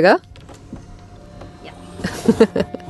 Go? 0.00 0.18
Yeah. 1.62 2.80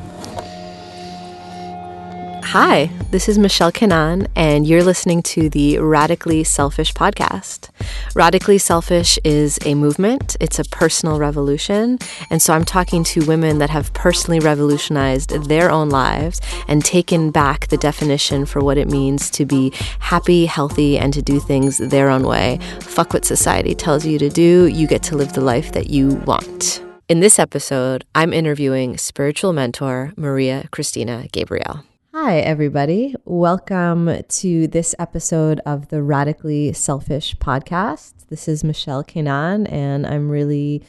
Hi, 2.57 2.89
this 3.11 3.29
is 3.29 3.37
Michelle 3.37 3.73
Kanan, 3.73 4.29
and 4.37 4.65
you're 4.65 4.85
listening 4.85 5.25
to 5.25 5.51
the 5.51 5.79
Radically 5.81 6.45
Selfish 6.45 6.95
podcast. 6.95 7.71
Radically 8.15 8.59
Selfish 8.59 9.19
is 9.25 9.59
a 9.65 9.75
movement, 9.75 10.37
it's 10.39 10.61
a 10.61 10.65
personal 10.65 11.19
revolution. 11.19 11.99
And 12.31 12.41
so 12.41 12.53
I'm 12.53 12.65
talking 12.65 13.03
to 13.03 13.27
women 13.27 13.59
that 13.59 13.71
have 13.71 13.93
personally 13.93 14.39
revolutionized 14.39 15.31
their 15.49 15.69
own 15.69 15.91
lives 15.91 16.41
and 16.69 16.85
taken 16.85 17.33
back 17.33 17.67
the 17.67 17.77
definition 17.77 18.47
for 18.47 18.61
what 18.61 18.79
it 18.79 18.89
means 18.89 19.31
to 19.31 19.45
be 19.45 19.73
happy, 19.99 20.47
healthy, 20.47 20.97
and 20.97 21.13
to 21.13 21.23
do 21.23 21.41
things 21.41 21.79
their 21.79 22.09
own 22.09 22.23
way. 22.23 22.61
Fuck 22.83 23.15
what 23.15 23.25
society 23.25 23.75
tells 23.75 24.07
you 24.07 24.17
to 24.21 24.29
do, 24.29 24.67
you 24.67 24.87
get 24.87 25.03
to 25.05 25.17
live 25.17 25.33
the 25.33 25.41
life 25.41 25.73
that 25.73 25.91
you 25.91 26.11
want. 26.25 26.84
In 27.07 27.21
this 27.21 27.39
episode, 27.39 28.07
I'm 28.15 28.33
interviewing 28.33 28.97
spiritual 28.97 29.53
mentor 29.53 30.15
Maria 30.17 30.67
Christina 30.73 31.27
Gabriel. 31.33 31.85
Hi, 32.15 32.39
everybody. 32.39 33.15
Welcome 33.27 34.23
to 34.27 34.67
this 34.69 34.95
episode 34.99 35.61
of 35.67 35.89
the 35.89 36.03
Radically 36.03 36.73
Selfish 36.73 37.35
podcast. 37.35 38.29
This 38.31 38.49
is 38.49 38.65
Michelle 38.65 39.05
Kanan, 39.05 39.71
and 39.71 40.07
I'm 40.07 40.31
really 40.31 40.83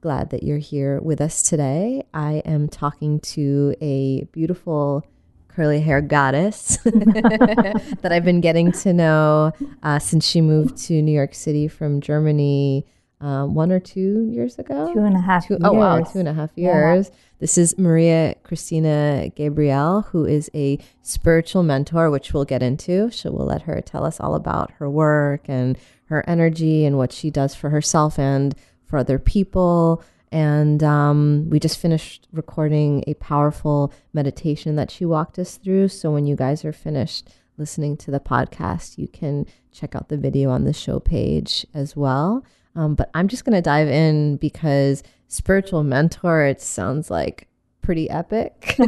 glad 0.00 0.30
that 0.30 0.42
you're 0.42 0.56
here 0.56 1.02
with 1.02 1.20
us 1.20 1.42
today. 1.42 2.02
I 2.14 2.40
am 2.46 2.68
talking 2.68 3.20
to 3.20 3.74
a 3.82 4.22
beautiful 4.32 5.04
curly 5.48 5.80
hair 5.80 6.00
goddess 6.00 6.78
that 6.84 8.08
I've 8.10 8.24
been 8.24 8.40
getting 8.40 8.72
to 8.72 8.94
know 8.94 9.52
uh, 9.82 9.98
since 9.98 10.26
she 10.26 10.40
moved 10.40 10.78
to 10.86 11.02
New 11.02 11.12
York 11.12 11.34
City 11.34 11.68
from 11.68 12.00
Germany 12.00 12.86
um, 13.20 13.54
one 13.54 13.72
or 13.72 13.80
two 13.80 14.28
years 14.30 14.58
ago. 14.58 14.92
Two 14.92 15.00
and 15.00 15.16
a 15.16 15.20
half. 15.20 15.46
Two. 15.48 15.58
Oh 15.62 15.72
wow, 15.72 16.00
two 16.02 16.18
and 16.20 16.28
a 16.28 16.34
half 16.34 16.50
years. 16.56 17.08
Yeah. 17.08 17.16
This 17.40 17.58
is 17.58 17.78
Maria 17.78 18.34
Christina 18.42 19.30
Gabriel, 19.34 20.02
who 20.02 20.24
is 20.24 20.50
a 20.54 20.78
spiritual 21.02 21.62
mentor, 21.62 22.10
which 22.10 22.32
we'll 22.32 22.44
get 22.44 22.62
into. 22.62 23.10
So 23.10 23.30
we'll 23.30 23.46
let 23.46 23.62
her 23.62 23.80
tell 23.80 24.04
us 24.04 24.20
all 24.20 24.34
about 24.34 24.72
her 24.72 24.90
work 24.90 25.48
and 25.48 25.78
her 26.06 26.24
energy 26.28 26.84
and 26.84 26.96
what 26.96 27.12
she 27.12 27.30
does 27.30 27.54
for 27.54 27.70
herself 27.70 28.18
and 28.18 28.54
for 28.84 28.98
other 28.98 29.18
people. 29.18 30.02
And 30.30 30.82
um, 30.82 31.48
we 31.48 31.58
just 31.58 31.78
finished 31.78 32.26
recording 32.32 33.04
a 33.06 33.14
powerful 33.14 33.92
meditation 34.12 34.76
that 34.76 34.90
she 34.90 35.04
walked 35.04 35.38
us 35.38 35.56
through. 35.56 35.88
So 35.88 36.10
when 36.10 36.26
you 36.26 36.36
guys 36.36 36.64
are 36.64 36.72
finished 36.72 37.28
listening 37.56 37.96
to 37.98 38.10
the 38.10 38.20
podcast, 38.20 38.98
you 38.98 39.08
can 39.08 39.46
check 39.72 39.94
out 39.94 40.08
the 40.08 40.16
video 40.16 40.50
on 40.50 40.64
the 40.64 40.72
show 40.72 41.00
page 41.00 41.66
as 41.72 41.96
well. 41.96 42.44
Um, 42.78 42.94
but 42.94 43.10
I'm 43.12 43.26
just 43.26 43.44
going 43.44 43.56
to 43.56 43.60
dive 43.60 43.88
in 43.88 44.36
because 44.36 45.02
spiritual 45.26 45.82
mentor, 45.82 46.44
it 46.44 46.60
sounds 46.60 47.10
like 47.10 47.48
pretty 47.82 48.08
epic. 48.08 48.76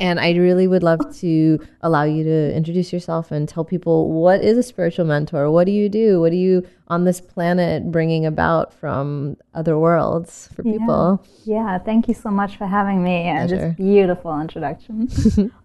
and 0.00 0.20
I 0.20 0.34
really 0.36 0.66
would 0.66 0.82
love 0.82 1.00
to 1.20 1.58
allow 1.80 2.02
you 2.02 2.22
to 2.24 2.54
introduce 2.54 2.92
yourself 2.92 3.30
and 3.30 3.48
tell 3.48 3.64
people 3.64 4.12
what 4.12 4.44
is 4.44 4.58
a 4.58 4.62
spiritual 4.62 5.06
mentor? 5.06 5.50
What 5.50 5.64
do 5.64 5.72
you 5.72 5.88
do? 5.88 6.20
What 6.20 6.32
are 6.32 6.42
you 6.48 6.66
on 6.88 7.04
this 7.04 7.18
planet 7.18 7.90
bringing 7.90 8.26
about 8.26 8.74
from 8.74 9.38
other 9.54 9.78
worlds 9.78 10.50
for 10.54 10.62
people? 10.62 11.24
Yeah, 11.44 11.64
yeah. 11.64 11.78
thank 11.78 12.08
you 12.08 12.14
so 12.14 12.28
much 12.28 12.58
for 12.58 12.66
having 12.66 13.02
me 13.02 13.22
and 13.22 13.48
this 13.48 13.74
beautiful 13.76 14.38
introduction. 14.38 15.08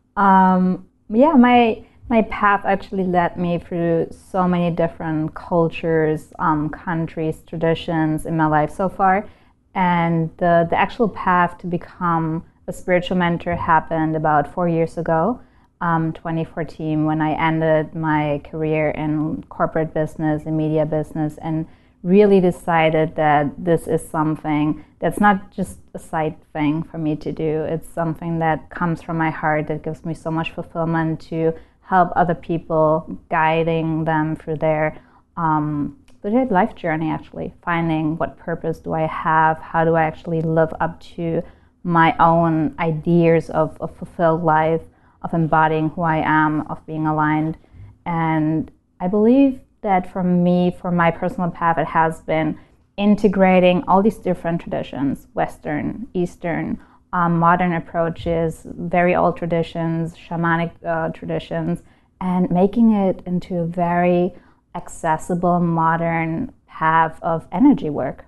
um, 0.15 0.87
yeah, 1.09 1.33
my 1.33 1.83
my 2.09 2.21
path 2.23 2.63
actually 2.65 3.03
led 3.03 3.37
me 3.37 3.59
through 3.59 4.07
so 4.11 4.47
many 4.47 4.73
different 4.73 5.33
cultures, 5.35 6.31
um, 6.39 6.69
countries, 6.69 7.43
traditions 7.45 8.25
in 8.25 8.37
my 8.37 8.45
life 8.45 8.71
so 8.71 8.87
far. 8.87 9.27
And 9.75 10.29
the, 10.37 10.67
actual 10.71 11.09
path 11.09 11.57
to 11.59 11.67
become 11.67 12.45
a 12.67 12.73
spiritual 12.73 13.17
mentor 13.17 13.55
happened 13.55 14.15
about 14.15 14.51
four 14.53 14.67
years 14.67 14.97
ago, 14.97 15.39
um, 15.81 16.13
2014, 16.13 17.05
when 17.05 17.21
I 17.21 17.33
ended 17.33 17.93
my 17.93 18.41
career 18.49 18.89
in 18.91 19.43
corporate 19.49 19.93
business 19.93 20.43
and 20.45 20.57
media 20.57 20.85
business 20.85 21.37
and 21.41 21.67
really 22.03 22.39
decided 22.39 23.15
that 23.15 23.51
this 23.57 23.87
is 23.87 24.07
something 24.07 24.83
that's 24.99 25.19
not 25.19 25.51
just 25.51 25.79
a 25.93 25.99
side 25.99 26.35
thing 26.53 26.83
for 26.83 26.97
me 26.97 27.15
to 27.17 27.31
do. 27.31 27.63
It's 27.63 27.87
something 27.89 28.39
that 28.39 28.69
comes 28.69 29.01
from 29.01 29.17
my 29.17 29.29
heart 29.29 29.67
that 29.67 29.83
gives 29.83 30.05
me 30.05 30.13
so 30.13 30.31
much 30.31 30.51
fulfillment 30.51 31.19
to 31.29 31.53
help 31.87 32.11
other 32.15 32.35
people, 32.35 33.19
guiding 33.29 34.03
them 34.03 34.35
through 34.35 34.57
their 34.57 34.97
um, 35.37 35.97
life 36.23 36.75
journey. 36.75 37.09
Actually, 37.09 37.53
finding 37.63 38.17
what 38.17 38.37
purpose 38.37 38.79
do 38.79 38.93
I 38.93 39.07
have? 39.07 39.57
How 39.59 39.85
do 39.85 39.95
I 39.95 40.03
actually 40.03 40.41
live 40.41 40.73
up 40.79 40.99
to 41.15 41.41
my 41.87 42.13
own 42.19 42.75
ideas 42.79 43.49
of 43.49 43.77
a 43.79 43.87
fulfilled 43.87 44.43
life, 44.43 44.81
of 45.21 45.33
embodying 45.33 45.89
who 45.89 46.01
I 46.01 46.17
am, 46.17 46.67
of 46.69 46.85
being 46.85 47.07
aligned. 47.07 47.57
And 48.05 48.69
I 48.99 49.07
believe 49.07 49.61
that 49.81 50.11
for 50.11 50.23
me, 50.23 50.75
for 50.81 50.91
my 50.91 51.11
personal 51.11 51.49
path, 51.49 51.77
it 51.77 51.87
has 51.87 52.21
been 52.21 52.59
integrating 52.97 53.83
all 53.87 54.01
these 54.01 54.17
different 54.17 54.59
traditions 54.59 55.27
Western, 55.33 56.07
Eastern, 56.13 56.79
um, 57.13 57.39
modern 57.39 57.73
approaches, 57.73 58.61
very 58.65 59.15
old 59.15 59.37
traditions, 59.37 60.15
shamanic 60.15 60.71
uh, 60.85 61.09
traditions, 61.09 61.81
and 62.19 62.49
making 62.51 62.91
it 62.91 63.21
into 63.25 63.59
a 63.59 63.65
very 63.65 64.33
accessible, 64.75 65.59
modern 65.59 66.51
path 66.67 67.17
of 67.21 67.47
energy 67.51 67.89
work. 67.89 68.25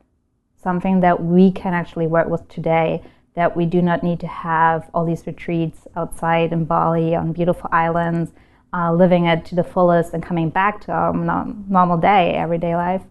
Something 0.62 1.00
that 1.02 1.24
we 1.24 1.52
can 1.52 1.74
actually 1.74 2.08
work 2.08 2.28
with 2.28 2.48
today, 2.50 3.04
that 3.36 3.56
we 3.56 3.66
do 3.66 3.82
not 3.82 4.04
need 4.04 4.20
to 4.20 4.28
have 4.28 4.90
all 4.94 5.06
these 5.06 5.26
retreats 5.28 5.88
outside 5.96 6.52
in 6.52 6.66
Bali 6.66 7.16
on 7.16 7.32
beautiful 7.32 7.70
islands, 7.72 8.32
uh, 8.74 8.94
living 8.94 9.26
it 9.26 9.46
to 9.46 9.56
the 9.56 9.64
fullest 9.64 10.14
and 10.14 10.24
coming 10.24 10.50
back 10.50 10.82
to 10.82 10.92
our 10.92 11.14
normal 11.14 11.98
day, 11.98 12.34
everyday 12.36 12.76
life, 12.76 13.04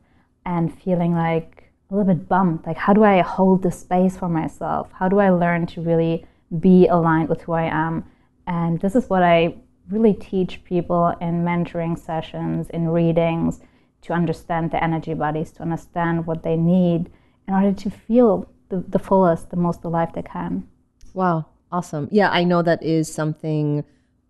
and 0.44 0.76
feeling 0.82 1.14
like 1.14 1.57
a 1.90 1.96
little 1.96 2.14
bit 2.14 2.28
bummed. 2.28 2.60
Like, 2.66 2.76
how 2.76 2.92
do 2.92 3.02
I 3.04 3.20
hold 3.22 3.62
the 3.62 3.70
space 3.70 4.16
for 4.16 4.28
myself? 4.28 4.90
How 4.92 5.08
do 5.08 5.20
I 5.20 5.30
learn 5.30 5.66
to 5.68 5.80
really 5.80 6.26
be 6.58 6.86
aligned 6.86 7.28
with 7.28 7.42
who 7.42 7.52
I 7.52 7.64
am? 7.64 8.04
And 8.46 8.80
this 8.80 8.94
is 8.94 9.08
what 9.08 9.22
I 9.22 9.56
really 9.90 10.14
teach 10.14 10.62
people 10.64 11.08
in 11.20 11.44
mentoring 11.44 11.98
sessions, 11.98 12.68
in 12.70 12.88
readings, 12.88 13.60
to 14.02 14.12
understand 14.12 14.70
the 14.70 14.82
energy 14.82 15.14
bodies, 15.14 15.50
to 15.52 15.62
understand 15.62 16.26
what 16.26 16.42
they 16.42 16.56
need 16.56 17.10
in 17.46 17.54
order 17.54 17.72
to 17.72 17.90
feel 17.90 18.50
the, 18.68 18.84
the 18.88 18.98
fullest, 18.98 19.50
the 19.50 19.56
most 19.56 19.82
alive 19.84 20.12
they 20.14 20.22
can. 20.22 20.68
Wow, 21.14 21.46
awesome. 21.72 22.08
Yeah, 22.10 22.30
I 22.30 22.44
know 22.44 22.62
that 22.62 22.82
is 22.82 23.12
something 23.12 23.82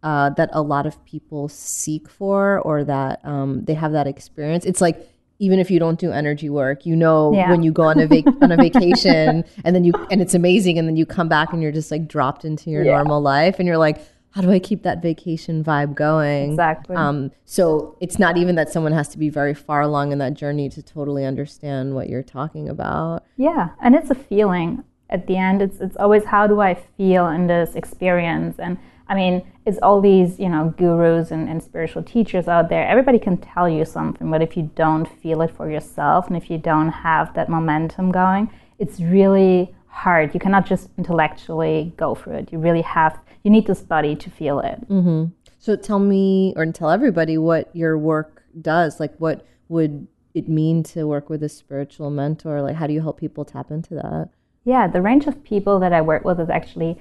uh, 0.02 0.30
that 0.30 0.50
a 0.52 0.62
lot 0.62 0.86
of 0.86 1.04
people 1.04 1.48
seek 1.48 2.08
for 2.08 2.60
or 2.60 2.84
that 2.84 3.20
um, 3.24 3.64
they 3.64 3.74
have 3.74 3.92
that 3.92 4.06
experience. 4.06 4.64
It's 4.64 4.80
like 4.80 5.08
even 5.38 5.58
if 5.58 5.70
you 5.70 5.78
don't 5.78 5.98
do 5.98 6.10
energy 6.10 6.48
work, 6.48 6.84
you 6.84 6.96
know 6.96 7.32
yeah. 7.32 7.50
when 7.50 7.62
you 7.62 7.72
go 7.72 7.84
on 7.84 7.98
a 8.00 8.06
vac- 8.06 8.26
on 8.42 8.52
a 8.52 8.56
vacation 8.56 9.44
and 9.64 9.74
then 9.74 9.84
you 9.84 9.92
and 10.10 10.20
it's 10.20 10.34
amazing 10.34 10.78
and 10.78 10.88
then 10.88 10.96
you 10.96 11.06
come 11.06 11.28
back 11.28 11.52
and 11.52 11.62
you're 11.62 11.72
just 11.72 11.90
like 11.90 12.08
dropped 12.08 12.44
into 12.44 12.70
your 12.70 12.84
yeah. 12.84 12.96
normal 12.96 13.20
life 13.20 13.58
and 13.58 13.66
you're 13.66 13.78
like 13.78 14.00
how 14.30 14.42
do 14.42 14.50
I 14.50 14.58
keep 14.58 14.82
that 14.82 15.02
vacation 15.02 15.64
vibe 15.64 15.94
going? 15.94 16.50
Exactly. 16.50 16.94
Um, 16.94 17.32
so 17.44 17.96
it's 18.00 18.18
not 18.18 18.36
even 18.36 18.54
that 18.56 18.70
someone 18.70 18.92
has 18.92 19.08
to 19.08 19.18
be 19.18 19.30
very 19.30 19.54
far 19.54 19.80
along 19.80 20.12
in 20.12 20.18
that 20.18 20.34
journey 20.34 20.68
to 20.68 20.82
totally 20.82 21.24
understand 21.24 21.94
what 21.94 22.08
you're 22.08 22.22
talking 22.22 22.68
about. 22.68 23.24
Yeah, 23.36 23.70
and 23.82 23.94
it's 23.94 24.10
a 24.10 24.14
feeling. 24.14 24.84
At 25.10 25.26
the 25.26 25.36
end, 25.38 25.62
it's 25.62 25.80
it's 25.80 25.96
always 25.96 26.24
how 26.24 26.46
do 26.46 26.60
I 26.60 26.74
feel 26.96 27.26
in 27.28 27.46
this 27.46 27.74
experience 27.74 28.58
and 28.58 28.76
I 29.08 29.14
mean, 29.14 29.50
it's 29.64 29.78
all 29.82 30.00
these, 30.00 30.38
you 30.38 30.48
know, 30.48 30.74
gurus 30.76 31.30
and, 31.30 31.48
and 31.48 31.62
spiritual 31.62 32.02
teachers 32.02 32.46
out 32.46 32.68
there. 32.68 32.86
Everybody 32.86 33.18
can 33.18 33.38
tell 33.38 33.68
you 33.68 33.84
something, 33.84 34.30
but 34.30 34.42
if 34.42 34.56
you 34.56 34.70
don't 34.74 35.06
feel 35.06 35.40
it 35.42 35.50
for 35.56 35.70
yourself 35.70 36.28
and 36.28 36.36
if 36.36 36.50
you 36.50 36.58
don't 36.58 36.90
have 36.90 37.32
that 37.34 37.48
momentum 37.48 38.12
going, 38.12 38.50
it's 38.78 39.00
really 39.00 39.74
hard. 39.86 40.34
You 40.34 40.40
cannot 40.40 40.66
just 40.66 40.90
intellectually 40.98 41.92
go 41.96 42.14
through 42.14 42.34
it. 42.34 42.52
You 42.52 42.58
really 42.58 42.82
have, 42.82 43.18
you 43.42 43.50
need 43.50 43.66
this 43.66 43.80
body 43.80 44.14
to 44.16 44.30
feel 44.30 44.60
it. 44.60 44.88
Mm-hmm. 44.88 45.32
So 45.58 45.74
tell 45.74 45.98
me, 45.98 46.52
or 46.56 46.66
tell 46.66 46.90
everybody 46.90 47.38
what 47.38 47.74
your 47.74 47.98
work 47.98 48.44
does. 48.60 49.00
Like, 49.00 49.16
what 49.18 49.46
would 49.68 50.06
it 50.34 50.48
mean 50.48 50.82
to 50.84 51.06
work 51.06 51.28
with 51.28 51.42
a 51.42 51.48
spiritual 51.48 52.10
mentor? 52.10 52.62
Like, 52.62 52.76
how 52.76 52.86
do 52.86 52.92
you 52.92 53.00
help 53.00 53.18
people 53.18 53.44
tap 53.44 53.70
into 53.70 53.94
that? 53.94 54.28
Yeah, 54.64 54.86
the 54.86 55.02
range 55.02 55.26
of 55.26 55.42
people 55.42 55.80
that 55.80 55.92
I 55.92 56.00
work 56.00 56.24
with 56.24 56.38
is 56.38 56.50
actually 56.50 56.98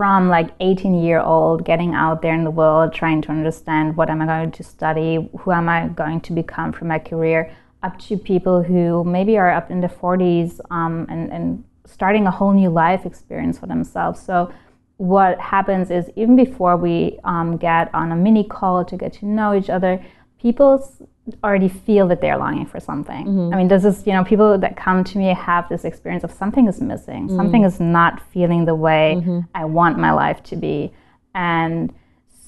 from 0.00 0.30
like 0.30 0.48
18 0.60 0.94
year 1.02 1.20
old 1.20 1.62
getting 1.62 1.92
out 1.94 2.22
there 2.22 2.34
in 2.34 2.44
the 2.44 2.50
world 2.50 2.94
trying 2.94 3.20
to 3.20 3.30
understand 3.30 3.94
what 3.98 4.08
am 4.08 4.22
i 4.22 4.26
going 4.26 4.50
to 4.50 4.62
study 4.62 5.28
who 5.40 5.52
am 5.52 5.68
i 5.68 5.88
going 5.88 6.18
to 6.22 6.32
become 6.32 6.72
for 6.72 6.86
my 6.86 6.98
career 6.98 7.54
up 7.82 7.98
to 7.98 8.16
people 8.16 8.62
who 8.62 9.04
maybe 9.04 9.36
are 9.38 9.50
up 9.50 9.70
in 9.70 9.80
the 9.80 9.88
40s 9.88 10.60
um, 10.70 11.06
and, 11.08 11.32
and 11.32 11.64
starting 11.86 12.26
a 12.26 12.30
whole 12.30 12.52
new 12.52 12.70
life 12.70 13.06
experience 13.06 13.58
for 13.58 13.66
themselves. 13.66 14.20
So 14.20 14.52
what 14.98 15.40
happens 15.40 15.90
is 15.90 16.10
even 16.16 16.36
before 16.36 16.76
we 16.76 17.18
um, 17.24 17.56
get 17.56 17.92
on 17.94 18.12
a 18.12 18.16
mini 18.16 18.44
call 18.44 18.84
to 18.84 18.96
get 18.96 19.14
to 19.14 19.26
know 19.26 19.54
each 19.54 19.70
other 19.70 20.04
people's 20.40 21.02
already 21.44 21.68
feel 21.68 22.06
that 22.08 22.20
they're 22.20 22.36
longing 22.36 22.66
for 22.66 22.80
something. 22.80 23.26
Mm-hmm. 23.26 23.54
I 23.54 23.56
mean, 23.56 23.68
this 23.68 23.84
is, 23.84 24.06
you 24.06 24.12
know, 24.12 24.24
people 24.24 24.58
that 24.58 24.76
come 24.76 25.04
to 25.04 25.18
me 25.18 25.34
have 25.34 25.68
this 25.68 25.84
experience 25.84 26.24
of 26.24 26.32
something 26.32 26.66
is 26.66 26.80
missing, 26.80 27.26
mm-hmm. 27.26 27.36
something 27.36 27.64
is 27.64 27.80
not 27.80 28.20
feeling 28.32 28.64
the 28.64 28.74
way 28.74 29.16
mm-hmm. 29.18 29.40
I 29.54 29.64
want 29.64 29.98
my 29.98 30.12
life 30.12 30.42
to 30.44 30.56
be. 30.56 30.92
And 31.34 31.92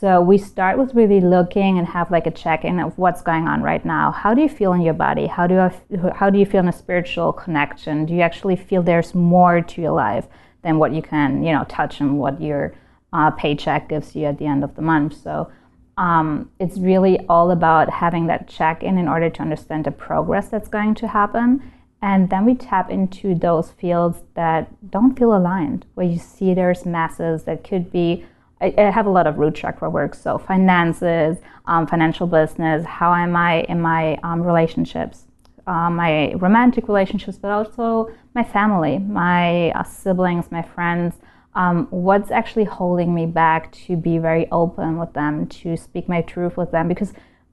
so 0.00 0.20
we 0.20 0.36
start 0.36 0.78
with 0.78 0.94
really 0.94 1.20
looking 1.20 1.78
and 1.78 1.86
have 1.86 2.10
like 2.10 2.26
a 2.26 2.30
check-in 2.32 2.80
of 2.80 2.98
what's 2.98 3.22
going 3.22 3.46
on 3.46 3.62
right 3.62 3.84
now. 3.84 4.10
How 4.10 4.34
do 4.34 4.42
you 4.42 4.48
feel 4.48 4.72
in 4.72 4.80
your 4.80 4.94
body? 4.94 5.26
How 5.26 5.46
do 5.46 5.54
you, 5.54 6.10
how 6.10 6.28
do 6.28 6.38
you 6.40 6.44
feel 6.44 6.60
in 6.60 6.68
a 6.68 6.72
spiritual 6.72 7.32
connection? 7.32 8.04
Do 8.04 8.12
you 8.12 8.22
actually 8.22 8.56
feel 8.56 8.82
there's 8.82 9.14
more 9.14 9.60
to 9.60 9.80
your 9.80 9.92
life 9.92 10.26
than 10.62 10.78
what 10.78 10.92
you 10.92 11.02
can, 11.02 11.44
you 11.44 11.52
know, 11.52 11.64
touch 11.68 12.00
and 12.00 12.18
what 12.18 12.42
your 12.42 12.74
uh, 13.12 13.30
paycheck 13.30 13.88
gives 13.88 14.16
you 14.16 14.24
at 14.24 14.38
the 14.38 14.46
end 14.46 14.64
of 14.64 14.74
the 14.74 14.82
month? 14.82 15.22
So 15.22 15.52
um, 16.06 16.50
it's 16.58 16.78
really 16.78 17.16
all 17.28 17.48
about 17.58 17.86
having 18.04 18.24
that 18.26 18.42
check-in 18.56 18.94
in 18.98 19.06
order 19.14 19.30
to 19.36 19.40
understand 19.46 19.84
the 19.84 19.94
progress 20.08 20.46
that's 20.52 20.70
going 20.78 20.94
to 21.02 21.06
happen. 21.06 21.46
And 22.10 22.28
then 22.28 22.44
we 22.44 22.54
tap 22.56 22.90
into 22.90 23.26
those 23.36 23.70
fields 23.80 24.18
that 24.34 24.62
don't 24.90 25.16
feel 25.18 25.32
aligned, 25.32 25.86
where 25.94 26.08
you 26.12 26.18
see 26.18 26.48
there's 26.54 26.84
masses 26.84 27.44
that 27.44 27.58
could 27.68 27.86
be 27.98 28.08
I, 28.60 28.74
I 28.78 28.90
have 28.98 29.06
a 29.06 29.14
lot 29.18 29.26
of 29.26 29.38
root 29.38 29.54
chakra 29.54 29.90
work, 29.90 30.14
so 30.14 30.38
finances, 30.38 31.38
um, 31.66 31.86
financial 31.86 32.26
business, 32.26 32.84
how 32.84 33.12
am 33.14 33.34
I 33.36 33.52
in 33.72 33.80
my 33.80 34.02
um, 34.22 34.40
relationships, 34.42 35.16
uh, 35.66 35.90
my 35.90 36.34
romantic 36.34 36.88
relationships, 36.88 37.38
but 37.42 37.50
also 37.50 38.10
my 38.34 38.44
family, 38.44 38.98
my 38.98 39.70
uh, 39.70 39.82
siblings, 39.82 40.50
my 40.50 40.62
friends. 40.62 41.14
Um, 41.54 41.86
what's 41.90 42.30
actually 42.30 42.64
holding 42.64 43.14
me 43.14 43.26
back 43.26 43.72
to 43.72 43.96
be 43.96 44.18
very 44.18 44.50
open 44.50 44.98
with 44.98 45.12
them, 45.12 45.46
to 45.48 45.76
speak 45.76 46.08
my 46.08 46.22
truth 46.22 46.56
with 46.56 46.70
them? 46.70 46.88
Because 46.88 47.12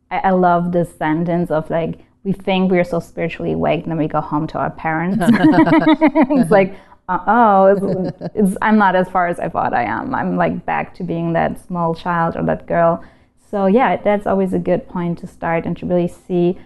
I, 0.10 0.19
I 0.19 0.30
love 0.31 0.72
this 0.72 0.96
sentence 0.98 1.51
of 1.51 1.69
like, 1.69 2.00
we 2.24 2.34
think 2.34 2.72
we're 2.72 2.84
so 2.84 3.00
spiritually 3.00 3.54
awake, 3.54 3.84
and 3.84 3.92
then 3.92 3.98
we 3.98 4.07
go 4.07 4.22
home 4.22 4.48
to 4.48 4.57
our 4.57 4.72
parents. 4.72 5.18
it's 5.30 6.51
like, 6.51 6.75
oh, 7.10 7.66
it's, 7.66 8.31
it's, 8.36 8.57
I'm 8.62 8.78
not 8.78 8.96
as 8.96 9.10
far 9.10 9.28
as 9.28 9.40
I 9.40 9.50
thought 9.50 9.74
I 9.74 9.84
am. 9.84 10.13
I'm 10.13 10.38
like 10.38 10.66
back 10.66 10.94
to 10.95 11.04
being 11.04 11.34
that 11.34 11.66
small 11.66 11.95
child 11.95 12.36
or 12.36 12.44
that 12.44 12.68
girl. 12.68 13.04
So 13.50 13.66
yeah, 13.66 13.98
that's 13.98 14.28
always 14.28 14.54
a 14.54 14.60
good 14.60 14.88
point 14.88 15.18
to 15.19 15.28
start 15.28 15.66
and 15.66 15.75
to 15.78 15.86
really 15.86 16.07
see 16.07 16.57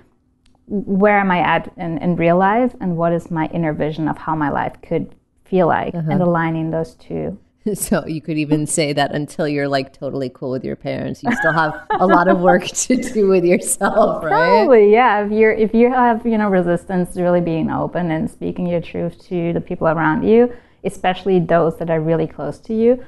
where 0.67 1.19
am 1.19 1.31
I 1.31 1.39
at 1.39 1.71
in, 1.77 1.97
in 1.99 2.15
real 2.15 2.37
life 2.37 2.73
and 2.81 2.97
what 2.97 3.13
is 3.13 3.31
my 3.31 3.47
inner 3.47 3.73
vision 3.73 4.07
of 4.07 4.17
how 4.17 4.35
my 4.35 4.49
life 4.49 4.75
could 4.81 5.15
feel 5.45 5.67
like 5.67 5.93
uh-huh. 5.93 6.11
and 6.11 6.21
aligning 6.21 6.71
those 6.71 6.95
two. 6.95 7.37
So 7.75 8.05
you 8.05 8.21
could 8.21 8.37
even 8.37 8.67
say 8.67 8.91
that 8.91 9.15
until 9.15 9.47
you're 9.47 9.69
like 9.69 9.93
totally 9.93 10.29
cool 10.29 10.51
with 10.51 10.65
your 10.65 10.75
parents, 10.75 11.23
you 11.23 11.31
still 11.33 11.53
have 11.53 11.73
a 11.91 12.05
lot 12.05 12.27
of 12.27 12.39
work 12.39 12.65
to 12.65 12.97
do 12.97 13.27
with 13.33 13.45
yourself, 13.45 14.21
right? 14.21 14.29
Probably, 14.29 14.91
yeah. 14.91 15.25
If 15.25 15.31
you're 15.31 15.53
if 15.53 15.73
you 15.73 15.89
have 15.89 16.25
you 16.25 16.37
know 16.37 16.49
resistance 16.49 17.13
to 17.13 17.21
really 17.21 17.39
being 17.39 17.71
open 17.71 18.11
and 18.11 18.29
speaking 18.29 18.67
your 18.67 18.81
truth 18.81 19.17
to 19.29 19.53
the 19.53 19.61
people 19.61 19.87
around 19.87 20.23
you, 20.23 20.53
especially 20.83 21.39
those 21.39 21.77
that 21.77 21.89
are 21.89 22.01
really 22.01 22.27
close 22.27 22.59
to 22.59 22.73
you, 22.73 23.01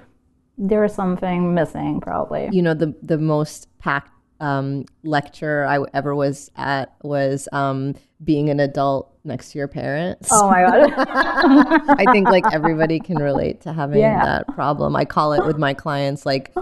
there 0.57 0.83
is 0.85 0.93
something 0.93 1.53
missing, 1.53 1.99
probably. 1.99 2.47
You 2.51 2.61
know, 2.61 2.73
the 2.73 2.95
the 3.01 3.17
most 3.17 3.67
packed 3.79 4.11
um, 4.39 4.85
lecture 5.03 5.65
I 5.65 5.79
ever 5.93 6.15
was 6.15 6.49
at 6.55 6.95
was 7.03 7.47
um, 7.51 7.95
being 8.23 8.49
an 8.49 8.59
adult 8.59 9.14
next 9.25 9.51
to 9.51 9.57
your 9.57 9.67
parents. 9.67 10.29
Oh 10.31 10.49
my 10.49 10.63
god! 10.63 10.93
I 11.99 12.11
think 12.11 12.29
like 12.29 12.45
everybody 12.53 12.99
can 12.99 13.17
relate 13.17 13.61
to 13.61 13.73
having 13.73 13.99
yeah. 13.99 14.23
that 14.23 14.47
problem. 14.55 14.95
I 14.95 15.05
call 15.05 15.33
it 15.33 15.45
with 15.45 15.57
my 15.57 15.73
clients 15.73 16.25
like 16.25 16.53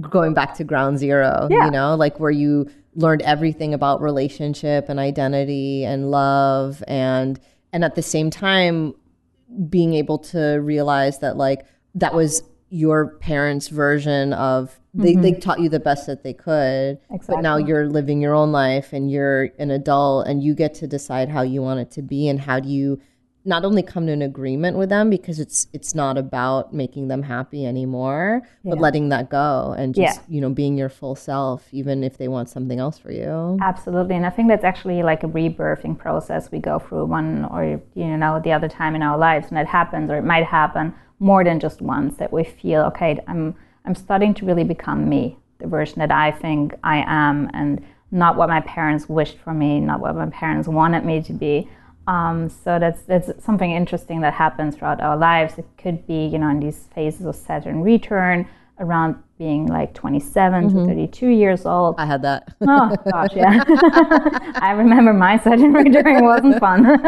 going 0.00 0.34
back 0.34 0.54
to 0.56 0.64
ground 0.64 0.98
zero. 0.98 1.48
Yeah. 1.50 1.66
You 1.66 1.70
know, 1.70 1.94
like 1.94 2.20
where 2.20 2.30
you 2.30 2.70
learned 2.94 3.22
everything 3.22 3.72
about 3.74 4.00
relationship 4.00 4.88
and 4.88 4.98
identity 4.98 5.84
and 5.84 6.10
love 6.10 6.82
and 6.88 7.38
and 7.72 7.84
at 7.84 7.94
the 7.94 8.02
same 8.02 8.30
time 8.30 8.94
being 9.68 9.94
able 9.94 10.18
to 10.18 10.58
realize 10.58 11.20
that 11.20 11.36
like 11.36 11.64
that 11.94 12.14
was 12.14 12.42
your 12.70 13.08
parents' 13.18 13.68
version 13.68 14.32
of 14.32 14.78
they, 14.94 15.12
mm-hmm. 15.12 15.22
they 15.22 15.32
taught 15.34 15.60
you 15.60 15.68
the 15.68 15.80
best 15.80 16.06
that 16.06 16.22
they 16.22 16.32
could 16.32 16.98
exactly. 17.10 17.36
but 17.36 17.42
now 17.42 17.56
you're 17.56 17.88
living 17.88 18.20
your 18.20 18.34
own 18.34 18.50
life 18.50 18.92
and 18.92 19.10
you're 19.10 19.50
an 19.58 19.70
adult 19.70 20.26
and 20.26 20.42
you 20.42 20.54
get 20.54 20.74
to 20.74 20.86
decide 20.86 21.28
how 21.28 21.42
you 21.42 21.62
want 21.62 21.80
it 21.80 21.90
to 21.92 22.02
be 22.02 22.28
and 22.28 22.40
how 22.40 22.58
do 22.58 22.68
you 22.68 23.00
not 23.44 23.64
only 23.64 23.82
come 23.82 24.06
to 24.06 24.12
an 24.12 24.22
agreement 24.22 24.76
with 24.76 24.88
them 24.88 25.08
because 25.08 25.40
it's 25.40 25.66
it's 25.72 25.94
not 25.94 26.18
about 26.18 26.74
making 26.74 27.08
them 27.08 27.22
happy 27.22 27.64
anymore 27.64 28.42
yeah. 28.62 28.70
but 28.70 28.78
letting 28.78 29.08
that 29.08 29.30
go 29.30 29.74
and 29.78 29.94
just 29.94 30.20
yeah. 30.20 30.24
you 30.28 30.40
know 30.40 30.50
being 30.50 30.76
your 30.76 30.88
full 30.88 31.14
self 31.14 31.66
even 31.72 32.04
if 32.04 32.18
they 32.18 32.28
want 32.28 32.48
something 32.48 32.78
else 32.78 32.98
for 32.98 33.10
you 33.10 33.58
absolutely 33.62 34.14
and 34.14 34.26
i 34.26 34.30
think 34.30 34.48
that's 34.48 34.64
actually 34.64 35.02
like 35.02 35.22
a 35.22 35.28
rebirthing 35.28 35.96
process 35.98 36.50
we 36.50 36.58
go 36.58 36.78
through 36.78 37.06
one 37.06 37.44
or 37.46 37.80
you 37.94 38.16
know 38.16 38.40
the 38.44 38.52
other 38.52 38.68
time 38.68 38.94
in 38.94 39.02
our 39.02 39.16
lives 39.16 39.46
and 39.48 39.58
it 39.58 39.66
happens 39.66 40.10
or 40.10 40.18
it 40.18 40.24
might 40.24 40.44
happen 40.44 40.94
more 41.20 41.44
than 41.44 41.60
just 41.60 41.80
once 41.80 42.16
that 42.16 42.32
we 42.32 42.42
feel 42.42 42.82
okay 42.82 43.18
i'm 43.28 43.54
i'm 43.84 43.94
starting 43.94 44.34
to 44.34 44.44
really 44.44 44.64
become 44.64 45.08
me 45.08 45.38
the 45.58 45.66
version 45.66 45.98
that 46.00 46.10
i 46.10 46.30
think 46.30 46.74
i 46.82 47.04
am 47.06 47.48
and 47.54 47.84
not 48.10 48.36
what 48.36 48.48
my 48.48 48.60
parents 48.62 49.08
wished 49.08 49.38
for 49.38 49.54
me 49.54 49.78
not 49.78 50.00
what 50.00 50.16
my 50.16 50.26
parents 50.30 50.66
wanted 50.66 51.04
me 51.04 51.22
to 51.22 51.32
be 51.32 51.68
um, 52.06 52.48
so 52.48 52.78
that's 52.80 53.02
that's 53.02 53.30
something 53.44 53.70
interesting 53.70 54.20
that 54.22 54.34
happens 54.34 54.74
throughout 54.74 55.00
our 55.00 55.16
lives 55.16 55.58
it 55.58 55.66
could 55.78 56.04
be 56.08 56.26
you 56.26 56.38
know 56.38 56.48
in 56.48 56.58
these 56.58 56.88
phases 56.94 57.24
of 57.24 57.36
saturn 57.36 57.82
return 57.82 58.48
around 58.80 59.22
being 59.38 59.66
like 59.66 59.94
27 59.94 60.68
mm-hmm. 60.68 60.78
to 60.78 60.86
32 60.86 61.28
years 61.28 61.66
old. 61.66 61.94
I 61.98 62.06
had 62.06 62.22
that. 62.22 62.48
oh 62.62 62.94
gosh, 63.10 63.30
yeah. 63.36 63.62
I 64.56 64.72
remember 64.72 65.12
my 65.12 65.38
Saturn 65.38 65.72
return 65.72 66.24
wasn't 66.24 66.58
fun. 66.58 66.84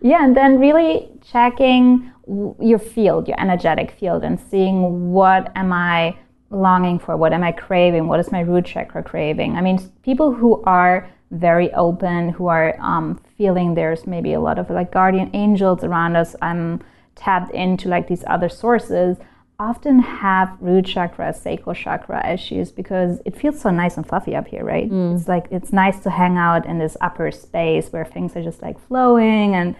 yeah, 0.00 0.24
and 0.24 0.36
then 0.36 0.58
really 0.58 1.10
checking 1.22 2.11
your 2.60 2.78
field, 2.78 3.28
your 3.28 3.40
energetic 3.40 3.92
field, 3.92 4.24
and 4.24 4.38
seeing 4.38 5.12
what 5.12 5.50
am 5.56 5.72
I 5.72 6.16
longing 6.50 6.98
for, 6.98 7.16
what 7.16 7.32
am 7.32 7.42
I 7.42 7.52
craving, 7.52 8.06
what 8.08 8.20
is 8.20 8.30
my 8.30 8.40
root 8.40 8.66
chakra 8.66 9.02
craving. 9.02 9.56
I 9.56 9.60
mean, 9.60 9.78
people 10.02 10.32
who 10.32 10.62
are 10.64 11.10
very 11.30 11.72
open, 11.72 12.28
who 12.28 12.46
are 12.48 12.76
um, 12.80 13.20
feeling 13.38 13.74
there's 13.74 14.06
maybe 14.06 14.34
a 14.34 14.40
lot 14.40 14.58
of 14.58 14.68
like 14.68 14.92
guardian 14.92 15.30
angels 15.32 15.82
around 15.82 16.16
us. 16.16 16.36
I'm 16.42 16.82
tapped 17.14 17.52
into 17.52 17.88
like 17.88 18.08
these 18.08 18.24
other 18.26 18.48
sources 18.48 19.16
often 19.62 20.00
have 20.00 20.56
root 20.60 20.84
chakra, 20.86 21.32
sacral 21.32 21.74
chakra 21.74 22.28
issues 22.28 22.72
because 22.72 23.20
it 23.24 23.36
feels 23.36 23.60
so 23.60 23.70
nice 23.70 23.96
and 23.96 24.06
fluffy 24.06 24.34
up 24.34 24.48
here, 24.48 24.64
right? 24.64 24.90
Mm. 24.90 25.16
It's 25.16 25.28
like 25.28 25.46
it's 25.50 25.72
nice 25.72 26.00
to 26.00 26.10
hang 26.10 26.36
out 26.36 26.66
in 26.66 26.78
this 26.78 26.96
upper 27.00 27.30
space 27.30 27.92
where 27.92 28.04
things 28.04 28.34
are 28.34 28.42
just 28.42 28.60
like 28.60 28.76
flowing 28.88 29.54
and 29.54 29.76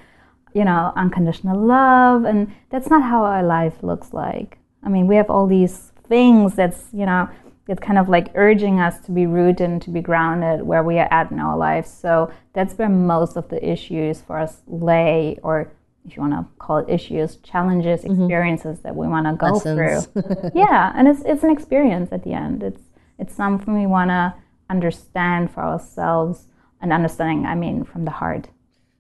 you 0.54 0.64
know, 0.64 0.92
unconditional 0.96 1.58
love 1.58 2.24
and 2.24 2.52
that's 2.70 2.88
not 2.88 3.02
how 3.02 3.24
our 3.24 3.42
life 3.42 3.82
looks 3.82 4.12
like. 4.12 4.58
I 4.82 4.88
mean, 4.88 5.06
we 5.06 5.16
have 5.16 5.30
all 5.30 5.46
these 5.46 5.92
things 6.08 6.54
that's, 6.54 6.84
you 6.92 7.06
know, 7.06 7.28
it's 7.68 7.80
kind 7.80 7.98
of 7.98 8.08
like 8.08 8.32
urging 8.34 8.80
us 8.80 8.98
to 9.06 9.12
be 9.12 9.26
rooted 9.26 9.60
and 9.60 9.82
to 9.82 9.90
be 9.90 10.00
grounded 10.00 10.62
where 10.62 10.82
we 10.82 10.98
are 10.98 11.08
at 11.12 11.30
in 11.30 11.38
our 11.38 11.56
lives. 11.56 11.90
So 11.90 12.32
that's 12.52 12.74
where 12.74 12.88
most 12.88 13.36
of 13.36 13.48
the 13.48 13.64
issues 13.66 14.20
for 14.20 14.38
us 14.38 14.62
lay 14.66 15.38
or 15.42 15.72
if 16.04 16.16
you 16.16 16.22
want 16.22 16.34
to 16.34 16.46
call 16.58 16.78
it 16.78 16.88
issues, 16.88 17.36
challenges, 17.36 18.02
mm-hmm. 18.02 18.22
experiences 18.22 18.78
mm-hmm. 18.78 18.88
that 18.88 18.96
we 18.96 19.06
want 19.06 19.26
to 19.26 19.34
go 19.34 19.58
through. 19.58 20.50
yeah, 20.54 20.92
and 20.96 21.06
it's 21.06 21.22
it's 21.24 21.44
an 21.44 21.50
experience 21.50 22.10
at 22.12 22.24
the 22.24 22.32
end. 22.32 22.62
It's 22.62 22.82
it's 23.18 23.34
something 23.34 23.78
we 23.78 23.86
want 23.86 24.10
to 24.10 24.34
understand 24.68 25.52
for 25.52 25.62
ourselves, 25.62 26.48
and 26.80 26.92
understanding. 26.92 27.46
I 27.46 27.54
mean, 27.54 27.84
from 27.84 28.04
the 28.04 28.10
heart, 28.10 28.48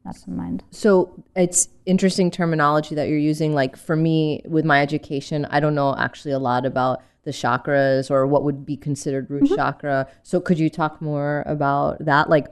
from 0.04 0.36
the 0.36 0.42
mind. 0.42 0.64
So 0.70 1.22
it's 1.36 1.68
interesting 1.86 2.30
terminology 2.30 2.94
that 2.94 3.08
you're 3.08 3.18
using. 3.18 3.54
Like 3.54 3.76
for 3.76 3.96
me, 3.96 4.42
with 4.44 4.64
my 4.64 4.82
education, 4.82 5.46
I 5.50 5.60
don't 5.60 5.74
know 5.74 5.94
actually 5.96 6.32
a 6.32 6.38
lot 6.38 6.66
about 6.66 7.02
the 7.24 7.30
chakras 7.30 8.10
or 8.10 8.26
what 8.26 8.42
would 8.42 8.66
be 8.66 8.76
considered 8.76 9.30
root 9.30 9.44
mm-hmm. 9.44 9.54
chakra. 9.54 10.08
So 10.22 10.40
could 10.40 10.58
you 10.58 10.68
talk 10.68 11.00
more 11.00 11.44
about 11.46 12.04
that? 12.04 12.28
Like 12.28 12.48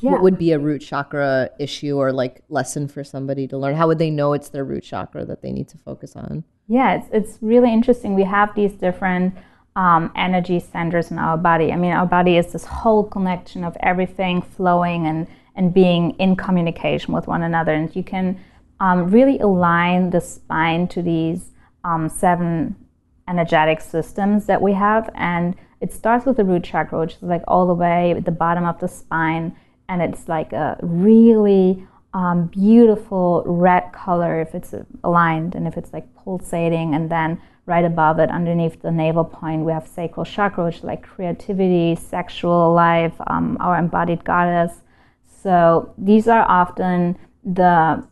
yeah. 0.00 0.12
what 0.12 0.22
would 0.22 0.38
be 0.38 0.52
a 0.52 0.58
root 0.58 0.80
chakra 0.80 1.50
issue 1.58 1.96
or 1.96 2.12
like 2.12 2.42
lesson 2.48 2.88
for 2.88 3.04
somebody 3.04 3.46
to 3.48 3.58
learn? 3.58 3.74
How 3.74 3.86
would 3.86 3.98
they 3.98 4.10
know 4.10 4.32
it's 4.32 4.48
their 4.48 4.64
root 4.64 4.84
chakra 4.84 5.24
that 5.26 5.42
they 5.42 5.52
need 5.52 5.68
to 5.68 5.78
focus 5.78 6.16
on? 6.16 6.44
Yeah, 6.68 6.94
it's, 6.94 7.08
it's 7.12 7.38
really 7.42 7.72
interesting. 7.72 8.14
We 8.14 8.24
have 8.24 8.54
these 8.54 8.72
different 8.72 9.34
um, 9.76 10.10
energy 10.16 10.60
centers 10.60 11.10
in 11.10 11.18
our 11.18 11.36
body. 11.36 11.72
I 11.72 11.76
mean, 11.76 11.92
our 11.92 12.06
body 12.06 12.38
is 12.38 12.52
this 12.52 12.64
whole 12.64 13.04
connection 13.04 13.64
of 13.64 13.76
everything 13.80 14.40
flowing 14.40 15.06
and, 15.06 15.26
and 15.54 15.72
being 15.72 16.10
in 16.12 16.36
communication 16.36 17.14
with 17.14 17.26
one 17.26 17.42
another. 17.42 17.72
And 17.72 17.94
you 17.94 18.02
can 18.02 18.38
um, 18.80 19.10
really 19.10 19.38
align 19.38 20.10
the 20.10 20.20
spine 20.20 20.88
to 20.88 21.02
these 21.02 21.50
um, 21.84 22.08
seven 22.08 22.76
energetic 23.28 23.80
systems 23.80 24.46
that 24.46 24.60
we 24.60 24.72
have. 24.72 25.10
And 25.14 25.54
it 25.80 25.92
starts 25.92 26.26
with 26.26 26.36
the 26.36 26.44
root 26.44 26.64
chakra, 26.64 27.00
which 27.00 27.14
is 27.14 27.22
like 27.22 27.42
all 27.46 27.66
the 27.66 27.74
way 27.74 28.12
at 28.12 28.24
the 28.24 28.30
bottom 28.30 28.64
of 28.64 28.80
the 28.80 28.88
spine 28.88 29.54
and 29.88 30.02
it's 30.02 30.28
like 30.28 30.52
a 30.52 30.78
really 30.82 31.86
um, 32.12 32.46
beautiful 32.46 33.42
red 33.46 33.92
color 33.92 34.40
if 34.40 34.54
it's 34.54 34.74
aligned 35.02 35.54
and 35.54 35.66
if 35.66 35.76
it's 35.76 35.92
like 35.92 36.06
pulsating 36.16 36.94
and 36.94 37.10
then 37.10 37.40
right 37.66 37.84
above 37.84 38.18
it, 38.18 38.28
underneath 38.30 38.80
the 38.82 38.90
navel 38.90 39.24
point, 39.24 39.64
we 39.64 39.72
have 39.72 39.88
sacral 39.88 40.24
chakra, 40.24 40.66
which 40.66 40.76
is 40.76 40.84
like 40.84 41.02
creativity, 41.02 41.96
sexual 41.96 42.72
life, 42.74 43.14
um, 43.26 43.56
our 43.58 43.78
embodied 43.78 44.22
goddess. 44.22 44.82
So 45.44 45.92
these 45.98 46.26
are 46.26 46.44
often 46.48 47.18
the 47.44 48.02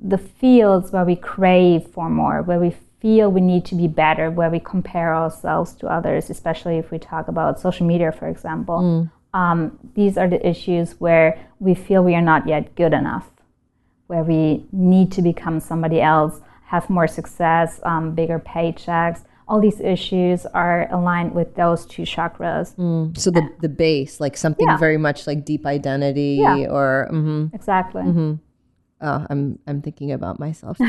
the 0.00 0.18
fields 0.18 0.92
where 0.92 1.04
we 1.04 1.16
crave 1.16 1.86
for 1.94 2.08
more, 2.08 2.42
where 2.42 2.60
we 2.60 2.76
feel 3.00 3.32
we 3.32 3.40
need 3.40 3.64
to 3.64 3.74
be 3.74 3.88
better, 3.88 4.30
where 4.30 4.50
we 4.50 4.60
compare 4.60 5.14
ourselves 5.14 5.72
to 5.76 5.88
others, 5.88 6.30
especially 6.30 6.76
if 6.76 6.90
we 6.90 6.98
talk 6.98 7.26
about 7.26 7.58
social 7.58 7.86
media, 7.86 8.12
for 8.12 8.28
example. 8.28 8.78
Mm. 8.80 9.10
Um, 9.32 9.78
these 9.94 10.16
are 10.18 10.28
the 10.28 10.46
issues 10.46 10.92
where 11.00 11.38
we 11.58 11.74
feel 11.74 12.04
we 12.04 12.14
are 12.14 12.28
not 12.32 12.46
yet 12.46 12.74
good 12.76 12.92
enough, 12.92 13.28
where 14.06 14.22
we 14.22 14.66
need 14.70 15.10
to 15.12 15.22
become 15.22 15.58
somebody 15.60 16.00
else, 16.00 16.40
have 16.66 16.88
more 16.90 17.08
success, 17.08 17.80
um, 17.82 18.14
bigger 18.14 18.38
paychecks. 18.38 19.22
All 19.48 19.60
these 19.60 19.80
issues 19.80 20.44
are 20.46 20.88
aligned 20.92 21.34
with 21.34 21.54
those 21.54 21.86
two 21.86 22.02
chakras. 22.02 22.76
Mm. 22.76 23.16
So 23.16 23.30
the 23.30 23.48
the 23.60 23.68
base, 23.68 24.20
like 24.20 24.36
something 24.36 24.66
yeah. 24.68 24.76
very 24.76 24.98
much 24.98 25.26
like 25.26 25.44
deep 25.44 25.64
identity, 25.66 26.38
yeah. 26.40 26.68
or 26.68 27.08
mm-hmm. 27.10 27.54
exactly. 27.54 28.02
Mm-hmm. 28.02 28.34
Oh, 29.00 29.26
I'm 29.30 29.58
I'm 29.66 29.80
thinking 29.80 30.12
about 30.12 30.38
myself. 30.38 30.78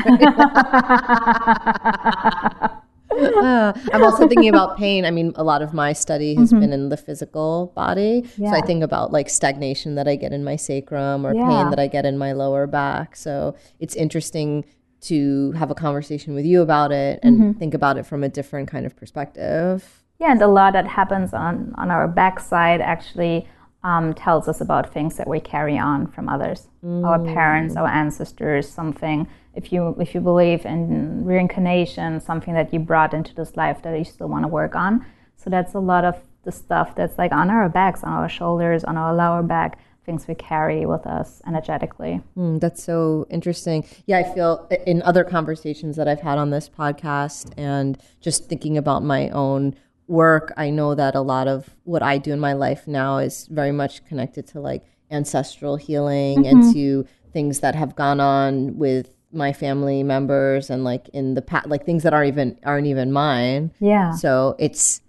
uh, 3.10 3.72
I'm 3.92 4.02
also 4.02 4.28
thinking 4.28 4.48
about 4.48 4.76
pain. 4.76 5.04
I 5.04 5.10
mean, 5.10 5.32
a 5.36 5.44
lot 5.44 5.62
of 5.62 5.72
my 5.72 5.92
study 5.92 6.34
has 6.34 6.50
mm-hmm. 6.50 6.60
been 6.60 6.72
in 6.72 6.88
the 6.88 6.96
physical 6.96 7.72
body. 7.74 8.24
Yeah. 8.36 8.50
So 8.50 8.56
I 8.56 8.60
think 8.62 8.82
about 8.82 9.12
like 9.12 9.28
stagnation 9.28 9.94
that 9.96 10.08
I 10.08 10.16
get 10.16 10.32
in 10.32 10.44
my 10.44 10.56
sacrum 10.56 11.26
or 11.26 11.34
yeah. 11.34 11.46
pain 11.46 11.70
that 11.70 11.78
I 11.78 11.86
get 11.86 12.04
in 12.04 12.18
my 12.18 12.32
lower 12.32 12.66
back. 12.66 13.16
So 13.16 13.54
it's 13.78 13.94
interesting 13.94 14.64
to 15.02 15.52
have 15.52 15.70
a 15.70 15.74
conversation 15.74 16.34
with 16.34 16.44
you 16.44 16.62
about 16.62 16.92
it 16.92 17.20
and 17.22 17.38
mm-hmm. 17.38 17.58
think 17.58 17.74
about 17.74 17.96
it 17.96 18.04
from 18.04 18.22
a 18.22 18.28
different 18.28 18.68
kind 18.68 18.86
of 18.86 18.96
perspective. 18.96 20.02
Yeah, 20.18 20.32
and 20.32 20.42
a 20.42 20.46
lot 20.46 20.74
that 20.74 20.86
happens 20.86 21.32
on, 21.32 21.74
on 21.76 21.90
our 21.90 22.06
backside 22.06 22.80
actually 22.80 23.48
um, 23.82 24.12
tells 24.12 24.48
us 24.48 24.60
about 24.60 24.92
things 24.92 25.16
that 25.16 25.26
we 25.26 25.40
carry 25.40 25.78
on 25.78 26.06
from 26.06 26.28
others, 26.28 26.68
mm. 26.84 27.06
our 27.06 27.18
parents, 27.18 27.76
our 27.76 27.88
ancestors, 27.88 28.68
something. 28.68 29.26
If 29.54 29.72
you 29.72 29.96
if 29.98 30.14
you 30.14 30.20
believe 30.20 30.66
in 30.66 31.24
reincarnation, 31.24 32.20
something 32.20 32.54
that 32.54 32.72
you 32.72 32.78
brought 32.78 33.14
into 33.14 33.34
this 33.34 33.56
life 33.56 33.82
that 33.82 33.98
you 33.98 34.04
still 34.04 34.28
want 34.28 34.44
to 34.44 34.48
work 34.48 34.74
on. 34.76 35.04
So 35.36 35.48
that's 35.48 35.74
a 35.74 35.80
lot 35.80 36.04
of 36.04 36.16
the 36.44 36.52
stuff 36.52 36.94
that's 36.94 37.16
like 37.18 37.32
on 37.32 37.50
our 37.50 37.68
backs, 37.68 38.04
on 38.04 38.12
our 38.12 38.28
shoulders, 38.28 38.84
on 38.84 38.96
our 38.96 39.14
lower 39.14 39.42
back, 39.42 39.78
things 40.10 40.26
we 40.26 40.34
carry 40.34 40.86
with 40.86 41.06
us 41.06 41.40
energetically. 41.46 42.20
Mm, 42.36 42.58
that's 42.60 42.82
so 42.82 43.28
interesting. 43.30 43.86
Yeah, 44.06 44.18
I 44.18 44.24
feel 44.34 44.68
in 44.86 45.02
other 45.02 45.22
conversations 45.22 45.94
that 45.96 46.08
I've 46.08 46.20
had 46.20 46.36
on 46.36 46.50
this 46.50 46.68
podcast 46.68 47.52
and 47.56 47.96
just 48.20 48.48
thinking 48.48 48.76
about 48.76 49.04
my 49.04 49.30
own 49.30 49.76
work, 50.08 50.52
I 50.56 50.70
know 50.70 50.96
that 50.96 51.14
a 51.14 51.20
lot 51.20 51.46
of 51.46 51.76
what 51.84 52.02
I 52.02 52.18
do 52.18 52.32
in 52.32 52.40
my 52.40 52.54
life 52.54 52.88
now 52.88 53.18
is 53.18 53.46
very 53.46 53.70
much 53.70 54.04
connected 54.04 54.48
to 54.48 54.60
like 54.60 54.84
ancestral 55.12 55.76
healing 55.76 56.42
mm-hmm. 56.42 56.60
and 56.60 56.74
to 56.74 57.06
things 57.32 57.60
that 57.60 57.76
have 57.76 57.94
gone 57.94 58.18
on 58.18 58.76
with 58.76 59.14
my 59.32 59.52
family 59.52 60.02
members 60.02 60.70
and 60.70 60.82
like 60.82 61.08
in 61.10 61.34
the 61.34 61.42
past 61.42 61.68
like 61.68 61.86
things 61.86 62.02
that 62.02 62.12
aren't 62.12 62.26
even 62.26 62.58
aren't 62.64 62.88
even 62.88 63.12
mine 63.12 63.72
yeah 63.78 64.10
so 64.10 64.56
it's 64.58 65.02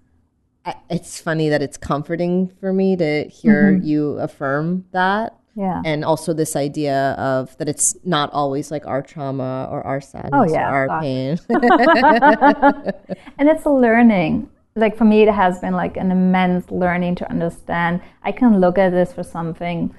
it's 0.90 1.20
funny 1.20 1.50
that 1.50 1.62
it's 1.62 1.78
comforting 1.78 2.52
for 2.60 2.72
me 2.72 2.96
to 2.98 3.28
hear 3.30 3.72
mm-hmm. 3.72 3.86
you 3.86 4.20
affirm 4.20 4.86
that. 4.92 5.38
Yeah. 5.56 5.82
And 5.84 6.06
also 6.06 6.34
this 6.34 6.56
idea 6.56 7.12
of 7.18 7.58
that 7.58 7.68
it's 7.68 7.96
not 8.06 8.32
always 8.32 8.72
like 8.72 8.86
our 8.88 9.02
trauma 9.02 9.68
or 9.70 9.86
our 9.86 10.00
sadness 10.00 10.32
oh, 10.34 10.54
yeah, 10.54 10.72
or 10.72 10.90
our 10.90 11.02
pain. 11.02 11.38
And 13.38 13.50
it's 13.50 13.66
a 13.66 13.70
learning. 13.70 14.50
Like 14.76 14.96
for 14.96 15.04
me 15.04 15.24
it 15.24 15.34
has 15.34 15.60
been 15.60 15.74
like 15.74 15.98
an 15.98 16.12
immense 16.12 16.72
learning 16.72 17.16
to 17.16 17.30
understand. 17.30 18.02
I 18.24 18.32
can 18.32 18.62
look 18.62 18.78
at 18.78 18.92
this 18.92 19.12
for 19.12 19.24
something 19.24 19.94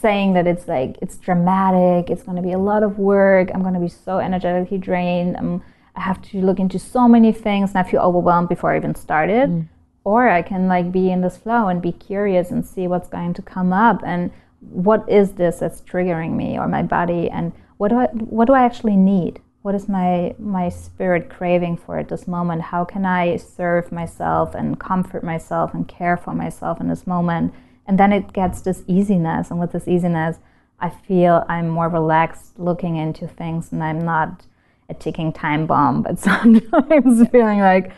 saying 0.00 0.34
that 0.34 0.46
it's 0.46 0.68
like 0.68 0.96
it's 1.02 1.18
dramatic 1.18 2.08
it's 2.08 2.22
going 2.22 2.36
to 2.36 2.42
be 2.42 2.52
a 2.52 2.58
lot 2.58 2.84
of 2.84 3.00
work 3.00 3.50
i'm 3.52 3.62
going 3.62 3.74
to 3.74 3.80
be 3.80 3.88
so 3.88 4.20
energetically 4.20 4.78
drained 4.78 5.36
I'm, 5.36 5.60
i 5.96 6.00
have 6.00 6.22
to 6.30 6.40
look 6.40 6.60
into 6.60 6.78
so 6.78 7.08
many 7.08 7.32
things 7.32 7.70
and 7.70 7.78
i 7.78 7.82
feel 7.82 8.00
overwhelmed 8.00 8.48
before 8.48 8.72
i 8.72 8.76
even 8.76 8.94
started. 8.94 9.50
Mm. 9.50 9.68
Or 10.04 10.28
i 10.28 10.42
can 10.42 10.68
like 10.68 10.90
be 10.92 11.10
in 11.10 11.20
this 11.20 11.36
flow 11.36 11.68
and 11.68 11.80
be 11.80 11.92
curious 11.92 12.50
and 12.50 12.66
see 12.66 12.86
what's 12.86 13.08
going 13.08 13.32
to 13.34 13.42
come 13.42 13.72
up 13.72 14.02
and 14.04 14.30
what 14.60 15.08
is 15.08 15.32
this 15.32 15.58
that's 15.58 15.80
triggering 15.82 16.32
me 16.32 16.58
or 16.58 16.68
my 16.68 16.82
body 16.82 17.28
and 17.28 17.52
what 17.78 17.88
do 17.88 17.98
i 17.98 18.06
what 18.06 18.46
do 18.46 18.52
i 18.52 18.62
actually 18.62 18.96
need? 18.96 19.40
What 19.62 19.74
is 19.74 19.88
my 19.88 20.34
my 20.38 20.68
spirit 20.68 21.28
craving 21.28 21.76
for 21.78 21.98
at 21.98 22.08
this 22.08 22.28
moment? 22.28 22.62
How 22.62 22.84
can 22.84 23.04
i 23.04 23.36
serve 23.36 23.90
myself 23.90 24.54
and 24.54 24.78
comfort 24.78 25.24
myself 25.24 25.74
and 25.74 25.88
care 25.88 26.16
for 26.16 26.32
myself 26.32 26.80
in 26.80 26.88
this 26.88 27.06
moment? 27.06 27.52
And 27.86 27.98
then 27.98 28.12
it 28.12 28.32
gets 28.32 28.60
this 28.60 28.84
easiness 28.86 29.50
and 29.50 29.58
with 29.58 29.72
this 29.72 29.88
easiness 29.88 30.38
i 30.82 30.88
feel 30.90 31.44
i'm 31.48 31.68
more 31.68 31.88
relaxed 31.88 32.58
looking 32.58 32.96
into 32.96 33.26
things 33.26 33.72
and 33.72 33.82
i'm 33.82 34.04
not 34.04 34.44
a 34.88 34.94
ticking 34.94 35.32
time 35.32 35.66
bomb 35.66 36.02
but 36.02 36.18
sometimes 36.28 37.28
feeling 37.30 37.60
like 37.60 37.92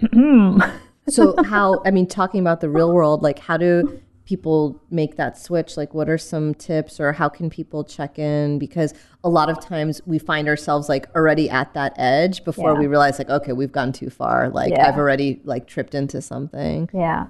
hmm, 0.12 0.60
so 1.08 1.34
how 1.44 1.82
i 1.84 1.90
mean 1.90 2.06
talking 2.06 2.40
about 2.40 2.60
the 2.60 2.68
real 2.68 2.92
world 2.92 3.22
like 3.22 3.38
how 3.38 3.56
do 3.56 4.00
people 4.24 4.82
make 4.90 5.16
that 5.16 5.38
switch? 5.38 5.76
Like 5.76 5.94
what 5.94 6.08
are 6.08 6.18
some 6.18 6.54
tips 6.54 6.98
or 6.98 7.12
how 7.12 7.28
can 7.28 7.50
people 7.50 7.84
check 7.84 8.18
in? 8.18 8.58
Because 8.58 8.94
a 9.22 9.28
lot 9.28 9.50
of 9.50 9.60
times 9.60 10.00
we 10.06 10.18
find 10.18 10.48
ourselves 10.48 10.88
like 10.88 11.06
already 11.14 11.50
at 11.50 11.74
that 11.74 11.94
edge 11.96 12.44
before 12.44 12.72
yeah. 12.72 12.78
we 12.78 12.86
realize 12.86 13.18
like 13.18 13.30
okay 13.30 13.52
we've 13.52 13.72
gone 13.72 13.92
too 13.92 14.10
far. 14.10 14.48
Like 14.48 14.72
yeah. 14.72 14.88
i've 14.88 14.98
already 14.98 15.40
like 15.44 15.66
tripped 15.66 15.94
into 15.94 16.22
something. 16.22 16.88
Yeah. 16.92 17.26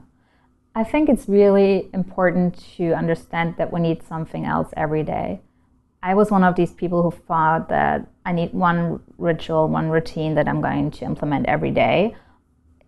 I 0.76 0.82
think 0.84 1.08
it's 1.08 1.28
really 1.28 1.88
important 1.92 2.58
to 2.76 2.94
understand 2.94 3.56
that 3.58 3.72
we 3.72 3.80
need 3.80 4.02
something 4.02 4.44
else 4.44 4.70
every 4.76 5.04
day. 5.04 5.40
I 6.02 6.14
was 6.14 6.30
one 6.32 6.42
of 6.42 6.56
these 6.56 6.72
people 6.72 7.02
who 7.02 7.10
thought 7.10 7.68
that 7.70 8.06
i 8.26 8.32
need 8.32 8.52
one 8.52 9.00
ritual 9.16 9.68
one 9.68 9.88
routine 9.88 10.34
that 10.34 10.46
i'm 10.46 10.60
going 10.60 10.90
to 10.90 11.04
implement 11.04 11.46
every 11.46 11.70
day 11.70 12.14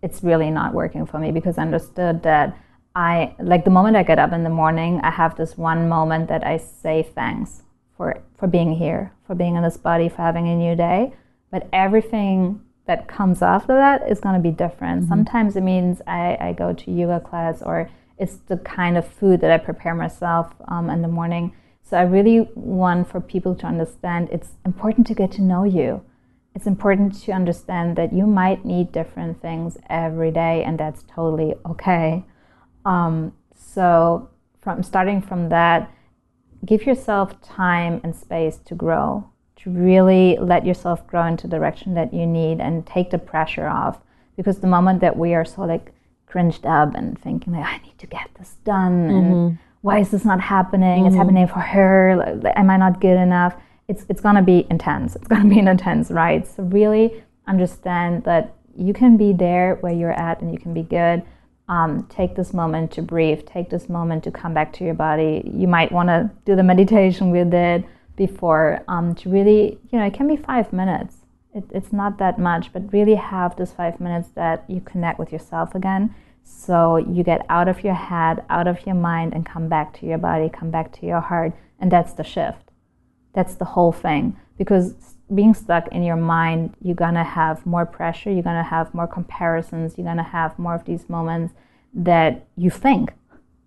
it's 0.06 0.22
really 0.22 0.50
not 0.50 0.70
working 0.80 1.04
for 1.10 1.18
me 1.18 1.28
because 1.38 1.58
i 1.58 1.62
understood 1.62 2.22
that 2.22 2.56
I 2.96 3.34
like 3.38 3.66
the 3.66 3.70
moment 3.70 3.94
I 3.94 4.02
get 4.02 4.18
up 4.18 4.32
in 4.32 4.42
the 4.42 4.48
morning, 4.48 5.00
I 5.02 5.10
have 5.10 5.36
this 5.36 5.58
one 5.58 5.86
moment 5.86 6.28
that 6.28 6.46
I 6.46 6.56
say 6.56 7.02
thanks 7.14 7.62
for 7.94 8.22
for 8.38 8.46
being 8.46 8.72
here, 8.72 9.12
for 9.26 9.34
being 9.34 9.54
in 9.54 9.62
this 9.62 9.76
body, 9.76 10.08
for 10.08 10.22
having 10.22 10.48
a 10.48 10.56
new 10.56 10.74
day. 10.74 11.12
But 11.50 11.68
everything 11.74 12.62
that 12.86 13.06
comes 13.06 13.42
after 13.42 13.74
that 13.74 14.10
is 14.10 14.18
going 14.18 14.34
to 14.34 14.40
be 14.40 14.50
different. 14.50 15.02
Mm-hmm. 15.02 15.10
Sometimes 15.10 15.56
it 15.56 15.62
means 15.62 16.00
I, 16.06 16.38
I, 16.40 16.52
go 16.52 16.72
to 16.72 16.90
yoga 16.90 17.20
class, 17.20 17.60
or 17.60 17.90
it's 18.16 18.36
the 18.46 18.56
kind 18.58 18.96
of 18.96 19.06
food 19.06 19.40
that 19.42 19.50
I 19.50 19.58
prepare 19.58 19.94
myself 19.94 20.54
um, 20.68 20.88
in 20.88 21.02
the 21.02 21.08
morning. 21.08 21.52
So 21.82 21.98
I 21.98 22.02
really 22.02 22.48
want 22.54 23.10
for 23.10 23.20
people 23.20 23.54
to 23.56 23.66
understand 23.66 24.28
it's 24.32 24.52
important 24.64 25.06
to 25.08 25.14
get 25.14 25.32
to 25.32 25.42
know 25.42 25.64
you. 25.64 26.02
It's 26.56 26.66
important 26.66 27.20
to 27.24 27.32
understand 27.32 27.96
that 27.96 28.14
you 28.14 28.26
might 28.26 28.64
need 28.64 28.90
different 28.90 29.42
things 29.42 29.76
every 29.90 30.30
day, 30.30 30.64
and 30.64 30.80
that's 30.80 31.04
totally 31.06 31.54
okay. 31.66 32.24
Um, 32.86 33.34
so 33.54 34.30
from 34.62 34.82
starting 34.82 35.20
from 35.20 35.50
that, 35.50 35.92
give 36.64 36.86
yourself 36.86 37.42
time 37.42 38.00
and 38.02 38.16
space 38.16 38.56
to 38.64 38.74
grow, 38.74 39.28
to 39.56 39.70
really 39.70 40.38
let 40.40 40.64
yourself 40.64 41.06
grow 41.06 41.26
into 41.26 41.46
the 41.46 41.58
direction 41.58 41.92
that 41.92 42.14
you 42.14 42.26
need 42.26 42.58
and 42.58 42.86
take 42.86 43.10
the 43.10 43.18
pressure 43.18 43.66
off. 43.66 43.98
Because 44.34 44.60
the 44.60 44.66
moment 44.66 45.02
that 45.02 45.14
we 45.14 45.34
are 45.34 45.44
so 45.44 45.60
like 45.60 45.92
cringed 46.24 46.64
up 46.64 46.94
and 46.94 47.20
thinking 47.20 47.52
like 47.52 47.66
I 47.66 47.78
need 47.84 47.98
to 47.98 48.06
get 48.06 48.30
this 48.38 48.56
done 48.64 49.08
mm-hmm. 49.08 49.16
and 49.16 49.58
why 49.82 50.00
is 50.00 50.10
this 50.10 50.24
not 50.24 50.40
happening? 50.40 51.00
Mm-hmm. 51.00 51.06
It's 51.08 51.16
happening 51.16 51.48
for 51.48 51.60
her. 51.60 52.40
Like, 52.42 52.54
am 52.56 52.70
I 52.70 52.78
not 52.78 53.00
good 53.00 53.18
enough? 53.18 53.54
It's 53.88 54.04
it's 54.08 54.20
gonna 54.20 54.42
be 54.42 54.66
intense. 54.70 55.16
It's 55.16 55.28
gonna 55.28 55.48
be 55.54 55.58
an 55.58 55.68
intense 55.68 56.10
ride. 56.10 56.46
So 56.46 56.62
really 56.62 57.22
understand 57.46 58.24
that 58.24 58.54
you 58.76 58.92
can 58.92 59.16
be 59.16 59.32
there 59.32 59.76
where 59.76 59.92
you're 59.92 60.12
at 60.12 60.40
and 60.40 60.52
you 60.52 60.58
can 60.58 60.74
be 60.74 60.82
good 60.82 61.22
um, 61.68 62.06
take 62.08 62.36
this 62.36 62.52
moment 62.52 62.92
to 62.92 63.02
breathe, 63.02 63.44
take 63.46 63.70
this 63.70 63.88
moment 63.88 64.24
to 64.24 64.30
come 64.30 64.54
back 64.54 64.72
to 64.74 64.84
your 64.84 64.94
body. 64.94 65.42
You 65.52 65.66
might 65.66 65.90
want 65.90 66.08
to 66.08 66.30
do 66.44 66.54
the 66.54 66.62
meditation 66.62 67.30
we 67.30 67.42
did 67.44 67.84
before 68.16 68.84
um, 68.88 69.14
to 69.16 69.28
really, 69.28 69.78
you 69.90 69.98
know, 69.98 70.06
it 70.06 70.14
can 70.14 70.28
be 70.28 70.36
five 70.36 70.72
minutes. 70.72 71.16
It, 71.54 71.64
it's 71.70 71.92
not 71.92 72.18
that 72.18 72.38
much, 72.38 72.72
but 72.72 72.92
really 72.92 73.16
have 73.16 73.56
this 73.56 73.72
five 73.72 73.98
minutes 74.00 74.28
that 74.34 74.64
you 74.68 74.80
connect 74.80 75.18
with 75.18 75.32
yourself 75.32 75.74
again. 75.74 76.14
So 76.44 76.96
you 76.98 77.24
get 77.24 77.44
out 77.48 77.66
of 77.66 77.82
your 77.82 77.94
head, 77.94 78.44
out 78.48 78.68
of 78.68 78.86
your 78.86 78.94
mind, 78.94 79.34
and 79.34 79.44
come 79.44 79.68
back 79.68 79.98
to 79.98 80.06
your 80.06 80.18
body, 80.18 80.48
come 80.48 80.70
back 80.70 80.92
to 81.00 81.06
your 81.06 81.20
heart. 81.20 81.52
And 81.80 81.90
that's 81.90 82.12
the 82.12 82.22
shift. 82.22 82.65
That's 83.36 83.54
the 83.54 83.66
whole 83.66 83.92
thing. 83.92 84.36
Because 84.58 84.94
being 85.32 85.54
stuck 85.54 85.86
in 85.88 86.02
your 86.02 86.16
mind, 86.16 86.74
you're 86.82 86.96
gonna 86.96 87.22
have 87.22 87.64
more 87.66 87.86
pressure, 87.86 88.30
you're 88.32 88.42
gonna 88.42 88.64
have 88.64 88.92
more 88.94 89.06
comparisons, 89.06 89.96
you're 89.96 90.06
gonna 90.06 90.22
have 90.22 90.58
more 90.58 90.74
of 90.74 90.84
these 90.86 91.08
moments 91.08 91.54
that 91.94 92.46
you 92.56 92.70
think. 92.70 93.12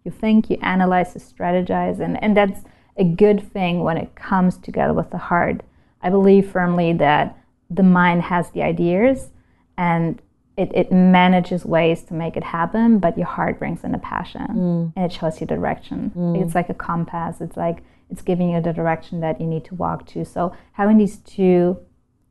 You 0.04 0.12
think, 0.12 0.50
you 0.50 0.58
analyze, 0.62 1.14
you 1.14 1.22
strategize, 1.22 2.00
and, 2.00 2.22
and 2.24 2.36
that's 2.36 2.62
a 2.98 3.04
good 3.04 3.54
thing 3.54 3.84
when 3.84 3.98
it 3.98 4.16
comes 4.16 4.58
together 4.58 4.94
with 4.94 5.12
the 5.12 5.18
heart. 5.18 5.62
I 6.02 6.10
believe 6.10 6.50
firmly 6.50 6.94
that 6.94 7.38
the 7.70 7.84
mind 7.84 8.24
has 8.24 8.50
the 8.52 8.64
ideas 8.64 9.30
and 9.78 10.22
it, 10.58 10.72
it 10.74 10.92
manages 10.92 11.64
ways 11.64 12.04
to 12.04 12.14
make 12.14 12.36
it 12.36 12.44
happen, 12.44 13.00
but 13.00 13.18
your 13.18 13.28
heart 13.28 13.60
brings 13.60 13.84
in 13.84 13.94
the 13.94 13.98
passion 13.98 14.48
mm. 14.50 14.94
and 14.96 15.06
it 15.06 15.14
shows 15.14 15.40
you 15.40 15.48
direction. 15.48 16.12
Mm. 16.16 16.44
It's 16.44 16.56
like 16.56 16.70
a 16.70 16.74
compass. 16.74 17.40
It's 17.40 17.56
like 17.56 17.84
it's 18.10 18.22
giving 18.22 18.51
you 18.51 18.62
the 18.62 18.74
direction 18.74 19.20
that 19.22 19.39
you 19.39 19.48
need 19.48 19.66
to 19.66 19.75
walk 19.75 20.06
to. 20.08 20.25
So 20.25 20.54
having 20.74 20.98
these 20.98 21.18
two 21.18 21.80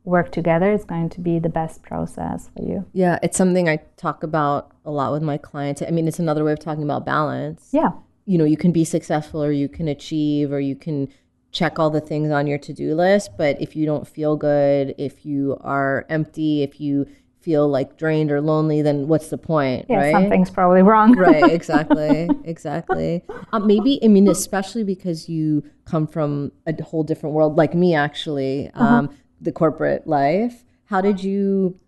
work 0.05 0.33
together 0.33 0.73
is 0.73 0.85
going 0.85 1.11
to 1.11 1.21
be 1.21 1.39
the 1.39 1.49
best 1.49 1.83
process 1.83 2.51
for 2.57 2.63
you. 2.63 2.87
Yeah, 2.93 3.19
it's 3.23 3.37
something 3.37 3.69
I 3.69 3.81
talk 3.97 4.23
about 4.23 4.73
a 4.85 4.91
lot 4.91 5.13
with 5.13 5.23
my 5.23 5.37
clients. 5.37 5.83
I 5.83 5.91
mean, 5.91 6.09
it's 6.09 6.19
another 6.19 6.45
way 6.45 6.53
of 6.53 6.59
talking 6.59 6.83
about 6.83 7.05
balance. 7.05 7.69
Yeah. 7.73 7.91
You 8.25 8.39
know, 8.39 8.45
you 8.45 8.57
can 8.57 8.73
be 8.73 8.85
successful 8.85 9.43
or 9.43 9.53
you 9.53 9.69
can 9.69 9.89
achieve 9.89 10.51
or 10.53 10.61
you 10.61 10.77
can 10.77 11.09
check 11.51 11.79
all 11.79 11.91
the 11.91 12.01
things 12.01 12.31
on 12.31 12.47
your 12.47 12.59
to-do 12.59 12.95
list, 12.95 13.31
but 13.39 13.61
if 13.61 13.75
you 13.75 13.87
don't 13.87 14.07
feel 14.07 14.37
good, 14.37 14.95
if 14.99 15.25
you 15.25 15.57
are 15.63 16.05
empty, 16.11 16.63
if 16.63 16.79
you 16.81 17.07
feel 17.41 17.69
like 17.69 17.97
drained 17.97 18.31
or 18.31 18.41
lonely, 18.41 18.83
then 18.83 19.09
what's 19.09 19.29
the 19.29 19.39
point, 19.39 19.87
yeah, 19.89 19.97
right? 19.97 20.13
Something's 20.13 20.51
probably 20.51 20.83
wrong. 20.83 21.17
right, 21.17 21.51
exactly, 21.53 22.29
exactly. 22.45 23.25
Um, 23.53 23.67
maybe 23.67 23.99
I 24.03 24.09
mean, 24.09 24.29
especially 24.29 24.85
because 24.85 25.29
you 25.29 25.65
come 25.85 26.07
from 26.07 26.53
a 26.67 26.83
whole 26.83 27.05
different 27.05 27.35
world, 27.35 27.57
like 27.57 27.75
me, 27.75 27.95
actually, 27.95 28.71
uh-huh. 28.75 28.85
um, 28.85 29.05
uh-huh. 29.07 29.17
the 29.41 29.53
corporate 29.53 30.07
life. 30.07 30.65
How 30.87 31.01
did 31.01 31.23
you? 31.23 31.79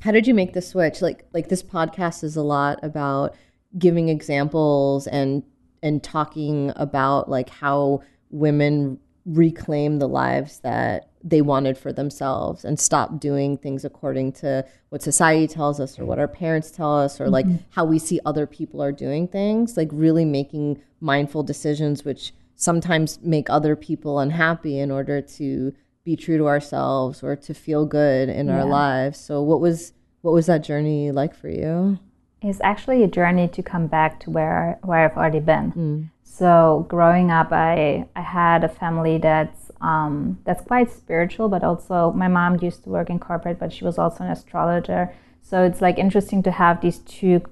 How 0.00 0.10
did 0.10 0.26
you 0.26 0.34
make 0.34 0.52
the 0.52 0.60
switch? 0.60 1.00
Like, 1.00 1.26
like 1.32 1.48
this 1.48 1.62
podcast 1.62 2.22
is 2.24 2.36
a 2.36 2.42
lot 2.42 2.78
about 2.82 3.34
giving 3.78 4.08
examples 4.08 5.06
and 5.06 5.42
and 5.82 6.02
talking 6.02 6.72
about 6.76 7.28
like 7.28 7.48
how 7.48 8.02
women 8.30 8.98
reclaim 9.26 9.98
the 9.98 10.08
lives 10.08 10.60
that 10.60 11.10
they 11.26 11.40
wanted 11.40 11.78
for 11.78 11.92
themselves 11.92 12.64
and 12.64 12.78
stop 12.78 13.18
doing 13.18 13.56
things 13.56 13.84
according 13.84 14.30
to 14.30 14.64
what 14.90 15.02
society 15.02 15.48
tells 15.48 15.80
us 15.80 15.98
or 15.98 16.04
what 16.04 16.18
our 16.18 16.28
parents 16.28 16.70
tell 16.70 16.96
us 16.96 17.18
or 17.18 17.30
like 17.30 17.46
mm-hmm. 17.46 17.64
how 17.70 17.84
we 17.84 17.98
see 17.98 18.20
other 18.26 18.46
people 18.46 18.82
are 18.82 18.92
doing 18.92 19.26
things 19.26 19.76
like 19.76 19.88
really 19.90 20.26
making 20.26 20.80
mindful 21.00 21.42
decisions 21.42 22.04
which 22.04 22.34
sometimes 22.56 23.18
make 23.22 23.48
other 23.48 23.74
people 23.74 24.18
unhappy 24.18 24.78
in 24.78 24.90
order 24.90 25.22
to 25.22 25.72
be 26.04 26.14
true 26.14 26.36
to 26.36 26.46
ourselves 26.46 27.22
or 27.22 27.34
to 27.34 27.54
feel 27.54 27.86
good 27.86 28.28
in 28.28 28.48
yeah. 28.48 28.58
our 28.58 28.66
lives 28.66 29.18
so 29.18 29.42
what 29.42 29.60
was 29.60 29.94
what 30.20 30.34
was 30.34 30.44
that 30.44 30.62
journey 30.62 31.10
like 31.10 31.34
for 31.34 31.48
you 31.48 31.98
it's 32.42 32.60
actually 32.62 33.02
a 33.02 33.08
journey 33.08 33.48
to 33.48 33.62
come 33.62 33.86
back 33.86 34.20
to 34.20 34.30
where 34.30 34.78
where 34.82 35.06
I've 35.06 35.16
already 35.16 35.40
been 35.40 35.72
mm. 35.72 36.10
so 36.22 36.84
growing 36.90 37.30
up 37.30 37.50
I 37.50 38.06
I 38.14 38.20
had 38.20 38.62
a 38.62 38.68
family 38.68 39.16
that's 39.16 39.63
um, 39.84 40.38
that's 40.44 40.64
quite 40.64 40.90
spiritual, 40.90 41.50
but 41.50 41.62
also 41.62 42.10
my 42.12 42.26
mom 42.26 42.58
used 42.62 42.84
to 42.84 42.88
work 42.88 43.10
in 43.10 43.18
corporate, 43.18 43.58
but 43.58 43.70
she 43.70 43.84
was 43.84 43.98
also 43.98 44.24
an 44.24 44.30
astrologer. 44.30 45.12
So 45.42 45.62
it's 45.62 45.82
like 45.82 45.98
interesting 45.98 46.42
to 46.44 46.50
have 46.50 46.80
these 46.80 47.00
two 47.00 47.42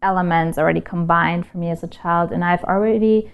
elements 0.00 0.56
already 0.56 0.80
combined 0.80 1.46
for 1.46 1.58
me 1.58 1.68
as 1.68 1.82
a 1.82 1.86
child. 1.86 2.32
And 2.32 2.42
I've 2.42 2.64
already, 2.64 3.30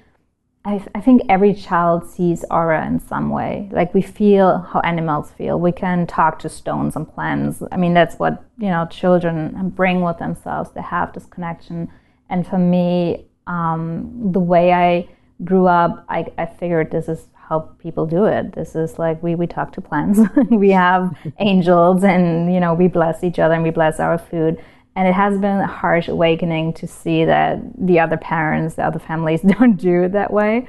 I, 0.64 0.84
I 0.92 1.00
think 1.00 1.22
every 1.28 1.54
child 1.54 2.10
sees 2.10 2.44
aura 2.50 2.84
in 2.84 2.98
some 2.98 3.30
way. 3.30 3.68
Like 3.70 3.94
we 3.94 4.02
feel 4.02 4.58
how 4.58 4.80
animals 4.80 5.30
feel. 5.30 5.60
We 5.60 5.70
can 5.70 6.04
talk 6.08 6.40
to 6.40 6.48
stones 6.48 6.96
and 6.96 7.08
plants. 7.08 7.62
I 7.70 7.76
mean, 7.76 7.94
that's 7.94 8.16
what, 8.16 8.42
you 8.58 8.70
know, 8.70 8.88
children 8.90 9.70
bring 9.70 10.00
with 10.00 10.18
themselves. 10.18 10.70
They 10.72 10.82
have 10.82 11.12
this 11.12 11.26
connection. 11.26 11.92
And 12.28 12.44
for 12.44 12.58
me, 12.58 13.26
um, 13.46 14.32
the 14.32 14.40
way 14.40 14.72
I 14.72 15.08
grew 15.44 15.68
up, 15.68 16.04
I, 16.08 16.26
I 16.36 16.46
figured 16.46 16.90
this 16.90 17.08
is 17.08 17.28
how 17.48 17.60
people 17.78 18.06
do 18.06 18.24
it. 18.24 18.52
This 18.52 18.74
is 18.74 18.98
like 18.98 19.22
we, 19.22 19.34
we 19.34 19.46
talk 19.46 19.72
to 19.72 19.80
plants, 19.80 20.20
we 20.50 20.70
have 20.70 21.16
angels, 21.38 22.02
and 22.02 22.52
you 22.52 22.60
know 22.60 22.74
we 22.74 22.88
bless 22.88 23.22
each 23.22 23.38
other 23.38 23.54
and 23.54 23.62
we 23.62 23.70
bless 23.70 24.00
our 24.00 24.18
food. 24.18 24.62
And 24.96 25.06
it 25.06 25.12
has 25.12 25.38
been 25.38 25.58
a 25.58 25.66
harsh 25.66 26.08
awakening 26.08 26.72
to 26.74 26.86
see 26.86 27.26
that 27.26 27.58
the 27.78 28.00
other 28.00 28.16
parents, 28.16 28.76
the 28.76 28.86
other 28.86 28.98
families 28.98 29.42
don't 29.58 29.76
do 29.76 30.04
it 30.04 30.12
that 30.12 30.32
way. 30.32 30.68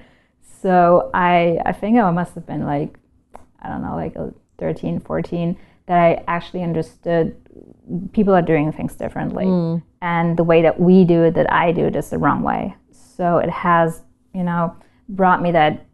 So 0.62 1.10
I 1.14 1.60
I 1.66 1.72
think 1.72 1.98
I 1.98 2.12
must 2.12 2.36
have 2.36 2.46
been 2.46 2.66
like 2.66 2.98
I 3.62 3.70
don't 3.70 3.82
know 3.82 3.96
like 3.96 4.16
13, 4.60 5.00
14 5.00 5.58
that 5.88 5.98
I 5.98 6.24
actually 6.28 6.64
understood 6.64 7.36
people 8.12 8.34
are 8.36 8.42
doing 8.42 8.72
things 8.74 8.94
differently, 8.96 9.46
mm. 9.46 9.82
and 10.02 10.38
the 10.38 10.44
way 10.44 10.62
that 10.62 10.80
we 10.80 11.06
do 11.06 11.24
it, 11.24 11.34
that 11.36 11.52
I 11.52 11.72
do 11.72 11.86
it, 11.86 11.96
is 11.96 12.10
the 12.10 12.18
wrong 12.18 12.44
way. 12.44 12.76
So 12.92 13.38
it 13.38 13.50
has 13.50 14.04
you 14.34 14.44
know 14.44 14.76
brought 15.10 15.42
me 15.42 15.52
that 15.54 15.87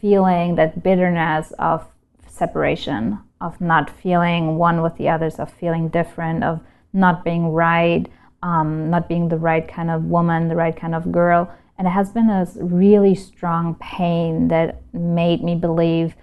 feeling 0.00 0.54
that 0.56 0.82
bitterness 0.82 1.52
of 1.58 1.86
separation, 2.26 3.18
of 3.40 3.60
not 3.60 3.90
feeling 3.90 4.56
one 4.56 4.82
with 4.82 4.96
the 4.96 5.08
others, 5.08 5.38
of 5.38 5.52
feeling 5.52 5.88
different, 5.88 6.42
of 6.44 6.60
not 6.92 7.24
being 7.24 7.48
right, 7.48 8.06
um, 8.42 8.90
not 8.90 9.08
being 9.08 9.28
the 9.28 9.36
right 9.36 9.66
kind 9.68 9.90
of 9.90 10.04
woman, 10.04 10.48
the 10.48 10.56
right 10.56 10.76
kind 10.76 10.94
of 10.94 11.12
girl. 11.12 11.52
And 11.78 11.86
it 11.86 11.90
has 11.90 12.10
been 12.10 12.30
a 12.30 12.46
really 12.56 13.14
strong 13.14 13.74
pain 13.76 14.48
that 14.48 14.82
made 14.92 15.42
me 15.42 15.54
believe 15.54 16.14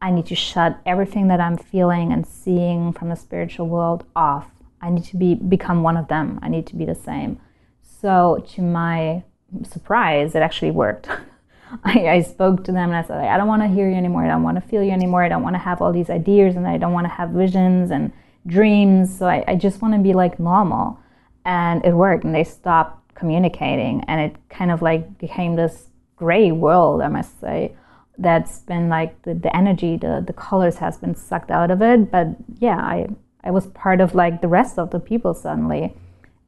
I 0.00 0.10
need 0.10 0.26
to 0.26 0.34
shut 0.34 0.78
everything 0.84 1.28
that 1.28 1.40
I'm 1.40 1.56
feeling 1.56 2.12
and 2.12 2.26
seeing 2.26 2.92
from 2.92 3.08
the 3.08 3.16
spiritual 3.16 3.66
world 3.66 4.04
off. 4.14 4.50
I 4.80 4.90
need 4.90 5.04
to 5.04 5.16
be 5.16 5.34
become 5.34 5.82
one 5.82 5.96
of 5.96 6.08
them. 6.08 6.38
I 6.42 6.48
need 6.48 6.66
to 6.68 6.76
be 6.76 6.84
the 6.84 6.94
same. 6.94 7.40
So 7.82 8.44
to 8.50 8.62
my 8.62 9.24
surprise, 9.62 10.34
it 10.34 10.42
actually 10.42 10.70
worked. 10.70 11.08
I, 11.84 12.08
I 12.08 12.22
spoke 12.22 12.64
to 12.64 12.72
them 12.72 12.90
and 12.90 12.96
I 12.96 13.02
said, 13.02 13.18
I 13.18 13.36
don't 13.36 13.48
want 13.48 13.62
to 13.62 13.68
hear 13.68 13.88
you 13.88 13.96
anymore. 13.96 14.24
I 14.24 14.28
don't 14.28 14.42
want 14.42 14.56
to 14.62 14.68
feel 14.68 14.82
you 14.82 14.92
anymore. 14.92 15.22
I 15.22 15.28
don't 15.28 15.42
want 15.42 15.54
to 15.54 15.60
have 15.60 15.80
all 15.80 15.92
these 15.92 16.10
ideas 16.10 16.56
and 16.56 16.66
I 16.66 16.78
don't 16.78 16.92
want 16.92 17.06
to 17.06 17.12
have 17.12 17.30
visions 17.30 17.90
and 17.90 18.12
dreams. 18.46 19.16
So 19.16 19.26
I, 19.26 19.44
I 19.46 19.54
just 19.56 19.82
want 19.82 19.94
to 19.94 20.00
be 20.00 20.12
like 20.12 20.38
normal. 20.38 20.98
And 21.44 21.84
it 21.84 21.94
worked. 21.94 22.24
And 22.24 22.34
they 22.34 22.44
stopped 22.44 23.14
communicating. 23.14 24.02
And 24.08 24.20
it 24.20 24.36
kind 24.48 24.70
of 24.70 24.82
like 24.82 25.18
became 25.18 25.56
this 25.56 25.88
gray 26.16 26.52
world, 26.52 27.02
I 27.02 27.08
must 27.08 27.40
say, 27.40 27.76
that's 28.18 28.60
been 28.60 28.88
like 28.88 29.22
the, 29.22 29.34
the 29.34 29.54
energy, 29.54 29.96
the, 29.96 30.24
the 30.26 30.32
colors 30.32 30.76
has 30.76 30.96
been 30.96 31.14
sucked 31.14 31.50
out 31.50 31.70
of 31.70 31.82
it. 31.82 32.10
But 32.10 32.28
yeah, 32.58 32.78
I, 32.78 33.08
I 33.44 33.50
was 33.50 33.66
part 33.68 34.00
of 34.00 34.14
like 34.14 34.40
the 34.40 34.48
rest 34.48 34.78
of 34.78 34.90
the 34.90 35.00
people 35.00 35.34
suddenly. 35.34 35.94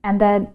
And 0.02 0.20
that 0.20 0.52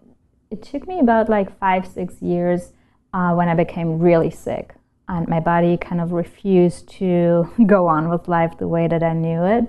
it 0.50 0.64
took 0.64 0.88
me 0.88 1.00
about 1.00 1.30
like 1.30 1.58
five, 1.60 1.88
six 1.88 2.22
years 2.22 2.72
uh, 3.14 3.34
when 3.34 3.48
I 3.48 3.56
became 3.56 4.00
really 4.00 4.32
sick. 4.32 4.76
And 5.08 5.28
my 5.28 5.40
body 5.40 5.78
kind 5.78 6.02
of 6.02 6.12
refused 6.12 6.90
to 6.94 7.50
go 7.66 7.88
on 7.88 8.10
with 8.10 8.28
life 8.28 8.58
the 8.58 8.68
way 8.68 8.88
that 8.88 9.04
I 9.04 9.14
knew 9.14 9.44
it. 9.44 9.66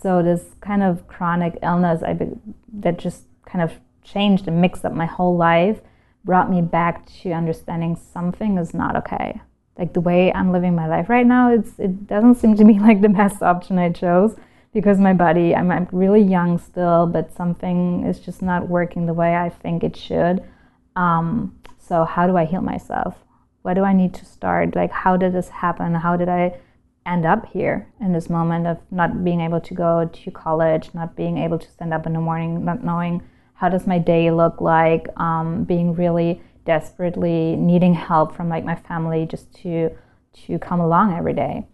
So, 0.00 0.22
this 0.22 0.44
kind 0.60 0.82
of 0.82 1.08
chronic 1.08 1.58
illness 1.62 2.02
be- 2.18 2.38
that 2.80 2.98
just 2.98 3.24
kind 3.46 3.62
of 3.62 3.72
changed 4.04 4.46
and 4.46 4.60
mixed 4.60 4.84
up 4.84 4.92
my 4.92 5.06
whole 5.06 5.36
life 5.36 5.80
brought 6.24 6.50
me 6.50 6.62
back 6.62 7.06
to 7.06 7.32
understanding 7.32 7.96
something 7.96 8.58
is 8.58 8.74
not 8.74 8.96
okay. 8.96 9.40
Like 9.76 9.92
the 9.92 10.00
way 10.00 10.32
I'm 10.32 10.52
living 10.52 10.74
my 10.74 10.86
life 10.86 11.08
right 11.08 11.26
now, 11.26 11.52
it's, 11.52 11.78
it 11.78 12.06
doesn't 12.06 12.36
seem 12.36 12.56
to 12.56 12.64
be 12.64 12.78
like 12.78 13.00
the 13.00 13.08
best 13.08 13.42
option 13.42 13.78
I 13.78 13.90
chose 13.90 14.36
because 14.72 14.98
my 14.98 15.14
body, 15.14 15.54
I'm, 15.54 15.70
I'm 15.70 15.88
really 15.92 16.22
young 16.22 16.58
still, 16.58 17.06
but 17.06 17.32
something 17.34 18.04
is 18.04 18.20
just 18.20 18.42
not 18.42 18.68
working 18.68 19.06
the 19.06 19.14
way 19.14 19.34
I 19.34 19.48
think 19.48 19.82
it 19.82 19.96
should. 19.96 20.44
Um, 20.96 21.57
so, 21.88 22.04
how 22.04 22.26
do 22.26 22.36
I 22.36 22.44
heal 22.44 22.60
myself? 22.60 23.16
Where 23.62 23.74
do 23.74 23.82
I 23.82 23.94
need 23.94 24.12
to 24.14 24.24
start? 24.24 24.76
Like, 24.76 24.90
how 24.90 25.16
did 25.16 25.32
this 25.32 25.48
happen? 25.48 25.94
How 25.94 26.16
did 26.16 26.28
I 26.28 26.58
end 27.06 27.24
up 27.24 27.46
here 27.46 27.88
in 28.00 28.12
this 28.12 28.28
moment 28.28 28.66
of 28.66 28.78
not 28.90 29.24
being 29.24 29.40
able 29.40 29.60
to 29.60 29.74
go 29.74 30.10
to 30.12 30.30
college, 30.30 30.90
not 30.92 31.16
being 31.16 31.38
able 31.38 31.58
to 31.58 31.70
stand 31.70 31.94
up 31.94 32.06
in 32.06 32.12
the 32.12 32.20
morning, 32.20 32.64
not 32.64 32.84
knowing 32.84 33.22
how 33.54 33.68
does 33.68 33.86
my 33.86 33.98
day 33.98 34.30
look 34.30 34.60
like, 34.60 35.08
um, 35.18 35.64
being 35.64 35.94
really 35.94 36.42
desperately 36.64 37.56
needing 37.56 37.94
help 37.94 38.36
from 38.36 38.50
like 38.50 38.64
my 38.64 38.74
family 38.74 39.24
just 39.24 39.52
to 39.54 39.90
to 40.34 40.58
come 40.58 40.80
along 40.80 41.14
every 41.14 41.32
day. 41.32 41.66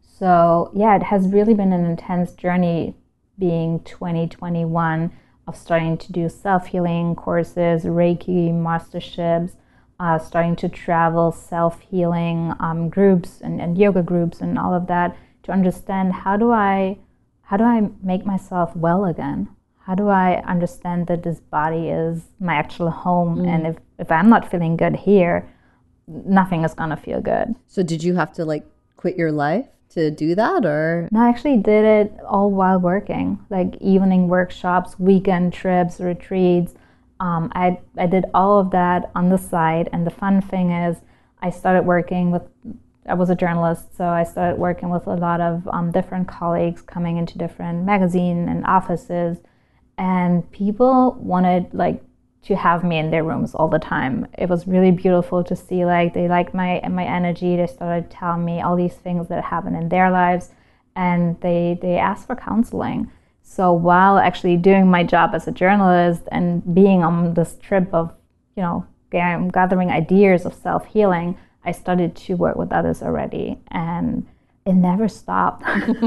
So 0.00 0.70
yeah, 0.72 0.94
it 0.94 1.02
has 1.02 1.26
really 1.26 1.52
been 1.52 1.72
an 1.72 1.84
intense 1.84 2.32
journey 2.32 2.94
being 3.38 3.80
2021 3.80 5.10
of 5.46 5.56
starting 5.56 5.98
to 5.98 6.12
do 6.12 6.28
self 6.28 6.66
healing 6.66 7.14
courses, 7.14 7.84
Reiki 7.84 8.52
masterships, 8.52 9.56
uh, 9.98 10.18
starting 10.18 10.56
to 10.56 10.68
travel 10.68 11.32
self 11.32 11.80
healing 11.80 12.52
um, 12.60 12.88
groups 12.88 13.40
and, 13.40 13.60
and 13.60 13.78
yoga 13.78 14.02
groups 14.02 14.40
and 14.40 14.58
all 14.58 14.74
of 14.74 14.86
that 14.88 15.16
to 15.44 15.52
understand 15.52 16.12
how 16.12 16.36
do 16.36 16.50
I 16.50 16.98
how 17.42 17.56
do 17.56 17.64
I 17.64 17.88
make 18.02 18.24
myself 18.24 18.74
well 18.74 19.04
again? 19.04 19.48
How 19.84 19.94
do 19.94 20.08
I 20.08 20.42
understand 20.46 21.08
that 21.08 21.22
this 21.22 21.40
body 21.40 21.88
is 21.88 22.22
my 22.40 22.54
actual 22.54 22.90
home 22.90 23.38
mm. 23.38 23.48
and 23.48 23.66
if, 23.66 23.76
if 23.98 24.10
I'm 24.10 24.28
not 24.28 24.50
feeling 24.50 24.76
good 24.76 24.96
here, 24.96 25.48
nothing 26.06 26.64
is 26.64 26.72
gonna 26.72 26.96
feel 26.96 27.20
good. 27.20 27.54
So 27.66 27.82
did 27.82 28.02
you 28.02 28.14
have 28.14 28.32
to 28.34 28.44
like 28.44 28.64
quit 28.96 29.16
your 29.16 29.32
life? 29.32 29.66
To 29.94 30.10
do 30.10 30.34
that 30.34 30.64
or? 30.64 31.08
No 31.10 31.20
i 31.20 31.28
actually 31.28 31.58
did 31.58 31.84
it 31.84 32.12
all 32.26 32.50
while 32.50 32.78
working 32.78 33.38
like 33.50 33.76
evening 33.80 34.28
workshops 34.28 34.98
weekend 34.98 35.52
trips 35.52 36.00
retreats. 36.00 36.74
Um, 37.20 37.52
I, 37.54 37.78
I 37.96 38.06
did 38.06 38.24
all 38.34 38.58
of 38.58 38.72
that 38.72 39.10
on 39.14 39.28
the 39.28 39.38
side 39.38 39.88
and 39.92 40.04
the 40.04 40.10
fun 40.10 40.40
thing 40.40 40.72
is 40.72 40.96
i 41.40 41.50
started 41.50 41.82
working 41.82 42.32
with 42.32 42.42
i 43.06 43.14
was 43.14 43.30
a 43.30 43.36
journalist 43.36 43.96
so 43.96 44.06
i 44.06 44.24
started 44.24 44.58
working 44.58 44.90
with 44.90 45.06
a 45.06 45.14
lot 45.14 45.40
of 45.40 45.68
um, 45.68 45.92
different 45.92 46.26
colleagues 46.26 46.82
coming 46.82 47.18
into 47.18 47.38
different 47.38 47.84
magazine 47.84 48.48
and 48.48 48.64
offices 48.66 49.38
and 49.98 50.50
people 50.50 51.16
wanted 51.20 51.72
like 51.72 52.02
to 52.44 52.56
have 52.56 52.82
me 52.82 52.98
in 52.98 53.10
their 53.10 53.22
rooms 53.22 53.54
all 53.54 53.68
the 53.68 53.78
time. 53.78 54.26
It 54.36 54.48
was 54.48 54.66
really 54.66 54.90
beautiful 54.90 55.44
to 55.44 55.54
see 55.54 55.84
like 55.84 56.12
they 56.12 56.28
liked 56.28 56.54
my 56.54 56.80
my 56.88 57.04
energy. 57.04 57.56
They 57.56 57.66
started 57.66 58.10
telling 58.10 58.44
me 58.44 58.60
all 58.60 58.76
these 58.76 58.94
things 58.94 59.28
that 59.28 59.44
happened 59.44 59.76
in 59.76 59.88
their 59.88 60.10
lives 60.10 60.50
and 60.96 61.40
they 61.40 61.78
they 61.80 61.96
asked 61.98 62.26
for 62.26 62.36
counseling. 62.36 63.10
So 63.42 63.72
while 63.72 64.18
actually 64.18 64.56
doing 64.56 64.86
my 64.88 65.04
job 65.04 65.34
as 65.34 65.46
a 65.46 65.52
journalist 65.52 66.22
and 66.32 66.74
being 66.74 67.04
on 67.04 67.34
this 67.34 67.58
trip 67.60 67.92
of, 67.92 68.12
you 68.56 68.62
know, 68.62 68.86
gathering 69.10 69.90
ideas 69.90 70.46
of 70.46 70.54
self-healing, 70.54 71.36
I 71.64 71.72
started 71.72 72.16
to 72.16 72.34
work 72.34 72.56
with 72.56 72.72
others 72.72 73.02
already 73.02 73.58
and 73.68 74.26
it 74.64 74.72
never 74.74 75.08
stopped. 75.08 75.62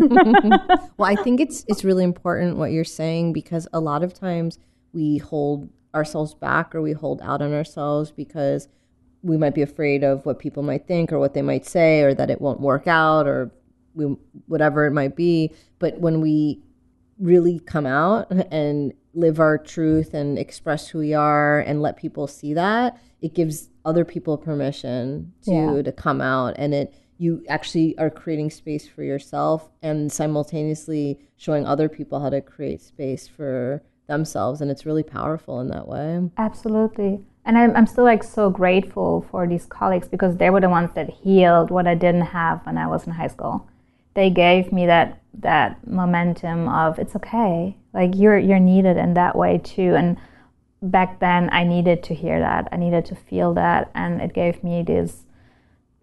well, 0.98 1.10
I 1.10 1.16
think 1.16 1.40
it's 1.40 1.64
it's 1.68 1.84
really 1.84 2.04
important 2.04 2.58
what 2.58 2.72
you're 2.72 2.84
saying 2.84 3.32
because 3.32 3.68
a 3.72 3.80
lot 3.80 4.04
of 4.04 4.14
times 4.14 4.60
we 4.92 5.18
hold 5.18 5.70
ourselves 5.96 6.36
back 6.36 6.76
or 6.76 6.82
we 6.82 6.92
hold 6.92 7.22
out 7.22 7.42
on 7.42 7.54
ourselves 7.54 8.12
because 8.12 8.68
we 9.24 9.38
might 9.38 9.56
be 9.56 9.62
afraid 9.62 10.04
of 10.04 10.26
what 10.26 10.38
people 10.38 10.62
might 10.62 10.88
think 10.88 11.12
or 11.12 11.18
what 11.18 11.34
they 11.34 11.42
might 11.42 11.66
say 11.66 12.02
or 12.02 12.14
that 12.14 12.30
it 12.30 12.42
won't 12.42 12.60
work 12.60 12.86
out 12.86 13.28
or 13.28 13.52
we, 13.96 14.06
whatever 14.48 14.86
it 14.86 14.92
might 14.92 15.16
be. 15.16 15.52
But 15.80 16.00
when 16.00 16.22
we 16.22 16.62
really 17.18 17.60
come 17.60 17.86
out 17.86 18.30
and 18.52 18.94
live 19.14 19.40
our 19.40 19.58
truth 19.58 20.14
and 20.14 20.38
express 20.38 20.90
who 20.90 21.00
we 21.00 21.14
are 21.14 21.62
and 21.62 21.82
let 21.82 21.98
people 21.98 22.28
see 22.28 22.54
that, 22.54 23.00
it 23.22 23.34
gives 23.34 23.70
other 23.86 24.06
people 24.06 24.38
permission 24.38 25.32
to 25.44 25.52
yeah. 25.52 25.82
to 25.82 25.92
come 25.92 26.22
out 26.22 26.56
and 26.58 26.74
it 26.74 26.94
you 27.18 27.44
actually 27.48 27.98
are 27.98 28.10
creating 28.10 28.50
space 28.50 28.88
for 28.88 29.04
yourself 29.04 29.70
and 29.82 30.12
simultaneously 30.12 31.20
showing 31.38 31.66
other 31.66 31.88
people 31.88 32.20
how 32.20 32.30
to 32.30 32.42
create 32.42 32.82
space 32.82 33.28
for 33.28 33.82
themselves 34.08 34.62
and 34.62 34.70
it's 34.70 34.86
really 34.86 35.04
powerful 35.04 35.60
in 35.60 35.68
that 35.70 35.88
way. 35.88 36.30
Absolutely. 36.38 37.20
And 37.46 37.58
I'm, 37.58 37.76
I'm 37.76 37.88
still 37.88 38.04
like 38.04 38.24
so 38.24 38.50
grateful 38.50 39.26
for 39.30 39.48
these 39.48 39.66
colleagues 39.66 40.08
because 40.08 40.38
they 40.38 40.50
were 40.50 40.62
the 40.62 40.70
ones 40.70 40.90
that 40.96 41.10
healed 41.10 41.70
what 41.70 41.88
i 41.88 41.94
didn't 41.94 42.22
have 42.22 42.66
when 42.66 42.78
i 42.78 42.88
was 42.88 43.06
in 43.06 43.14
high 43.14 43.28
school. 43.28 43.68
They 44.16 44.30
gave 44.30 44.72
me 44.72 44.86
that 44.86 45.22
that 45.40 45.86
momentum 45.86 46.70
of 46.70 46.98
it's 46.98 47.16
okay. 47.18 47.78
Like 47.94 48.12
you're 48.16 48.38
you're 48.38 48.60
needed 48.60 48.98
in 48.98 49.14
that 49.16 49.36
way 49.36 49.60
too. 49.64 49.96
And 49.96 50.18
back 50.82 51.20
then 51.20 51.50
i 51.52 51.64
needed 51.64 52.04
to 52.04 52.14
hear 52.14 52.40
that. 52.40 52.68
I 52.72 52.78
needed 52.78 53.06
to 53.06 53.16
feel 53.16 53.54
that. 53.56 53.92
And 53.94 54.22
it 54.22 54.34
gave 54.34 54.64
me 54.64 54.84
this 54.84 55.26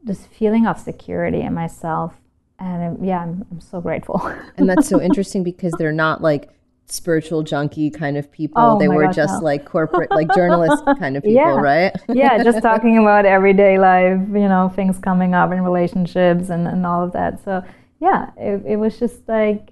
this 0.04 0.26
feeling 0.26 0.66
of 0.66 0.78
security 0.78 1.40
in 1.40 1.54
myself. 1.54 2.14
And 2.58 2.98
um, 2.98 3.04
yeah 3.04 3.20
I'm, 3.20 3.46
I'm 3.50 3.60
so 3.60 3.80
grateful. 3.80 4.20
And 4.56 4.68
that's 4.68 4.88
so 4.88 5.00
interesting 5.08 5.42
because 5.42 5.72
they're 5.78 5.92
not 5.92 6.22
like 6.22 6.50
spiritual 6.92 7.42
junkie 7.42 7.90
kind 7.90 8.16
of 8.16 8.30
people 8.30 8.60
oh 8.62 8.78
they 8.78 8.88
were 8.88 9.06
just 9.08 9.34
no. 9.34 9.44
like 9.44 9.64
corporate 9.64 10.10
like 10.10 10.32
journalist 10.34 10.82
kind 10.98 11.16
of 11.16 11.22
people 11.22 11.36
yeah. 11.36 11.54
right 11.54 11.92
yeah 12.08 12.42
just 12.42 12.62
talking 12.62 12.98
about 12.98 13.24
everyday 13.24 13.78
life 13.78 14.18
you 14.28 14.48
know 14.48 14.70
things 14.74 14.98
coming 14.98 15.34
up 15.34 15.52
in 15.52 15.62
relationships 15.62 16.50
and, 16.50 16.66
and 16.68 16.84
all 16.86 17.02
of 17.02 17.12
that 17.12 17.42
so 17.44 17.62
yeah 18.00 18.30
it, 18.36 18.62
it 18.66 18.76
was 18.76 18.98
just 18.98 19.26
like 19.28 19.70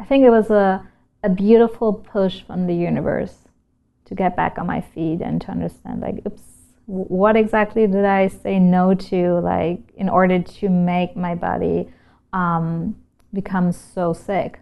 i 0.00 0.04
think 0.04 0.24
it 0.24 0.30
was 0.30 0.50
a, 0.50 0.86
a 1.22 1.28
beautiful 1.28 1.92
push 1.92 2.42
from 2.42 2.66
the 2.66 2.74
universe 2.74 3.36
to 4.04 4.14
get 4.14 4.36
back 4.36 4.58
on 4.58 4.66
my 4.66 4.80
feet 4.80 5.20
and 5.20 5.40
to 5.40 5.50
understand 5.50 6.00
like 6.00 6.24
oops 6.26 6.42
what 6.88 7.36
exactly 7.36 7.86
did 7.86 8.06
I 8.06 8.28
say 8.28 8.58
no 8.58 8.94
to, 8.94 9.40
like, 9.40 9.80
in 9.96 10.08
order 10.08 10.40
to 10.40 10.68
make 10.70 11.14
my 11.14 11.34
body 11.34 11.86
um, 12.32 12.96
become 13.34 13.72
so 13.72 14.14
sick? 14.14 14.60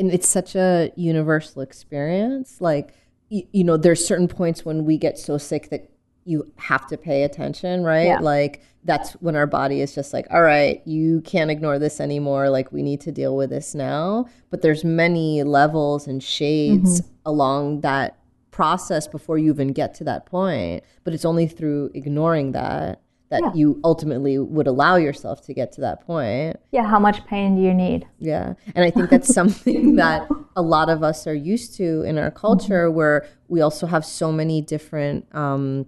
And 0.00 0.10
it's 0.12 0.28
such 0.28 0.56
a 0.56 0.90
universal 0.96 1.62
experience. 1.62 2.60
Like, 2.60 2.94
you, 3.28 3.46
you 3.52 3.62
know, 3.62 3.76
there's 3.76 4.04
certain 4.04 4.26
points 4.26 4.64
when 4.64 4.84
we 4.84 4.98
get 4.98 5.18
so 5.18 5.38
sick 5.38 5.70
that 5.70 5.90
you 6.24 6.50
have 6.56 6.86
to 6.88 6.96
pay 6.96 7.22
attention, 7.22 7.84
right? 7.84 8.06
Yeah. 8.06 8.18
Like, 8.18 8.62
that's 8.84 9.12
when 9.14 9.36
our 9.36 9.46
body 9.46 9.80
is 9.80 9.94
just 9.94 10.12
like, 10.12 10.26
all 10.30 10.42
right, 10.42 10.80
you 10.86 11.20
can't 11.20 11.50
ignore 11.50 11.78
this 11.78 12.00
anymore. 12.00 12.50
Like, 12.50 12.72
we 12.72 12.82
need 12.82 13.00
to 13.02 13.12
deal 13.12 13.36
with 13.36 13.50
this 13.50 13.74
now. 13.74 14.26
But 14.50 14.62
there's 14.62 14.84
many 14.84 15.42
levels 15.42 16.06
and 16.06 16.22
shades 16.22 17.02
mm-hmm. 17.02 17.12
along 17.26 17.82
that 17.82 18.18
process 18.50 19.06
before 19.06 19.38
you 19.38 19.52
even 19.52 19.68
get 19.68 19.94
to 19.94 20.04
that 20.04 20.26
point. 20.26 20.82
But 21.04 21.14
it's 21.14 21.24
only 21.24 21.46
through 21.46 21.90
ignoring 21.94 22.52
that 22.52 23.00
that 23.30 23.42
yeah. 23.42 23.52
you 23.54 23.80
ultimately 23.84 24.38
would 24.38 24.66
allow 24.66 24.96
yourself 24.96 25.44
to 25.46 25.54
get 25.54 25.72
to 25.72 25.80
that 25.80 26.04
point. 26.04 26.58
Yeah, 26.72 26.86
how 26.86 26.98
much 26.98 27.24
pain 27.26 27.56
do 27.56 27.62
you 27.62 27.72
need? 27.72 28.06
Yeah. 28.18 28.54
And 28.74 28.84
I 28.84 28.90
think 28.90 29.08
that's 29.08 29.32
something 29.34 29.96
that 29.96 30.28
a 30.56 30.62
lot 30.62 30.90
of 30.90 31.02
us 31.02 31.26
are 31.26 31.34
used 31.34 31.76
to 31.76 32.02
in 32.02 32.18
our 32.18 32.30
culture 32.30 32.88
mm-hmm. 32.88 32.96
where 32.96 33.28
we 33.48 33.60
also 33.60 33.86
have 33.86 34.04
so 34.04 34.32
many 34.32 34.60
different 34.60 35.32
um, 35.34 35.86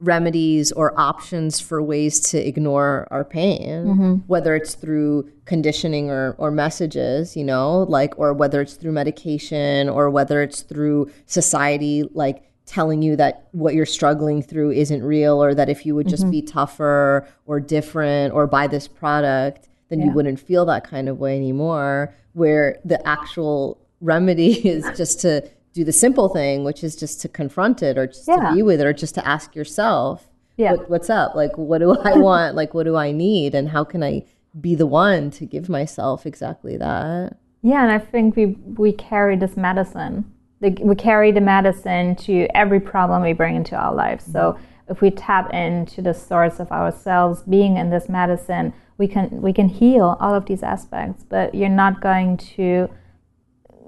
remedies 0.00 0.72
or 0.72 0.98
options 0.98 1.60
for 1.60 1.82
ways 1.82 2.20
to 2.20 2.38
ignore 2.38 3.06
our 3.10 3.22
pain, 3.22 3.84
mm-hmm. 3.84 4.14
whether 4.26 4.56
it's 4.56 4.74
through 4.74 5.30
conditioning 5.44 6.10
or, 6.10 6.34
or 6.38 6.50
messages, 6.50 7.36
you 7.36 7.44
know, 7.44 7.82
like, 7.82 8.18
or 8.18 8.32
whether 8.32 8.62
it's 8.62 8.74
through 8.74 8.92
medication 8.92 9.90
or 9.90 10.08
whether 10.08 10.42
it's 10.42 10.62
through 10.62 11.10
society, 11.26 12.04
like 12.14 12.49
telling 12.70 13.02
you 13.02 13.16
that 13.16 13.48
what 13.52 13.74
you're 13.74 13.84
struggling 13.84 14.42
through 14.42 14.70
isn't 14.70 15.02
real 15.02 15.42
or 15.42 15.54
that 15.54 15.68
if 15.68 15.84
you 15.84 15.94
would 15.94 16.08
just 16.08 16.22
mm-hmm. 16.22 16.30
be 16.30 16.42
tougher 16.42 17.26
or 17.46 17.58
different 17.58 18.32
or 18.32 18.46
buy 18.46 18.66
this 18.66 18.86
product, 18.86 19.68
then 19.88 19.98
yeah. 19.98 20.06
you 20.06 20.12
wouldn't 20.12 20.38
feel 20.38 20.64
that 20.64 20.84
kind 20.84 21.08
of 21.08 21.18
way 21.18 21.36
anymore. 21.36 22.14
Where 22.32 22.78
the 22.84 23.04
actual 23.06 23.78
remedy 24.00 24.52
is 24.68 24.84
just 24.96 25.20
to 25.20 25.48
do 25.72 25.84
the 25.84 25.92
simple 25.92 26.28
thing, 26.28 26.64
which 26.64 26.84
is 26.84 26.94
just 26.96 27.20
to 27.22 27.28
confront 27.28 27.82
it 27.82 27.98
or 27.98 28.06
just 28.06 28.28
yeah. 28.28 28.50
to 28.50 28.54
be 28.54 28.62
with 28.62 28.80
it 28.80 28.86
or 28.86 28.92
just 28.92 29.14
to 29.16 29.26
ask 29.26 29.54
yourself, 29.54 30.28
yeah. 30.56 30.72
What, 30.72 30.90
what's 30.90 31.10
up? 31.10 31.34
Like, 31.34 31.56
what 31.56 31.78
do 31.78 31.96
I 31.96 32.16
want? 32.18 32.54
like, 32.54 32.74
what 32.74 32.84
do 32.84 32.94
I 32.94 33.12
need? 33.12 33.54
And 33.54 33.70
how 33.70 33.82
can 33.82 34.02
I 34.02 34.24
be 34.60 34.74
the 34.74 34.86
one 34.86 35.30
to 35.32 35.46
give 35.46 35.68
myself 35.68 36.26
exactly 36.26 36.76
that? 36.76 37.36
Yeah, 37.62 37.82
and 37.82 37.90
I 37.90 37.98
think 37.98 38.36
we 38.36 38.46
we 38.46 38.92
carry 38.92 39.36
this 39.36 39.56
medicine. 39.56 40.30
The, 40.60 40.76
we 40.82 40.94
carry 40.94 41.32
the 41.32 41.40
medicine 41.40 42.16
to 42.16 42.46
every 42.54 42.80
problem 42.80 43.22
we 43.22 43.32
bring 43.32 43.56
into 43.56 43.76
our 43.76 43.94
lives. 43.94 44.30
So 44.30 44.58
if 44.88 45.00
we 45.00 45.10
tap 45.10 45.52
into 45.54 46.02
the 46.02 46.12
source 46.12 46.60
of 46.60 46.70
ourselves, 46.70 47.42
being 47.42 47.76
in 47.76 47.90
this 47.90 48.08
medicine, 48.08 48.74
we 48.98 49.08
can 49.08 49.40
we 49.40 49.52
can 49.52 49.68
heal 49.68 50.18
all 50.20 50.34
of 50.34 50.46
these 50.46 50.62
aspects. 50.62 51.24
But 51.26 51.54
you're 51.54 51.68
not 51.70 52.00
going 52.00 52.36
to 52.56 52.90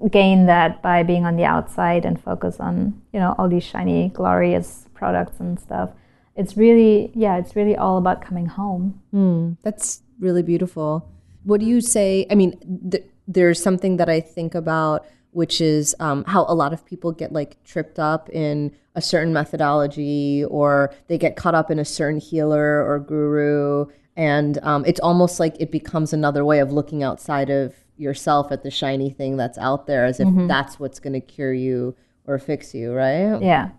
gain 0.09 0.45
that 0.47 0.81
by 0.81 1.03
being 1.03 1.25
on 1.25 1.35
the 1.35 1.45
outside 1.45 2.05
and 2.05 2.21
focus 2.21 2.59
on 2.59 3.01
you 3.13 3.19
know 3.19 3.35
all 3.37 3.47
these 3.47 3.63
shiny 3.63 4.09
glorious 4.09 4.87
products 4.93 5.39
and 5.39 5.59
stuff 5.59 5.91
it's 6.35 6.57
really 6.57 7.11
yeah 7.15 7.37
it's 7.37 7.55
really 7.55 7.75
all 7.75 7.97
about 7.97 8.21
coming 8.21 8.45
home 8.45 8.99
mm, 9.13 9.55
that's 9.63 10.01
really 10.19 10.43
beautiful 10.43 11.09
what 11.43 11.59
do 11.59 11.65
you 11.65 11.79
say 11.79 12.25
i 12.29 12.35
mean 12.35 12.51
th- 12.91 13.05
there's 13.27 13.61
something 13.61 13.97
that 13.97 14.09
i 14.09 14.19
think 14.19 14.53
about 14.55 15.05
which 15.33 15.59
is 15.59 15.95
um, 15.99 16.23
how 16.25 16.45
a 16.47 16.55
lot 16.55 16.73
of 16.73 16.85
people 16.85 17.11
get 17.11 17.31
like 17.31 17.61
tripped 17.63 17.99
up 17.99 18.29
in 18.29 18.71
a 18.95 19.01
certain 19.01 19.33
methodology 19.33 20.45
or 20.45 20.93
they 21.07 21.17
get 21.17 21.35
caught 21.35 21.55
up 21.55 21.71
in 21.71 21.79
a 21.79 21.85
certain 21.85 22.19
healer 22.19 22.85
or 22.87 22.99
guru 22.99 23.85
and 24.15 24.59
um, 24.63 24.85
it's 24.85 24.99
almost 24.99 25.39
like 25.39 25.55
it 25.59 25.71
becomes 25.71 26.13
another 26.13 26.45
way 26.45 26.59
of 26.59 26.71
looking 26.71 27.03
outside 27.03 27.49
of 27.49 27.73
yourself 27.97 28.51
at 28.51 28.63
the 28.63 28.71
shiny 28.71 29.09
thing 29.09 29.37
that's 29.37 29.57
out 29.57 29.87
there 29.87 30.05
as 30.05 30.19
if 30.19 30.27
mm-hmm. 30.27 30.47
that's 30.47 30.79
what's 30.79 30.99
going 30.99 31.13
to 31.13 31.21
cure 31.21 31.53
you 31.53 31.95
or 32.27 32.37
fix 32.37 32.73
you, 32.73 32.93
right? 32.93 33.41
Yeah. 33.41 33.69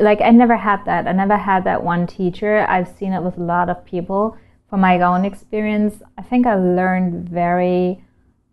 Like 0.00 0.20
I 0.20 0.30
never 0.30 0.56
had 0.56 0.84
that. 0.86 1.06
I 1.06 1.12
never 1.12 1.36
had 1.36 1.64
that 1.64 1.82
one 1.82 2.06
teacher. 2.06 2.66
I've 2.68 2.88
seen 2.96 3.12
it 3.12 3.22
with 3.22 3.36
a 3.36 3.42
lot 3.42 3.68
of 3.68 3.84
people. 3.84 4.36
From 4.70 4.80
my 4.80 5.00
own 5.00 5.24
experience, 5.24 6.02
I 6.18 6.22
think 6.22 6.46
I 6.46 6.54
learned 6.54 7.28
very 7.28 8.02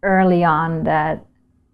early 0.01 0.43
on 0.43 0.83
that 0.83 1.25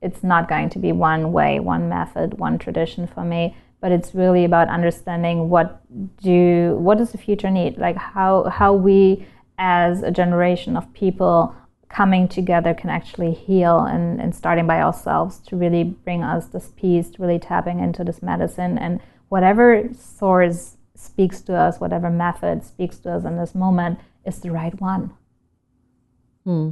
it's 0.01 0.23
not 0.23 0.47
going 0.47 0.69
to 0.69 0.79
be 0.79 0.91
one 0.91 1.31
way, 1.31 1.59
one 1.59 1.89
method, 1.89 2.39
one 2.39 2.57
tradition 2.57 3.07
for 3.07 3.23
me, 3.23 3.55
but 3.81 3.91
it's 3.91 4.13
really 4.13 4.45
about 4.45 4.67
understanding 4.69 5.49
what 5.49 5.81
do 6.21 6.75
what 6.79 6.97
does 6.97 7.11
the 7.11 7.17
future 7.17 7.49
need? 7.49 7.77
Like 7.77 7.97
how 7.97 8.45
how 8.45 8.73
we 8.73 9.25
as 9.57 10.03
a 10.03 10.11
generation 10.11 10.77
of 10.77 10.91
people 10.93 11.55
coming 11.89 12.27
together 12.27 12.73
can 12.73 12.89
actually 12.89 13.33
heal 13.33 13.79
and, 13.79 14.21
and 14.21 14.33
starting 14.33 14.67
by 14.67 14.79
ourselves 14.79 15.39
to 15.39 15.55
really 15.55 15.83
bring 15.83 16.23
us 16.23 16.45
this 16.47 16.71
peace, 16.77 17.11
really 17.17 17.39
tapping 17.39 17.79
into 17.79 18.03
this 18.03 18.21
medicine 18.21 18.77
and 18.77 19.01
whatever 19.29 19.89
source 19.93 20.77
speaks 20.95 21.41
to 21.41 21.53
us, 21.53 21.79
whatever 21.79 22.09
method 22.09 22.63
speaks 22.63 22.97
to 22.99 23.11
us 23.11 23.25
in 23.25 23.37
this 23.37 23.55
moment 23.55 23.99
is 24.25 24.39
the 24.39 24.51
right 24.51 24.79
one. 24.79 25.11
Hmm. 26.43 26.71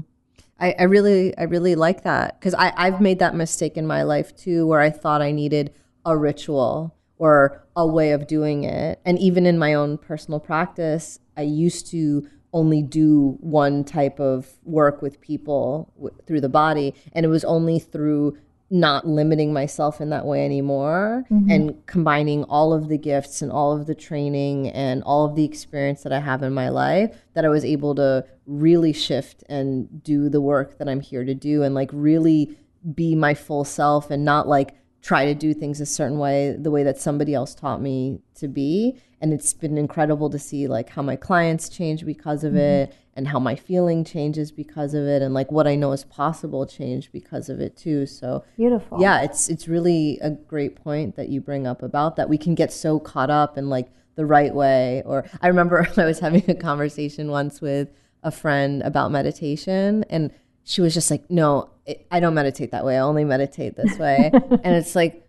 I, 0.59 0.75
I 0.79 0.83
really 0.83 1.37
I 1.37 1.43
really 1.43 1.75
like 1.75 2.03
that. 2.03 2.39
Because 2.39 2.53
I 2.53 2.73
I've 2.75 3.01
made 3.01 3.19
that 3.19 3.35
mistake 3.35 3.77
in 3.77 3.87
my 3.87 4.03
life 4.03 4.35
too 4.35 4.65
where 4.67 4.81
I 4.81 4.89
thought 4.89 5.21
I 5.21 5.31
needed 5.31 5.73
a 6.05 6.17
ritual 6.17 6.95
or 7.17 7.67
a 7.75 7.85
way 7.85 8.11
of 8.11 8.27
doing 8.27 8.63
it. 8.63 8.99
And 9.05 9.19
even 9.19 9.45
in 9.45 9.57
my 9.57 9.73
own 9.73 9.97
personal 9.97 10.39
practice 10.39 11.19
I 11.35 11.41
used 11.43 11.87
to 11.91 12.27
only 12.53 12.81
do 12.81 13.37
one 13.39 13.83
type 13.83 14.19
of 14.19 14.47
work 14.63 15.01
with 15.01 15.21
people 15.21 15.93
w- 15.95 16.15
through 16.25 16.41
the 16.41 16.49
body. 16.49 16.93
And 17.13 17.25
it 17.25 17.29
was 17.29 17.43
only 17.43 17.77
through 17.77 18.37
not 18.69 19.07
limiting 19.07 19.53
myself 19.53 20.01
in 20.01 20.09
that 20.09 20.25
way 20.25 20.43
anymore 20.43 21.23
mm-hmm. 21.31 21.49
and 21.49 21.85
combining 21.85 22.43
all 22.45 22.73
of 22.73 22.89
the 22.89 22.97
gifts 22.97 23.41
and 23.41 23.49
all 23.51 23.71
of 23.71 23.87
the 23.87 23.95
training 23.95 24.69
and 24.69 25.01
all 25.03 25.25
of 25.25 25.35
the 25.35 25.45
experience 25.45 26.03
that 26.03 26.11
I 26.11 26.19
have 26.19 26.43
in 26.43 26.53
my 26.53 26.67
life 26.67 27.15
that 27.33 27.45
I 27.45 27.49
was 27.49 27.63
able 27.63 27.95
to 27.95 28.25
really 28.45 28.91
shift 28.91 29.43
and 29.47 30.03
do 30.03 30.27
the 30.27 30.41
work 30.41 30.79
that 30.79 30.89
I'm 30.89 30.99
here 30.99 31.23
to 31.23 31.33
do 31.33 31.63
and 31.63 31.73
like 31.73 31.89
really 31.93 32.57
be 32.93 33.15
my 33.15 33.33
full 33.33 33.63
self 33.63 34.11
and 34.11 34.25
not 34.25 34.49
like 34.49 34.75
try 35.01 35.25
to 35.25 35.33
do 35.33 35.53
things 35.53 35.79
a 35.79 35.85
certain 35.85 36.17
way 36.17 36.55
the 36.59 36.71
way 36.71 36.83
that 36.83 36.99
somebody 36.99 37.33
else 37.33 37.55
taught 37.55 37.81
me 37.81 38.19
to 38.35 38.49
be 38.49 38.99
and 39.21 39.31
it's 39.31 39.53
been 39.53 39.77
incredible 39.77 40.29
to 40.29 40.37
see 40.37 40.67
like 40.67 40.89
how 40.89 41.01
my 41.01 41.15
clients 41.15 41.69
change 41.69 42.05
because 42.05 42.43
of 42.43 42.51
mm-hmm. 42.51 42.59
it 42.59 42.95
and 43.17 43.27
how 43.27 43.39
my 43.39 43.55
feeling 43.55 44.05
changes 44.05 44.51
because 44.51 44.93
of 44.93 45.03
it 45.05 45.23
and 45.23 45.33
like 45.33 45.51
what 45.51 45.67
I 45.67 45.75
know 45.75 45.91
is 45.91 46.05
possible 46.05 46.67
change 46.67 47.11
because 47.11 47.49
of 47.49 47.59
it 47.59 47.75
too. 47.75 48.05
So 48.05 48.45
beautiful. 48.55 49.01
Yeah, 49.01 49.23
it's 49.23 49.49
it's 49.49 49.67
really 49.67 50.19
a 50.21 50.29
great 50.29 50.75
point 50.75 51.15
that 51.15 51.27
you 51.27 51.41
bring 51.41 51.65
up 51.65 51.81
about 51.81 52.15
that 52.15 52.29
we 52.29 52.37
can 52.37 52.53
get 52.53 52.71
so 52.71 52.99
caught 52.99 53.31
up 53.31 53.57
in 53.57 53.69
like 53.69 53.89
the 54.15 54.25
right 54.25 54.53
way 54.53 55.01
or 55.05 55.25
I 55.41 55.47
remember 55.47 55.85
I 55.97 56.05
was 56.05 56.19
having 56.19 56.47
a 56.47 56.55
conversation 56.55 57.29
once 57.31 57.59
with 57.59 57.89
a 58.21 58.31
friend 58.31 58.83
about 58.83 59.11
meditation 59.11 60.05
and 60.09 60.31
she 60.63 60.81
was 60.81 60.93
just 60.93 61.09
like, 61.09 61.31
"No, 61.31 61.69
it, 61.85 62.05
I 62.11 62.19
don't 62.19 62.33
meditate 62.33 62.71
that 62.71 62.83
way. 62.83 62.97
I 62.97 62.99
only 62.99 63.23
meditate 63.23 63.77
this 63.77 63.97
way." 63.97 64.29
and 64.33 64.75
it's 64.75 64.95
like 64.95 65.25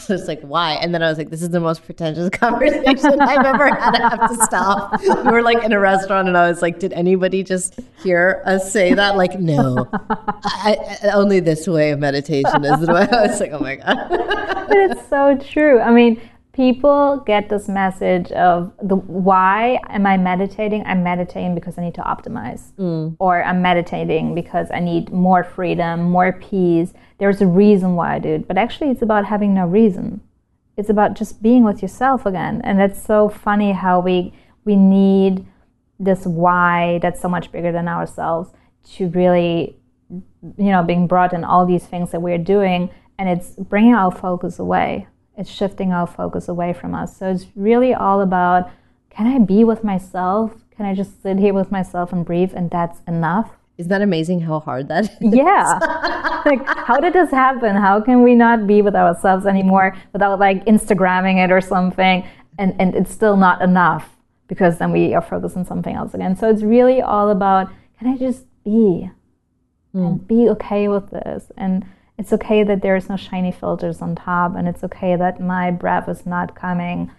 so 0.00 0.14
it's 0.14 0.28
like, 0.28 0.40
why? 0.42 0.74
And 0.74 0.94
then 0.94 1.02
I 1.02 1.08
was 1.08 1.18
like, 1.18 1.30
this 1.30 1.42
is 1.42 1.50
the 1.50 1.60
most 1.60 1.84
pretentious 1.84 2.28
conversation 2.32 3.20
I've 3.20 3.44
ever 3.44 3.68
had. 3.68 4.00
I 4.00 4.08
have 4.10 4.30
to 4.30 4.44
stop. 4.44 5.00
We 5.00 5.30
were 5.30 5.42
like 5.42 5.62
in 5.64 5.72
a 5.72 5.80
restaurant, 5.80 6.28
and 6.28 6.36
I 6.36 6.48
was 6.48 6.62
like, 6.62 6.78
did 6.78 6.92
anybody 6.92 7.42
just 7.42 7.78
hear 8.02 8.42
us 8.46 8.72
say 8.72 8.94
that? 8.94 9.16
Like, 9.16 9.38
no, 9.38 9.88
I, 9.92 10.98
I, 11.02 11.08
only 11.10 11.40
this 11.40 11.66
way 11.66 11.90
of 11.90 11.98
meditation 11.98 12.64
is 12.64 12.80
the 12.80 12.92
way. 12.92 13.08
I 13.10 13.26
was 13.26 13.40
like, 13.40 13.52
oh 13.52 13.60
my 13.60 13.76
god. 13.76 14.08
but 14.68 14.76
it's 14.76 15.08
so 15.08 15.36
true. 15.36 15.80
I 15.80 15.90
mean, 15.90 16.20
people 16.52 17.22
get 17.26 17.48
this 17.48 17.68
message 17.68 18.32
of 18.32 18.72
the 18.82 18.96
why 18.96 19.80
am 19.88 20.06
I 20.06 20.16
meditating? 20.16 20.84
I'm 20.86 21.02
meditating 21.02 21.54
because 21.54 21.78
I 21.78 21.82
need 21.82 21.94
to 21.94 22.02
optimize, 22.02 22.72
mm. 22.74 23.16
or 23.18 23.42
I'm 23.42 23.62
meditating 23.62 24.34
because 24.34 24.68
I 24.72 24.80
need 24.80 25.12
more 25.12 25.44
freedom, 25.44 26.02
more 26.02 26.32
peace 26.32 26.92
there's 27.18 27.40
a 27.40 27.46
reason 27.46 27.94
why 27.94 28.14
I 28.14 28.18
do 28.18 28.30
it. 28.30 28.48
But 28.48 28.58
actually, 28.58 28.90
it's 28.90 29.02
about 29.02 29.26
having 29.26 29.54
no 29.54 29.66
reason. 29.66 30.20
It's 30.76 30.90
about 30.90 31.14
just 31.14 31.42
being 31.42 31.64
with 31.64 31.82
yourself 31.82 32.24
again. 32.24 32.60
And 32.62 32.80
it's 32.80 33.02
so 33.02 33.28
funny 33.28 33.72
how 33.72 34.00
we 34.00 34.32
we 34.64 34.76
need 34.76 35.46
this 35.98 36.26
why 36.26 36.98
that's 37.02 37.20
so 37.20 37.28
much 37.28 37.50
bigger 37.50 37.72
than 37.72 37.88
ourselves 37.88 38.50
to 38.92 39.08
really, 39.08 39.76
you 40.10 40.70
know, 40.70 40.82
being 40.82 41.06
brought 41.06 41.32
in 41.32 41.44
all 41.44 41.66
these 41.66 41.86
things 41.86 42.12
that 42.12 42.20
we're 42.20 42.38
doing, 42.38 42.90
and 43.18 43.28
it's 43.28 43.56
bringing 43.56 43.94
our 43.94 44.12
focus 44.12 44.58
away. 44.58 45.08
It's 45.36 45.50
shifting 45.50 45.92
our 45.92 46.06
focus 46.06 46.48
away 46.48 46.72
from 46.72 46.94
us. 46.94 47.16
So 47.16 47.30
it's 47.30 47.46
really 47.54 47.94
all 47.94 48.20
about 48.20 48.70
can 49.10 49.26
I 49.26 49.38
be 49.38 49.64
with 49.64 49.82
myself? 49.82 50.52
Can 50.76 50.86
I 50.86 50.94
just 50.94 51.22
sit 51.22 51.38
here 51.38 51.52
with 51.52 51.72
myself 51.72 52.12
and 52.12 52.24
breathe, 52.24 52.52
and 52.54 52.70
that's 52.70 53.00
enough? 53.08 53.57
Isn't 53.78 53.90
that 53.90 54.02
amazing 54.02 54.40
how 54.40 54.58
hard 54.60 54.88
that 54.88 55.04
is? 55.20 55.34
Yeah. 55.34 55.78
like, 56.44 56.66
how 56.66 56.98
did 56.98 57.12
this 57.12 57.30
happen? 57.30 57.76
How 57.76 58.00
can 58.00 58.22
we 58.22 58.34
not 58.34 58.66
be 58.66 58.82
with 58.82 58.96
ourselves 58.96 59.46
anymore 59.46 59.96
without 60.12 60.38
like 60.40 60.64
Instagramming 60.66 61.42
it 61.44 61.52
or 61.52 61.60
something? 61.60 62.26
And, 62.58 62.74
and 62.80 62.94
it's 62.94 63.12
still 63.12 63.36
not 63.36 63.62
enough 63.62 64.16
because 64.48 64.78
then 64.78 64.90
we 64.90 65.14
are 65.14 65.22
focused 65.22 65.56
on 65.56 65.64
something 65.64 65.94
else 65.94 66.12
again. 66.12 66.34
So 66.36 66.50
it's 66.50 66.62
really 66.62 67.00
all 67.00 67.30
about 67.30 67.70
can 67.98 68.08
I 68.08 68.16
just 68.16 68.46
be 68.64 69.10
mm. 69.94 70.06
and 70.06 70.26
be 70.26 70.48
okay 70.48 70.88
with 70.88 71.10
this? 71.10 71.52
And 71.56 71.86
it's 72.18 72.32
okay 72.32 72.64
that 72.64 72.82
there's 72.82 73.08
no 73.08 73.16
shiny 73.16 73.52
filters 73.52 74.02
on 74.02 74.16
top, 74.16 74.56
and 74.56 74.66
it's 74.66 74.82
okay 74.82 75.14
that 75.14 75.40
my 75.40 75.70
breath 75.70 76.08
is 76.08 76.26
not 76.26 76.56
coming 76.56 77.12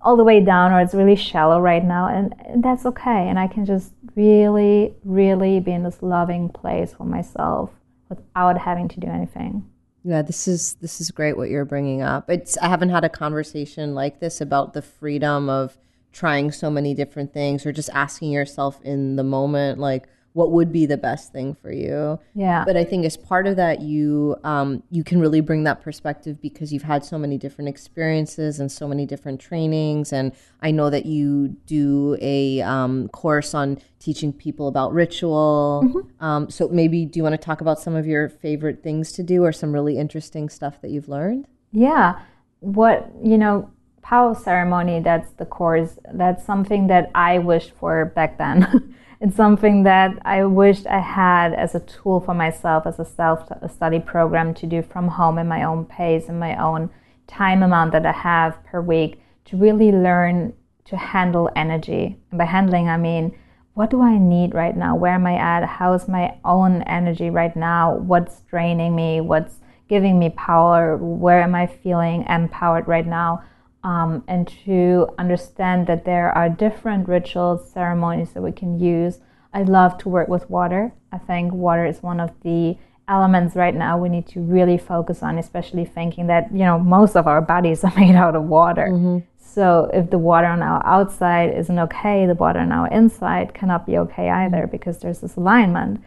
all 0.00 0.16
the 0.16 0.24
way 0.24 0.40
down 0.40 0.72
or 0.72 0.80
it's 0.80 0.94
really 0.94 1.16
shallow 1.16 1.60
right 1.60 1.84
now 1.84 2.06
and, 2.08 2.34
and, 2.46 2.62
that's 2.62 2.86
okay. 2.86 3.28
And 3.28 3.38
i 3.38 3.46
can 3.46 3.64
just 3.64 3.92
really 4.14 4.94
really 5.04 5.60
be 5.60 5.72
in 5.72 5.82
this 5.82 6.02
loving 6.02 6.48
place 6.48 6.92
for 6.92 7.04
myself 7.04 7.70
without 8.08 8.58
having 8.58 8.88
to 8.88 9.00
do 9.00 9.06
anything. 9.06 9.68
Yeah 10.04 10.22
this 10.22 10.48
is 10.48 10.74
this 10.74 11.00
is 11.00 11.10
great 11.10 11.36
what 11.36 11.50
you're 11.50 11.64
bringing 11.64 12.02
up. 12.02 12.30
It's 12.30 12.56
i 12.58 12.68
haven't 12.68 12.90
had 12.90 13.04
a 13.04 13.08
conversation 13.08 13.94
like 13.94 14.20
this 14.20 14.40
about 14.40 14.72
the 14.72 14.82
freedom 14.82 15.48
of 15.48 15.76
trying 16.12 16.50
so 16.50 16.70
many 16.70 16.94
different 16.94 17.32
things 17.32 17.66
or 17.66 17.72
just 17.72 17.90
asking 17.92 18.32
yourself 18.32 18.80
in 18.82 19.16
the 19.16 19.22
moment 19.22 19.78
like 19.78 20.08
what 20.38 20.52
would 20.52 20.70
be 20.70 20.86
the 20.86 20.96
best 20.96 21.32
thing 21.32 21.52
for 21.52 21.72
you. 21.72 22.16
Yeah. 22.32 22.62
But 22.64 22.76
I 22.76 22.84
think 22.84 23.04
as 23.04 23.16
part 23.16 23.48
of 23.48 23.56
that, 23.56 23.80
you 23.80 24.36
um, 24.44 24.84
you 24.88 25.02
can 25.02 25.20
really 25.20 25.40
bring 25.40 25.64
that 25.64 25.82
perspective 25.82 26.40
because 26.40 26.72
you've 26.72 26.84
had 26.84 27.04
so 27.04 27.18
many 27.18 27.36
different 27.36 27.68
experiences 27.68 28.60
and 28.60 28.70
so 28.70 28.86
many 28.86 29.04
different 29.04 29.40
trainings. 29.40 30.12
And 30.12 30.30
I 30.62 30.70
know 30.70 30.90
that 30.90 31.06
you 31.06 31.48
do 31.66 32.16
a 32.20 32.60
um, 32.60 33.08
course 33.08 33.52
on 33.52 33.78
teaching 33.98 34.32
people 34.32 34.68
about 34.68 34.92
ritual. 34.92 35.82
Mm-hmm. 35.84 36.24
Um, 36.24 36.48
so 36.50 36.68
maybe 36.68 37.04
do 37.04 37.18
you 37.18 37.24
want 37.24 37.32
to 37.32 37.44
talk 37.44 37.60
about 37.60 37.80
some 37.80 37.96
of 37.96 38.06
your 38.06 38.28
favorite 38.28 38.80
things 38.80 39.10
to 39.14 39.24
do 39.24 39.42
or 39.42 39.50
some 39.50 39.72
really 39.72 39.98
interesting 39.98 40.48
stuff 40.48 40.80
that 40.82 40.92
you've 40.92 41.08
learned? 41.08 41.48
Yeah. 41.72 42.20
What 42.60 43.10
you 43.24 43.38
know 43.38 43.72
power 44.02 44.34
ceremony 44.34 45.00
that's 45.00 45.32
the 45.32 45.44
course 45.44 45.98
that's 46.14 46.42
something 46.42 46.86
that 46.86 47.10
i 47.14 47.36
wished 47.36 47.72
for 47.72 48.06
back 48.06 48.38
then 48.38 48.94
it's 49.20 49.36
something 49.36 49.82
that 49.82 50.16
I 50.24 50.44
wished 50.44 50.86
I 50.86 51.00
had 51.00 51.52
as 51.52 51.74
a 51.74 51.80
tool 51.80 52.20
for 52.20 52.34
myself 52.34 52.86
as 52.86 52.98
a 53.00 53.04
self 53.04 53.48
study 53.72 53.98
program 53.98 54.54
to 54.54 54.66
do 54.66 54.82
from 54.82 55.08
home 55.08 55.38
in 55.38 55.48
my 55.48 55.64
own 55.64 55.86
pace 55.86 56.28
and 56.28 56.38
my 56.38 56.56
own 56.56 56.90
time 57.26 57.62
amount 57.62 57.92
that 57.92 58.06
I 58.06 58.12
have 58.12 58.62
per 58.64 58.80
week 58.80 59.20
to 59.46 59.56
really 59.56 59.90
learn 59.90 60.54
to 60.84 60.96
handle 60.96 61.50
energy. 61.56 62.16
And 62.30 62.38
by 62.38 62.44
handling, 62.44 62.88
I 62.88 62.96
mean, 62.96 63.36
what 63.74 63.90
do 63.90 64.02
I 64.02 64.18
need 64.18 64.54
right 64.54 64.76
now? 64.76 64.96
Where 64.96 65.14
am 65.14 65.26
I 65.26 65.36
at? 65.36 65.64
How 65.66 65.92
is 65.94 66.08
my 66.08 66.36
own 66.44 66.82
energy 66.82 67.30
right 67.30 67.54
now? 67.54 67.96
What's 67.96 68.40
draining 68.42 68.94
me? 68.94 69.20
What's 69.20 69.56
giving 69.88 70.18
me 70.18 70.30
power? 70.30 70.96
Where 70.96 71.42
am 71.42 71.54
I 71.54 71.66
feeling 71.66 72.24
empowered 72.28 72.88
right 72.88 73.06
now? 73.06 73.42
Um, 73.84 74.24
and 74.26 74.48
to 74.64 75.08
understand 75.18 75.86
that 75.86 76.04
there 76.04 76.30
are 76.30 76.48
different 76.48 77.08
rituals, 77.08 77.70
ceremonies 77.70 78.32
that 78.32 78.42
we 78.42 78.52
can 78.52 78.78
use. 78.78 79.20
I 79.54 79.62
love 79.62 79.98
to 79.98 80.08
work 80.08 80.28
with 80.28 80.48
water. 80.50 80.92
I 81.12 81.18
think 81.18 81.52
water 81.52 81.86
is 81.86 82.02
one 82.02 82.20
of 82.20 82.30
the 82.42 82.76
elements 83.08 83.56
right 83.56 83.74
now 83.74 83.96
we 83.96 84.08
need 84.08 84.26
to 84.28 84.40
really 84.40 84.76
focus 84.76 85.22
on, 85.22 85.38
especially 85.38 85.84
thinking 85.84 86.26
that, 86.26 86.52
you 86.52 86.58
know, 86.58 86.78
most 86.78 87.16
of 87.16 87.26
our 87.26 87.40
bodies 87.40 87.82
are 87.84 87.94
made 87.96 88.14
out 88.14 88.36
of 88.36 88.44
water. 88.44 88.88
Mm-hmm. 88.92 89.18
So 89.38 89.90
if 89.92 90.10
the 90.10 90.18
water 90.18 90.46
on 90.46 90.62
our 90.62 90.84
outside 90.86 91.54
isn't 91.56 91.78
okay, 91.78 92.26
the 92.26 92.34
water 92.34 92.60
on 92.60 92.70
our 92.70 92.88
inside 92.88 93.54
cannot 93.54 93.86
be 93.86 93.96
okay 93.98 94.28
either 94.28 94.66
because 94.66 94.98
there's 94.98 95.20
this 95.20 95.36
alignment. 95.36 96.02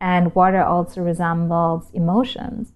And 0.00 0.34
water 0.34 0.62
also 0.62 1.02
resembles 1.02 1.90
emotions. 1.92 2.72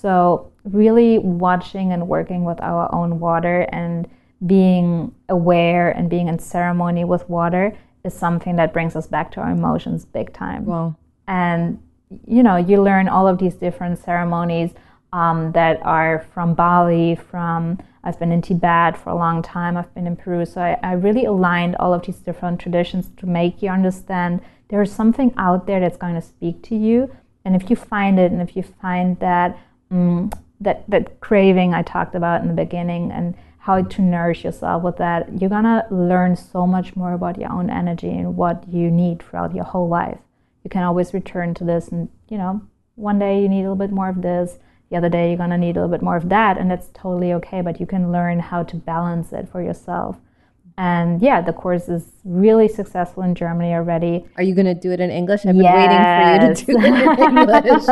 So, 0.00 0.52
really 0.64 1.18
watching 1.18 1.92
and 1.92 2.08
working 2.08 2.44
with 2.44 2.60
our 2.60 2.92
own 2.94 3.20
water 3.20 3.66
and 3.72 4.08
being 4.46 5.14
aware 5.28 5.90
and 5.90 6.08
being 6.08 6.28
in 6.28 6.38
ceremony 6.38 7.04
with 7.04 7.28
water 7.28 7.76
is 8.04 8.14
something 8.14 8.56
that 8.56 8.72
brings 8.72 8.96
us 8.96 9.06
back 9.06 9.30
to 9.32 9.40
our 9.40 9.50
emotions 9.50 10.04
big 10.04 10.32
time. 10.32 10.64
Wow. 10.64 10.96
And, 11.28 11.82
you 12.26 12.42
know, 12.42 12.56
you 12.56 12.82
learn 12.82 13.08
all 13.08 13.28
of 13.28 13.38
these 13.38 13.54
different 13.54 13.98
ceremonies 13.98 14.72
um, 15.12 15.52
that 15.52 15.80
are 15.82 16.26
from 16.32 16.54
Bali, 16.54 17.16
from, 17.16 17.78
I've 18.02 18.18
been 18.18 18.32
in 18.32 18.40
Tibet 18.40 18.96
for 18.96 19.10
a 19.10 19.16
long 19.16 19.42
time, 19.42 19.76
I've 19.76 19.92
been 19.94 20.06
in 20.06 20.16
Peru. 20.16 20.46
So 20.46 20.62
I, 20.62 20.78
I 20.82 20.92
really 20.92 21.26
aligned 21.26 21.76
all 21.76 21.92
of 21.92 22.06
these 22.06 22.16
different 22.16 22.60
traditions 22.60 23.10
to 23.18 23.26
make 23.26 23.62
you 23.62 23.68
understand 23.68 24.40
there's 24.68 24.92
something 24.92 25.34
out 25.36 25.66
there 25.66 25.80
that's 25.80 25.96
going 25.96 26.14
to 26.14 26.22
speak 26.22 26.62
to 26.62 26.76
you. 26.76 27.14
And 27.44 27.56
if 27.56 27.68
you 27.68 27.76
find 27.76 28.18
it, 28.18 28.30
and 28.32 28.40
if 28.40 28.56
you 28.56 28.62
find 28.62 29.18
that 29.18 29.58
mm, 29.92 30.32
that 30.60 30.88
that 30.88 31.20
craving 31.20 31.74
I 31.74 31.82
talked 31.82 32.14
about 32.14 32.42
in 32.42 32.48
the 32.48 32.54
beginning 32.54 33.10
and 33.10 33.34
how 33.58 33.82
to 33.82 34.02
nourish 34.02 34.44
yourself 34.44 34.82
with 34.82 34.96
that, 34.96 35.40
you're 35.40 35.50
gonna 35.50 35.86
learn 35.90 36.34
so 36.36 36.66
much 36.66 36.96
more 36.96 37.12
about 37.12 37.38
your 37.38 37.52
own 37.52 37.68
energy 37.70 38.10
and 38.10 38.36
what 38.36 38.66
you 38.68 38.90
need 38.90 39.22
throughout 39.22 39.54
your 39.54 39.64
whole 39.64 39.88
life. 39.88 40.18
You 40.64 40.70
can 40.70 40.82
always 40.82 41.14
return 41.14 41.54
to 41.54 41.64
this, 41.64 41.88
and 41.88 42.08
you 42.28 42.38
know, 42.38 42.62
one 42.96 43.18
day 43.18 43.42
you 43.42 43.48
need 43.48 43.60
a 43.60 43.70
little 43.70 43.76
bit 43.76 43.92
more 43.92 44.08
of 44.08 44.22
this, 44.22 44.58
the 44.90 44.96
other 44.96 45.08
day 45.08 45.28
you're 45.28 45.38
gonna 45.38 45.58
need 45.58 45.76
a 45.76 45.80
little 45.80 45.94
bit 45.94 46.02
more 46.02 46.16
of 46.16 46.28
that, 46.30 46.58
and 46.58 46.70
that's 46.70 46.88
totally 46.94 47.32
okay. 47.34 47.60
But 47.60 47.80
you 47.80 47.86
can 47.86 48.10
learn 48.10 48.40
how 48.40 48.62
to 48.62 48.76
balance 48.76 49.32
it 49.32 49.48
for 49.48 49.62
yourself. 49.62 50.16
And 50.80 51.20
yeah, 51.20 51.42
the 51.42 51.52
course 51.52 51.90
is 51.90 52.04
really 52.24 52.66
successful 52.66 53.22
in 53.22 53.34
Germany 53.34 53.74
already. 53.74 54.24
Are 54.38 54.42
you 54.42 54.54
going 54.54 54.64
to 54.64 54.72
do 54.72 54.90
it 54.92 54.98
in 54.98 55.10
English? 55.10 55.44
I've 55.44 55.54
been 55.54 55.74
waiting 55.80 56.04
for 56.08 56.26
you 56.32 56.54
to 56.54 56.64
do 56.64 56.72
it 56.78 57.28
in 57.28 57.36
English. 57.36 57.84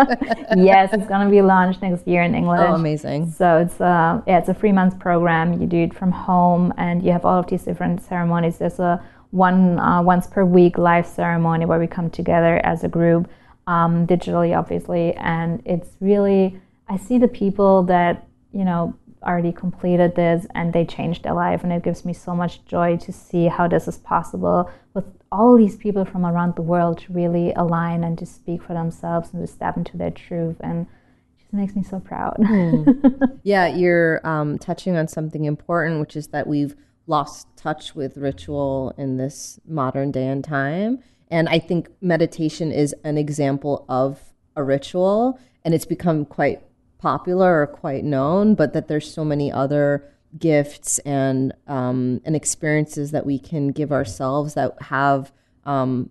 yes, 0.57 0.95
it's 0.95 1.07
going 1.07 1.27
to 1.27 1.31
be 1.31 1.43
launched 1.43 1.83
next 1.83 2.09
year 2.09 2.23
in 2.23 2.35
English. 2.35 2.61
Oh, 2.63 2.73
amazing! 2.73 3.31
So 3.31 3.59
it's 3.59 3.79
uh, 3.79 4.23
yeah, 4.27 4.39
it's 4.39 4.49
a 4.49 4.55
three 4.55 4.73
month 4.73 4.99
program. 4.99 5.61
You 5.61 5.67
do 5.67 5.83
it 5.83 5.93
from 5.93 6.11
home, 6.13 6.73
and 6.79 7.03
you 7.03 7.13
have 7.13 7.27
all 7.27 7.39
of 7.39 7.47
these 7.49 7.63
different 7.63 8.03
ceremonies. 8.03 8.57
There's 8.57 8.79
a 8.79 9.05
one 9.33 9.79
uh, 9.79 10.01
once 10.01 10.27
per 10.27 10.47
week 10.47 10.79
live 10.79 11.07
ceremony 11.07 11.67
where 11.67 11.79
we 11.79 11.87
come 11.87 12.09
together 12.09 12.65
as 12.65 12.85
a 12.85 12.89
group, 12.89 13.29
um, 13.67 14.07
digitally, 14.07 14.57
obviously, 14.57 15.13
and 15.17 15.61
it's 15.67 15.91
really 16.01 16.59
I 16.89 16.97
see 16.97 17.19
the 17.19 17.29
people 17.29 17.83
that, 17.83 18.27
you 18.51 18.65
know, 18.65 18.95
already 19.23 19.53
completed 19.53 20.15
this 20.15 20.47
and 20.55 20.73
they 20.73 20.85
changed 20.85 21.25
their 21.25 21.35
life. 21.35 21.63
And 21.63 21.73
it 21.73 21.83
gives 21.83 22.05
me 22.05 22.13
so 22.13 22.35
much 22.35 22.65
joy 22.65 22.97
to 22.99 23.13
see 23.13 23.47
how 23.47 23.69
this 23.69 23.89
is 23.89 23.99
possible 23.99 24.71
with 24.95 25.05
all 25.31 25.57
these 25.57 25.77
people 25.77 26.05
from 26.05 26.25
around 26.25 26.57
the 26.57 26.63
world 26.63 26.99
to 26.99 27.13
really 27.13 27.53
align 27.55 28.05
and 28.05 28.19
to 28.19 28.27
speak 28.27 28.63
for 28.63 28.75
themselves 28.75 29.31
and 29.33 29.47
to 29.47 29.53
step 29.53 29.77
into 29.77 29.97
their 29.97 30.11
truth. 30.11 30.57
And 30.61 30.87
it 30.87 31.41
just 31.41 31.53
makes 31.53 31.75
me 31.75 31.83
so 31.83 32.01
proud. 32.01 32.37
Mm. 32.39 33.39
yeah 33.43 33.67
you're 33.67 34.27
um, 34.27 34.59
touching 34.59 34.97
on 34.97 35.09
something 35.09 35.45
important 35.45 36.01
which 36.01 36.17
is 36.17 36.29
that 36.29 36.47
we've 36.47 36.75
lost 37.07 37.47
touch 37.57 37.95
with 37.95 38.17
ritual 38.17 38.93
in 38.99 39.17
this 39.17 39.59
modern 39.67 40.11
day 40.11 40.27
and 40.27 40.45
time. 40.45 40.99
And 41.31 41.49
i 41.49 41.59
think 41.59 41.89
meditation 42.01 42.73
is 42.73 42.95
an 43.05 43.19
example 43.19 43.85
of 43.89 44.21
a 44.57 44.63
ritual 44.63 45.39
and 45.65 45.75
it's 45.75 45.87
become 45.87 46.25
quite 46.25 46.63
popular 46.99 47.63
or 47.63 47.67
quite 47.67 48.05
known, 48.05 48.55
but 48.55 48.73
that 48.73 48.89
there's 48.89 49.13
so 49.13 49.25
many 49.25 49.51
other 49.51 50.05
gifts 50.37 50.99
and 51.01 51.55
um, 51.67 52.21
and 52.25 52.37
experiences 52.37 53.13
that 53.13 53.25
we 53.25 53.39
can 53.39 53.69
give 53.69 53.93
ourselves 53.93 54.55
that 54.55 54.75
have 54.83 55.33
um, 55.65 56.11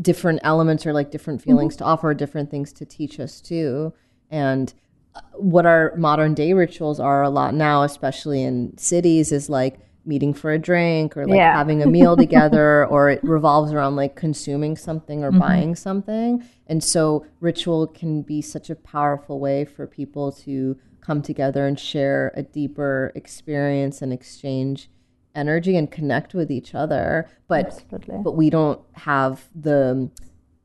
different 0.00 0.40
elements 0.42 0.86
or 0.86 0.92
like 0.92 1.10
different 1.10 1.40
mm-hmm. 1.40 1.50
feelings 1.50 1.74
mm-hmm. 1.74 1.84
to 1.84 1.90
offer, 1.90 2.14
different 2.14 2.50
things 2.50 2.72
to 2.72 2.84
teach 2.84 3.18
us 3.18 3.40
too. 3.40 3.92
And 4.30 4.72
uh, 5.14 5.20
what 5.34 5.66
our 5.66 5.94
modern 5.96 6.34
day 6.34 6.52
rituals 6.52 7.00
are 7.00 7.22
a 7.22 7.30
lot 7.30 7.54
now, 7.54 7.82
especially 7.82 8.42
in 8.42 8.76
cities, 8.76 9.32
is 9.32 9.48
like 9.48 9.78
meeting 10.06 10.34
for 10.34 10.52
a 10.52 10.58
drink 10.58 11.16
or 11.16 11.26
like 11.26 11.36
yeah. 11.36 11.56
having 11.56 11.82
a 11.82 11.86
meal 11.86 12.16
together 12.24 12.86
or 12.86 13.10
it 13.10 13.22
revolves 13.22 13.72
around 13.72 13.96
like 13.96 14.14
consuming 14.16 14.76
something 14.76 15.24
or 15.24 15.30
mm-hmm. 15.30 15.40
buying 15.40 15.74
something 15.74 16.44
and 16.66 16.82
so 16.82 17.26
ritual 17.40 17.86
can 17.86 18.22
be 18.22 18.42
such 18.42 18.70
a 18.70 18.74
powerful 18.74 19.40
way 19.40 19.64
for 19.64 19.86
people 19.86 20.32
to 20.32 20.78
come 21.00 21.22
together 21.22 21.66
and 21.66 21.78
share 21.78 22.32
a 22.34 22.42
deeper 22.42 23.12
experience 23.14 24.02
and 24.02 24.12
exchange 24.12 24.90
energy 25.34 25.76
and 25.76 25.90
connect 25.90 26.34
with 26.34 26.50
each 26.50 26.74
other 26.74 27.28
but 27.48 27.66
Absolutely. 27.66 28.18
but 28.22 28.32
we 28.32 28.50
don't 28.50 28.80
have 28.92 29.48
the 29.54 30.10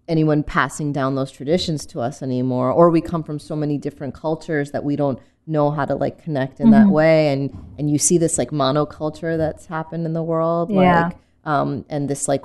anyone 0.08 0.44
passing 0.44 0.92
down 0.92 1.16
those 1.16 1.32
traditions 1.32 1.86
to 1.86 2.00
us 2.00 2.22
anymore 2.22 2.72
or 2.72 2.90
we 2.90 3.00
come 3.00 3.24
from 3.24 3.40
so 3.40 3.56
many 3.56 3.78
different 3.78 4.14
cultures 4.14 4.72
that 4.72 4.84
we 4.84 4.96
don't 4.96 5.20
know 5.50 5.72
how 5.72 5.84
to 5.84 5.96
like 5.96 6.24
connect 6.24 6.60
in 6.60 6.68
mm-hmm. 6.68 6.84
that 6.84 6.90
way 6.90 7.34
and 7.34 7.50
and 7.78 7.90
you 7.90 7.98
see 7.98 8.18
this 8.18 8.38
like 8.38 8.52
monoculture 8.52 9.38
that's 9.38 9.66
happened 9.66 10.06
in 10.06 10.14
the 10.14 10.24
world 10.24 10.70
yeah. 10.72 11.06
like 11.06 11.18
um 11.44 11.84
and 11.90 12.10
this 12.10 12.28
like 12.28 12.44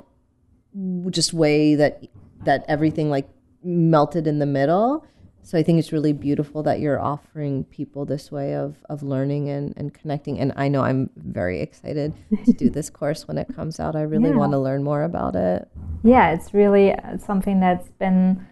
just 1.09 1.33
way 1.33 1.75
that 1.75 2.03
that 2.43 2.65
everything 2.67 3.09
like 3.09 3.29
melted 3.63 4.27
in 4.27 4.39
the 4.39 4.45
middle 4.45 5.05
so 5.43 5.57
i 5.57 5.63
think 5.63 5.77
it's 5.77 5.91
really 5.91 6.13
beautiful 6.13 6.63
that 6.63 6.79
you're 6.79 6.99
offering 6.99 7.63
people 7.65 8.05
this 8.05 8.31
way 8.31 8.55
of 8.55 8.75
of 8.89 9.03
learning 9.03 9.49
and 9.49 9.73
and 9.77 9.93
connecting 9.93 10.39
and 10.39 10.51
i 10.55 10.67
know 10.67 10.81
i'm 10.81 11.09
very 11.15 11.61
excited 11.61 12.13
to 12.43 12.53
do 12.53 12.69
this 12.77 12.89
course 12.89 13.27
when 13.27 13.37
it 13.37 13.47
comes 13.55 13.79
out 13.79 13.95
i 13.95 14.01
really 14.01 14.29
yeah. 14.29 14.35
want 14.35 14.51
to 14.51 14.59
learn 14.59 14.83
more 14.83 15.03
about 15.03 15.35
it 15.35 15.67
yeah 16.03 16.31
it's 16.31 16.53
really 16.53 16.91
uh, 16.91 17.17
something 17.17 17.59
that's 17.59 17.89
been 17.99 18.45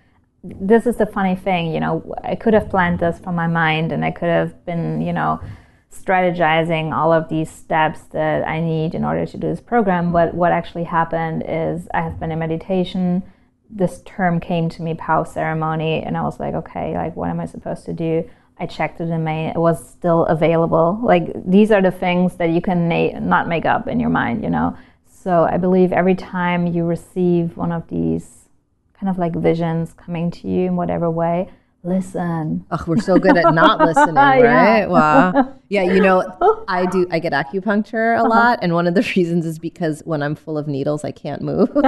this 0.43 0.85
is 0.85 0.97
the 0.97 1.05
funny 1.05 1.35
thing, 1.35 1.73
you 1.73 1.79
know, 1.79 2.13
I 2.23 2.35
could 2.35 2.53
have 2.53 2.69
planned 2.69 2.99
this 2.99 3.19
from 3.19 3.35
my 3.35 3.47
mind 3.47 3.91
and 3.91 4.03
I 4.03 4.11
could 4.11 4.27
have 4.27 4.65
been, 4.65 5.01
you 5.01 5.13
know, 5.13 5.39
strategizing 5.89 6.93
all 6.93 7.13
of 7.13 7.29
these 7.29 7.49
steps 7.49 8.01
that 8.11 8.45
I 8.47 8.59
need 8.59 8.93
in 8.93 9.05
order 9.05 9.25
to 9.25 9.37
do 9.37 9.47
this 9.47 9.61
program. 9.61 10.11
But 10.11 10.33
what 10.33 10.51
actually 10.51 10.83
happened 10.83 11.43
is 11.47 11.87
I 11.93 12.01
have 12.01 12.19
been 12.19 12.31
in 12.31 12.39
meditation. 12.39 13.23
This 13.69 14.01
term 14.05 14.39
came 14.39 14.69
to 14.69 14.81
me 14.81 14.95
post 14.95 15.33
ceremony, 15.33 16.03
and 16.03 16.17
I 16.17 16.23
was 16.23 16.39
like, 16.39 16.53
okay, 16.55 16.93
like, 16.93 17.15
what 17.15 17.29
am 17.29 17.39
I 17.39 17.45
supposed 17.45 17.85
to 17.85 17.93
do? 17.93 18.29
I 18.59 18.65
checked 18.67 18.97
the 18.97 19.05
domain, 19.05 19.49
it 19.49 19.57
was 19.57 19.87
still 19.89 20.25
available. 20.25 20.99
Like, 21.01 21.31
these 21.45 21.71
are 21.71 21.81
the 21.81 21.91
things 21.91 22.35
that 22.35 22.49
you 22.49 22.61
can 22.61 22.87
na- 22.87 23.19
not 23.19 23.47
make 23.47 23.65
up 23.65 23.87
in 23.87 23.99
your 23.99 24.11
mind, 24.11 24.43
you 24.43 24.49
know? 24.49 24.77
So 25.05 25.45
I 25.45 25.57
believe 25.57 25.91
every 25.91 26.15
time 26.15 26.67
you 26.67 26.83
receive 26.83 27.57
one 27.57 27.71
of 27.71 27.87
these 27.87 28.42
kind 29.03 29.13
of 29.13 29.19
like 29.19 29.35
visions 29.35 29.91
coming 29.93 30.31
to 30.31 30.47
you 30.47 30.67
in 30.67 30.77
whatever 30.77 31.11
way, 31.11 31.49
listen. 31.83 32.65
Oh, 32.71 32.81
we're 32.87 33.01
so 33.01 33.17
good 33.17 33.35
at 33.35 33.53
not 33.53 33.79
listening, 33.85 34.15
right? 34.15 34.39
yeah. 34.39 34.85
Wow. 34.87 35.59
Yeah, 35.73 35.81
you 35.91 36.01
know, 36.01 36.23
I 36.67 36.85
do 36.85 37.07
I 37.09 37.17
get 37.17 37.33
acupuncture 37.33 38.15
a 38.15 38.19
uh-huh. 38.19 38.29
lot 38.29 38.59
and 38.61 38.75
one 38.75 38.85
of 38.85 38.93
the 38.93 39.01
reasons 39.15 39.43
is 39.43 39.57
because 39.57 40.03
when 40.05 40.21
I'm 40.21 40.35
full 40.35 40.55
of 40.55 40.67
needles 40.67 41.03
I 41.03 41.09
can't 41.09 41.41
move. 41.41 41.67
so 41.73 41.81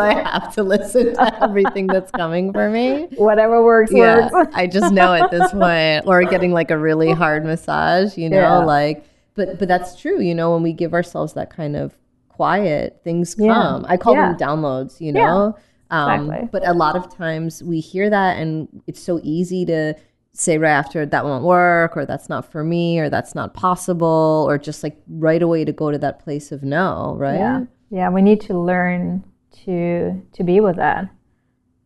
I 0.00 0.22
have 0.24 0.54
to 0.54 0.62
listen 0.62 1.14
to 1.14 1.42
everything 1.42 1.88
that's 1.88 2.12
coming 2.12 2.52
for 2.52 2.70
me. 2.70 3.08
Whatever 3.16 3.64
works 3.64 3.90
yeah, 3.92 4.30
works. 4.30 4.54
I 4.54 4.68
just 4.68 4.94
know 4.94 5.14
at 5.14 5.32
this 5.32 5.50
point 5.50 6.06
or 6.06 6.22
getting 6.30 6.52
like 6.52 6.70
a 6.70 6.78
really 6.78 7.10
hard 7.10 7.44
massage, 7.44 8.16
you 8.16 8.30
know, 8.30 8.36
yeah. 8.36 8.58
like 8.58 9.04
but 9.34 9.58
but 9.58 9.66
that's 9.66 10.00
true, 10.00 10.20
you 10.20 10.34
know, 10.34 10.52
when 10.52 10.62
we 10.62 10.72
give 10.72 10.94
ourselves 10.94 11.32
that 11.32 11.50
kind 11.50 11.74
of 11.74 11.92
quiet, 12.34 13.00
things 13.04 13.34
come. 13.34 13.82
Yeah. 13.82 13.88
I 13.88 13.96
call 13.96 14.14
yeah. 14.14 14.32
them 14.32 14.38
downloads, 14.38 15.00
you 15.00 15.12
know? 15.12 15.56
Um, 15.90 16.24
exactly. 16.24 16.48
But 16.52 16.66
a 16.66 16.72
lot 16.72 16.96
of 16.96 17.14
times 17.14 17.62
we 17.62 17.80
hear 17.80 18.10
that 18.10 18.38
and 18.38 18.68
it's 18.86 19.02
so 19.02 19.20
easy 19.22 19.64
to 19.66 19.94
say 20.32 20.58
right 20.58 20.70
after 20.70 21.06
that 21.06 21.24
won't 21.24 21.44
work 21.44 21.96
or 21.96 22.04
that's 22.04 22.28
not 22.28 22.50
for 22.50 22.64
me 22.64 22.98
or 22.98 23.08
that's 23.08 23.34
not 23.34 23.54
possible 23.54 24.44
or 24.48 24.58
just 24.58 24.82
like 24.82 25.00
right 25.08 25.42
away 25.42 25.64
to 25.64 25.72
go 25.72 25.92
to 25.92 25.98
that 25.98 26.18
place 26.18 26.50
of 26.50 26.62
no, 26.62 27.14
right? 27.16 27.38
Yeah. 27.38 27.64
Yeah, 27.90 28.10
we 28.10 28.22
need 28.22 28.40
to 28.42 28.58
learn 28.58 29.22
to 29.64 30.20
to 30.32 30.42
be 30.42 30.58
with 30.58 30.76
that. 30.76 31.08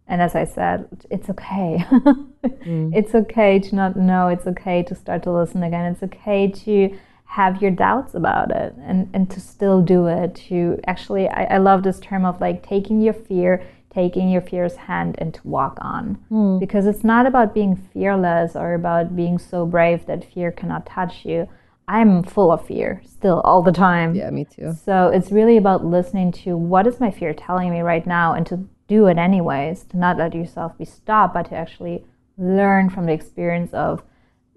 And 0.07 0.23
as 0.23 0.35
I 0.35 0.45
said, 0.45 0.89
it's 1.11 1.29
okay. 1.29 1.85
mm. 1.91 2.97
It's 2.97 3.15
okay 3.15 3.59
to 3.59 3.75
not 3.75 3.95
know. 3.95 4.29
It's 4.29 4.47
okay 4.47 4.83
to 4.85 4.95
start 4.95 5.23
to 5.25 5.33
listen 5.33 5.63
again. 5.63 5.93
It's 5.93 6.03
okay 6.03 6.49
to 6.51 6.99
have 7.29 7.61
your 7.61 7.71
doubts 7.71 8.15
about 8.15 8.51
it 8.51 8.75
and, 8.81 9.09
and 9.13 9.31
to 9.31 9.39
still 9.39 9.83
do 9.83 10.07
it. 10.07 10.35
To 10.49 10.81
actually 10.87 11.29
I, 11.29 11.45
I 11.45 11.59
love 11.59 11.83
this 11.83 12.01
term 12.01 12.25
of 12.25 12.41
like 12.41 12.67
taking 12.67 13.01
your 13.01 13.15
fear 13.15 13.63
taking 13.91 14.29
your 14.29 14.43
fear's 14.43 14.77
hand 14.77 15.15
and 15.19 15.33
to 15.35 15.41
walk 15.45 15.77
on. 15.81 16.19
Mm. 16.31 16.61
because 16.61 16.87
it's 16.87 17.05
not 17.05 17.27
about 17.27 17.55
being 17.55 17.75
fearless 17.75 18.55
or 18.55 18.75
about 18.75 19.17
being 19.17 19.39
so 19.39 19.67
brave 19.67 20.07
that 20.07 20.31
fear 20.33 20.53
cannot 20.53 20.87
touch 20.87 21.25
you. 21.25 21.49
I'm 21.87 22.23
full 22.23 22.53
of 22.53 22.67
fear 22.67 23.03
still 23.05 23.41
all 23.41 23.63
the 23.63 23.73
time. 23.73 24.15
Yeah 24.15 24.31
me 24.31 24.45
too. 24.45 24.75
So 24.85 25.09
it's 25.09 25.31
really 25.31 25.57
about 25.57 25.85
listening 25.85 26.33
to 26.45 26.57
what 26.57 26.87
is 26.87 27.01
my 27.01 27.11
fear 27.11 27.35
telling 27.35 27.71
me 27.71 27.81
right 27.81 28.07
now 28.07 28.35
and 28.35 28.47
to 28.47 28.67
do 28.89 29.07
it 29.07 29.19
anyways 29.19 29.85
to 29.85 29.99
not 29.99 30.17
let 30.17 30.35
yourself 30.35 30.77
be 30.79 30.85
stopped 30.85 31.35
but 31.35 31.51
to 31.51 31.55
actually 31.55 32.05
learn 32.39 32.89
from 32.89 33.05
the 33.05 33.13
experience 33.13 33.73
of 33.75 34.03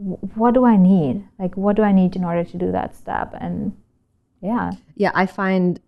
what 0.02 0.54
do 0.54 0.66
I 0.66 0.78
need? 0.78 1.28
Like, 1.38 1.56
what 1.56 1.76
do 1.76 1.84
I 1.84 1.92
need 1.92 2.16
in 2.16 2.24
order 2.24 2.44
to 2.44 2.58
do 2.58 2.72
that 2.72 2.96
step? 2.96 3.36
And 3.40 3.78
yeah. 4.42 4.72
Yeah, 4.96 5.12
I 5.14 5.26
find 5.26 5.80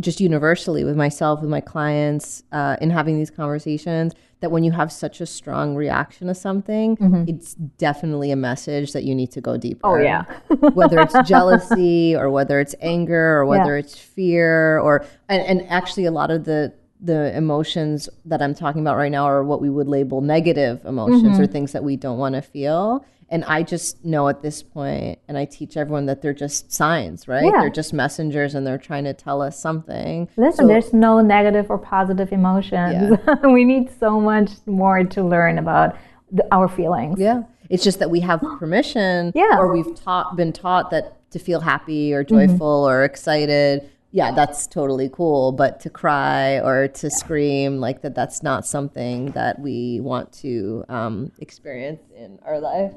just 0.00 0.20
universally 0.20 0.84
with 0.84 0.96
myself, 0.96 1.40
with 1.40 1.50
my 1.50 1.60
clients, 1.60 2.42
uh, 2.50 2.76
in 2.80 2.90
having 2.90 3.16
these 3.16 3.30
conversations, 3.30 4.14
that 4.40 4.50
when 4.50 4.64
you 4.64 4.72
have 4.72 4.90
such 4.90 5.20
a 5.20 5.26
strong 5.26 5.76
reaction 5.76 6.26
to 6.26 6.34
something, 6.34 6.96
mm-hmm. 6.96 7.24
it's 7.28 7.54
definitely 7.54 8.32
a 8.32 8.36
message 8.36 8.92
that 8.92 9.04
you 9.04 9.14
need 9.14 9.30
to 9.30 9.40
go 9.40 9.56
deeper. 9.56 9.80
Oh, 9.84 9.96
yeah. 9.96 10.24
whether 10.72 10.98
it's 10.98 11.14
jealousy 11.28 12.16
or 12.16 12.30
whether 12.30 12.58
it's 12.58 12.74
anger 12.80 13.38
or 13.38 13.46
whether 13.46 13.74
yeah. 13.76 13.84
it's 13.84 13.96
fear 13.96 14.80
or, 14.80 15.06
and, 15.28 15.42
and 15.42 15.70
actually 15.70 16.06
a 16.06 16.10
lot 16.10 16.32
of 16.32 16.44
the, 16.44 16.72
the 17.00 17.36
emotions 17.36 18.08
that 18.24 18.42
I'm 18.42 18.54
talking 18.54 18.80
about 18.80 18.96
right 18.96 19.12
now 19.12 19.24
are 19.24 19.44
what 19.44 19.60
we 19.60 19.70
would 19.70 19.88
label 19.88 20.20
negative 20.20 20.84
emotions 20.84 21.22
mm-hmm. 21.22 21.42
or 21.42 21.46
things 21.46 21.72
that 21.72 21.84
we 21.84 21.96
don't 21.96 22.18
want 22.18 22.34
to 22.34 22.42
feel. 22.42 23.04
And 23.32 23.46
I 23.46 23.62
just 23.62 24.04
know 24.04 24.28
at 24.28 24.42
this 24.42 24.62
point, 24.62 25.18
and 25.26 25.38
I 25.38 25.46
teach 25.46 25.78
everyone 25.78 26.04
that 26.04 26.20
they're 26.20 26.34
just 26.34 26.70
signs, 26.70 27.26
right? 27.26 27.42
Yeah. 27.42 27.60
They're 27.60 27.70
just 27.70 27.94
messengers 27.94 28.54
and 28.54 28.66
they're 28.66 28.76
trying 28.76 29.04
to 29.04 29.14
tell 29.14 29.40
us 29.40 29.58
something. 29.58 30.28
Listen, 30.36 30.64
so, 30.64 30.68
there's 30.68 30.92
no 30.92 31.22
negative 31.22 31.70
or 31.70 31.78
positive 31.78 32.30
emotions. 32.30 33.18
Yeah. 33.26 33.46
we 33.50 33.64
need 33.64 33.90
so 33.98 34.20
much 34.20 34.50
more 34.66 35.02
to 35.02 35.22
learn 35.22 35.56
about 35.56 35.96
the, 36.30 36.46
our 36.52 36.68
feelings. 36.68 37.18
Yeah. 37.18 37.44
It's 37.70 37.82
just 37.82 38.00
that 38.00 38.10
we 38.10 38.20
have 38.20 38.40
permission 38.58 39.32
yeah. 39.34 39.56
or 39.58 39.72
we've 39.72 39.94
taught 39.94 40.36
been 40.36 40.52
taught 40.52 40.90
that 40.90 41.18
to 41.30 41.38
feel 41.38 41.60
happy 41.60 42.12
or 42.12 42.22
joyful 42.22 42.82
mm-hmm. 42.82 42.92
or 42.92 43.04
excited 43.04 43.88
yeah, 44.14 44.30
that's 44.30 44.66
totally 44.66 45.08
cool. 45.10 45.52
But 45.52 45.80
to 45.80 45.88
cry 45.90 46.60
or 46.60 46.88
to 46.88 47.10
scream, 47.10 47.78
like 47.78 48.02
that, 48.02 48.14
that's 48.14 48.42
not 48.42 48.66
something 48.66 49.30
that 49.30 49.58
we 49.58 50.00
want 50.00 50.30
to 50.34 50.84
um, 50.90 51.32
experience 51.38 52.02
in 52.14 52.38
our 52.44 52.60
life. 52.60 52.92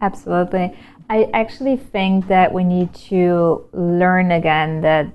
Absolutely. 0.00 0.76
I 1.08 1.28
actually 1.34 1.76
think 1.76 2.28
that 2.28 2.52
we 2.52 2.64
need 2.64 2.94
to 3.10 3.68
learn 3.72 4.30
again 4.30 4.80
that 4.82 5.06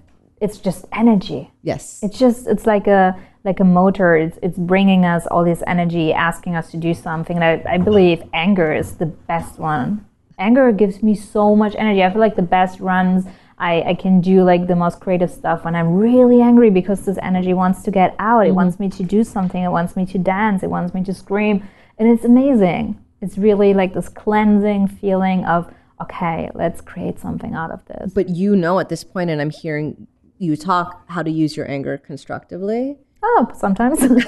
it's 0.42 0.58
just 0.58 0.86
energy. 0.94 1.52
Yes. 1.64 2.00
It's 2.04 2.20
just 2.20 2.48
it's 2.48 2.66
like 2.66 2.88
a 2.88 3.16
like 3.44 3.60
a 3.60 3.64
motor. 3.64 4.16
It's 4.16 4.38
it's 4.44 4.58
bringing 4.58 5.06
us 5.06 5.26
all 5.28 5.46
this 5.46 5.64
energy, 5.66 6.14
asking 6.14 6.56
us 6.56 6.70
to 6.72 6.78
do 6.78 6.94
something. 6.94 7.38
And 7.38 7.44
I, 7.44 7.74
I 7.76 7.78
believe 7.78 8.24
anger 8.34 8.74
is 8.74 8.98
the 8.98 9.06
best 9.06 9.58
one. 9.58 10.06
Anger 10.38 10.72
gives 10.74 11.02
me 11.02 11.16
so 11.16 11.56
much 11.56 11.76
energy. 11.78 12.04
I 12.04 12.12
feel 12.12 12.20
like 12.20 12.36
the 12.36 12.42
best 12.42 12.82
runs 12.82 13.26
I, 13.58 13.82
I 13.84 13.94
can 13.94 14.20
do 14.20 14.44
like 14.44 14.68
the 14.68 14.76
most 14.76 15.00
creative 15.00 15.32
stuff 15.32 15.64
when 15.64 15.76
I'm 15.76 15.96
really 15.96 16.42
angry 16.42 16.70
because 16.70 17.06
this 17.06 17.18
energy 17.22 17.54
wants 17.54 17.84
to 17.84 17.92
get 17.92 18.16
out. 18.20 18.42
It 18.42 18.48
mm-hmm. 18.48 18.56
wants 18.56 18.80
me 18.80 18.90
to 18.90 19.04
do 19.04 19.24
something. 19.24 19.64
It 19.64 19.70
wants 19.70 19.96
me 19.96 20.06
to 20.08 20.18
dance. 20.18 20.62
It 20.62 20.70
wants 20.70 20.94
me 20.94 21.04
to 21.06 21.14
scream. 21.14 21.66
And 21.98 22.10
it's 22.10 22.26
amazing. 22.26 23.00
It's 23.26 23.40
really 23.40 23.74
like 23.74 23.96
this 23.96 24.08
cleansing 24.08 24.88
feeling 24.88 25.46
of, 25.46 25.74
okay, 26.00 26.48
let's 26.54 26.80
create 26.80 27.20
something 27.20 27.56
out 27.56 27.72
of 27.72 27.84
this. 27.86 28.14
But 28.14 28.30
you 28.30 28.56
know 28.56 28.78
at 28.78 28.90
this 28.90 29.04
point, 29.04 29.32
and 29.32 29.42
I'm 29.42 29.50
hearing 29.50 30.06
you 30.38 30.56
talk 30.56 31.10
how 31.10 31.24
to 31.24 31.32
use 31.32 31.58
your 31.58 31.68
anger 31.68 31.98
constructively. 31.98 32.98
Oh, 33.24 33.48
sometimes. 33.56 34.04
okay, 34.04 34.20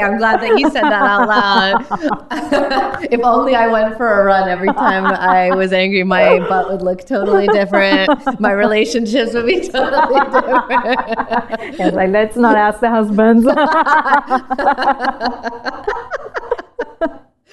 I'm 0.00 0.16
glad 0.16 0.40
that 0.40 0.56
you 0.56 0.70
said 0.70 0.84
that 0.84 1.02
out 1.02 1.28
loud. 1.28 1.84
if 3.12 3.20
only 3.22 3.54
I 3.54 3.66
went 3.66 3.98
for 3.98 4.22
a 4.22 4.24
run 4.24 4.48
every 4.48 4.72
time 4.72 5.04
I 5.04 5.54
was 5.54 5.74
angry, 5.74 6.04
my 6.04 6.38
butt 6.48 6.70
would 6.70 6.80
look 6.80 7.04
totally 7.06 7.46
different. 7.48 8.40
My 8.40 8.52
relationships 8.52 9.34
would 9.34 9.44
be 9.44 9.68
totally 9.68 10.20
different. 10.30 11.94
Like, 11.94 12.08
let's 12.10 12.38
not 12.38 12.56
ask 12.56 12.80
the 12.80 12.88
husbands. 12.88 13.44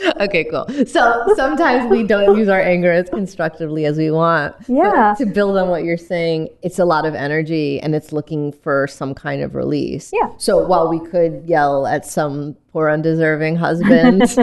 okay, 0.20 0.43
cool. 0.46 0.66
So 0.86 1.34
sometimes 1.36 1.89
we 1.89 2.04
don't 2.04 2.38
use 2.38 2.50
our 2.50 2.62
anger 2.62 2.91
as 2.91 3.10
constructively 3.10 3.86
as 3.86 3.98
we 3.98 4.12
want. 4.12 4.56
Yeah. 4.68 5.16
To 5.18 5.26
build 5.26 5.58
on 5.58 5.70
what 5.70 5.84
you're 5.84 5.98
saying, 5.98 6.50
it's 6.62 6.80
a 6.80 6.86
lot 6.86 7.06
of 7.06 7.16
energy 7.16 7.80
and 7.80 7.96
it's 7.96 8.12
looking 8.12 8.52
for 8.52 8.88
some 8.88 9.14
kind 9.14 9.41
of 9.41 9.56
release. 9.56 10.12
Yeah. 10.14 10.30
So 10.38 10.66
while 10.66 10.89
we 10.89 11.00
could 11.00 11.43
yell 11.46 11.88
at 11.88 12.06
some 12.06 12.56
poor 12.72 12.89
undeserving 12.89 13.56
husband 13.56 14.24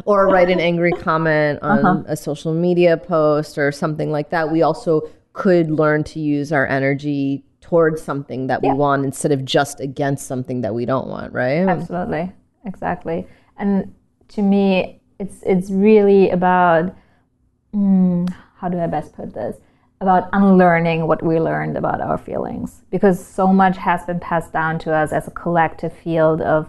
or 0.04 0.28
write 0.28 0.50
an 0.50 0.60
angry 0.60 0.92
comment 0.92 1.58
on 1.62 1.84
uh-huh. 1.84 2.02
a 2.06 2.16
social 2.16 2.54
media 2.54 2.96
post 2.96 3.58
or 3.58 3.72
something 3.72 4.12
like 4.12 4.30
that, 4.30 4.52
we 4.52 4.62
also 4.62 5.02
could 5.32 5.70
learn 5.70 6.04
to 6.04 6.20
use 6.20 6.52
our 6.52 6.66
energy 6.66 7.44
towards 7.60 8.00
something 8.00 8.46
that 8.46 8.60
yeah. 8.62 8.72
we 8.72 8.78
want 8.78 9.04
instead 9.04 9.32
of 9.32 9.44
just 9.44 9.80
against 9.80 10.26
something 10.26 10.60
that 10.60 10.74
we 10.74 10.86
don't 10.86 11.08
want, 11.08 11.32
right? 11.32 11.66
Absolutely. 11.68 12.32
Exactly. 12.64 13.26
And 13.58 13.92
to 14.28 14.42
me, 14.42 15.00
it's 15.18 15.42
it's 15.42 15.70
really 15.70 16.30
about 16.30 16.94
mm, 17.74 18.28
how 18.56 18.68
do 18.68 18.78
I 18.78 18.86
best 18.86 19.14
put 19.14 19.34
this? 19.34 19.56
About 20.00 20.28
unlearning 20.32 21.06
what 21.06 21.22
we 21.22 21.40
learned 21.40 21.76
about 21.76 22.00
our 22.00 22.18
feelings, 22.18 22.82
because 22.90 23.24
so 23.24 23.46
much 23.46 23.76
has 23.78 24.04
been 24.04 24.20
passed 24.20 24.52
down 24.52 24.78
to 24.80 24.92
us 24.92 25.12
as 25.12 25.26
a 25.26 25.30
collective 25.30 25.92
field 25.92 26.42
of, 26.42 26.68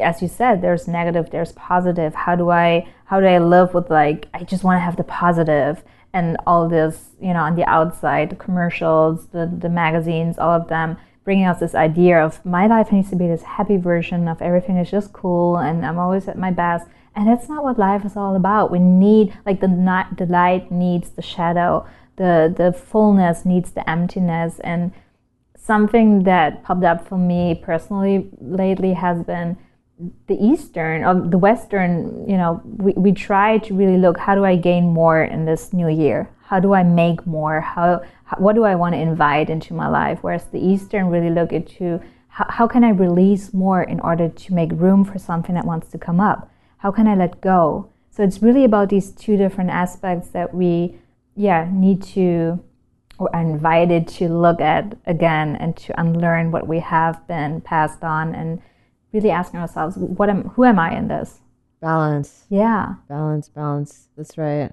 as 0.00 0.20
you 0.20 0.26
said, 0.26 0.60
there's 0.60 0.88
negative, 0.88 1.30
there's 1.30 1.52
positive. 1.52 2.14
How 2.14 2.34
do 2.34 2.50
I 2.50 2.86
how 3.04 3.20
do 3.20 3.26
I 3.26 3.38
live 3.38 3.74
with 3.74 3.90
like 3.90 4.26
I 4.34 4.42
just 4.42 4.64
want 4.64 4.76
to 4.76 4.80
have 4.80 4.96
the 4.96 5.04
positive 5.04 5.84
and 6.12 6.36
all 6.46 6.68
this, 6.68 7.10
you 7.20 7.32
know, 7.32 7.40
on 7.40 7.56
the 7.56 7.68
outside, 7.68 8.30
the 8.30 8.36
commercials, 8.36 9.28
the 9.28 9.46
the 9.46 9.68
magazines, 9.68 10.38
all 10.38 10.60
of 10.60 10.68
them 10.68 10.96
bringing 11.24 11.46
us 11.46 11.58
this 11.58 11.74
idea 11.74 12.22
of 12.22 12.44
my 12.44 12.66
life 12.66 12.92
needs 12.92 13.10
to 13.10 13.16
be 13.16 13.26
this 13.26 13.42
happy 13.42 13.78
version 13.78 14.28
of 14.28 14.40
everything 14.42 14.76
is 14.76 14.90
just 14.90 15.12
cool 15.12 15.56
and 15.56 15.84
I'm 15.84 15.98
always 15.98 16.28
at 16.28 16.38
my 16.38 16.50
best. 16.50 16.86
And 17.16 17.26
that's 17.26 17.48
not 17.48 17.64
what 17.64 17.78
life 17.78 18.04
is 18.04 18.16
all 18.16 18.36
about. 18.36 18.70
We 18.70 18.78
need 18.78 19.36
like 19.46 19.60
the 19.60 19.68
night, 19.68 20.16
the 20.18 20.26
light 20.26 20.70
needs 20.70 21.10
the 21.10 21.22
shadow, 21.22 21.86
the 22.16 22.52
the 22.54 22.72
fullness 22.72 23.44
needs 23.44 23.70
the 23.72 23.88
emptiness. 23.88 24.60
And 24.60 24.92
something 25.56 26.24
that 26.24 26.62
popped 26.64 26.84
up 26.84 27.08
for 27.08 27.16
me 27.16 27.54
personally 27.54 28.28
lately 28.40 28.92
has 28.94 29.22
been 29.22 29.56
the 30.26 30.34
Eastern 30.34 31.04
or 31.04 31.28
the 31.28 31.38
Western. 31.38 32.28
You 32.28 32.36
know, 32.36 32.60
we 32.64 32.92
we 32.96 33.12
try 33.12 33.58
to 33.58 33.74
really 33.74 33.96
look 33.96 34.18
how 34.18 34.34
do 34.34 34.44
I 34.44 34.56
gain 34.56 34.92
more 34.92 35.22
in 35.22 35.44
this 35.44 35.72
new 35.72 35.88
year? 35.88 36.28
How 36.42 36.60
do 36.60 36.74
I 36.74 36.82
make 36.82 37.26
more? 37.26 37.60
How 37.60 38.02
what 38.40 38.54
do 38.54 38.64
I 38.64 38.74
want 38.74 38.94
to 38.94 39.00
invite 39.00 39.50
into 39.50 39.74
my 39.74 39.88
life? 39.88 40.18
Whereas 40.22 40.44
the 40.46 40.64
Eastern 40.64 41.08
really 41.08 41.30
look 41.30 41.52
into 41.52 42.00
how, 42.28 42.46
how 42.48 42.66
can 42.66 42.84
I 42.84 42.90
release 42.90 43.54
more 43.54 43.82
in 43.82 44.00
order 44.00 44.28
to 44.28 44.54
make 44.54 44.70
room 44.72 45.04
for 45.04 45.18
something 45.18 45.54
that 45.54 45.64
wants 45.64 45.90
to 45.92 45.98
come 45.98 46.20
up? 46.20 46.50
How 46.78 46.90
can 46.90 47.06
I 47.06 47.14
let 47.14 47.40
go? 47.40 47.90
So 48.10 48.22
it's 48.22 48.42
really 48.42 48.64
about 48.64 48.88
these 48.88 49.10
two 49.10 49.36
different 49.36 49.70
aspects 49.70 50.28
that 50.28 50.54
we, 50.54 50.96
yeah, 51.36 51.68
need 51.72 52.02
to 52.14 52.62
or 53.18 53.34
are 53.34 53.42
invited 53.42 54.08
to 54.08 54.28
look 54.28 54.60
at 54.60 54.96
again 55.06 55.56
and 55.56 55.76
to 55.76 56.00
unlearn 56.00 56.50
what 56.50 56.66
we 56.66 56.80
have 56.80 57.26
been 57.28 57.60
passed 57.60 58.02
on 58.02 58.34
and 58.34 58.60
really 59.12 59.30
asking 59.30 59.60
ourselves, 59.60 59.96
what 59.96 60.28
am, 60.28 60.48
who 60.50 60.64
am 60.64 60.78
I 60.78 60.96
in 60.96 61.08
this? 61.08 61.40
Balance. 61.80 62.46
Yeah. 62.48 62.94
Balance, 63.08 63.48
balance. 63.48 64.08
That's 64.16 64.36
right. 64.36 64.72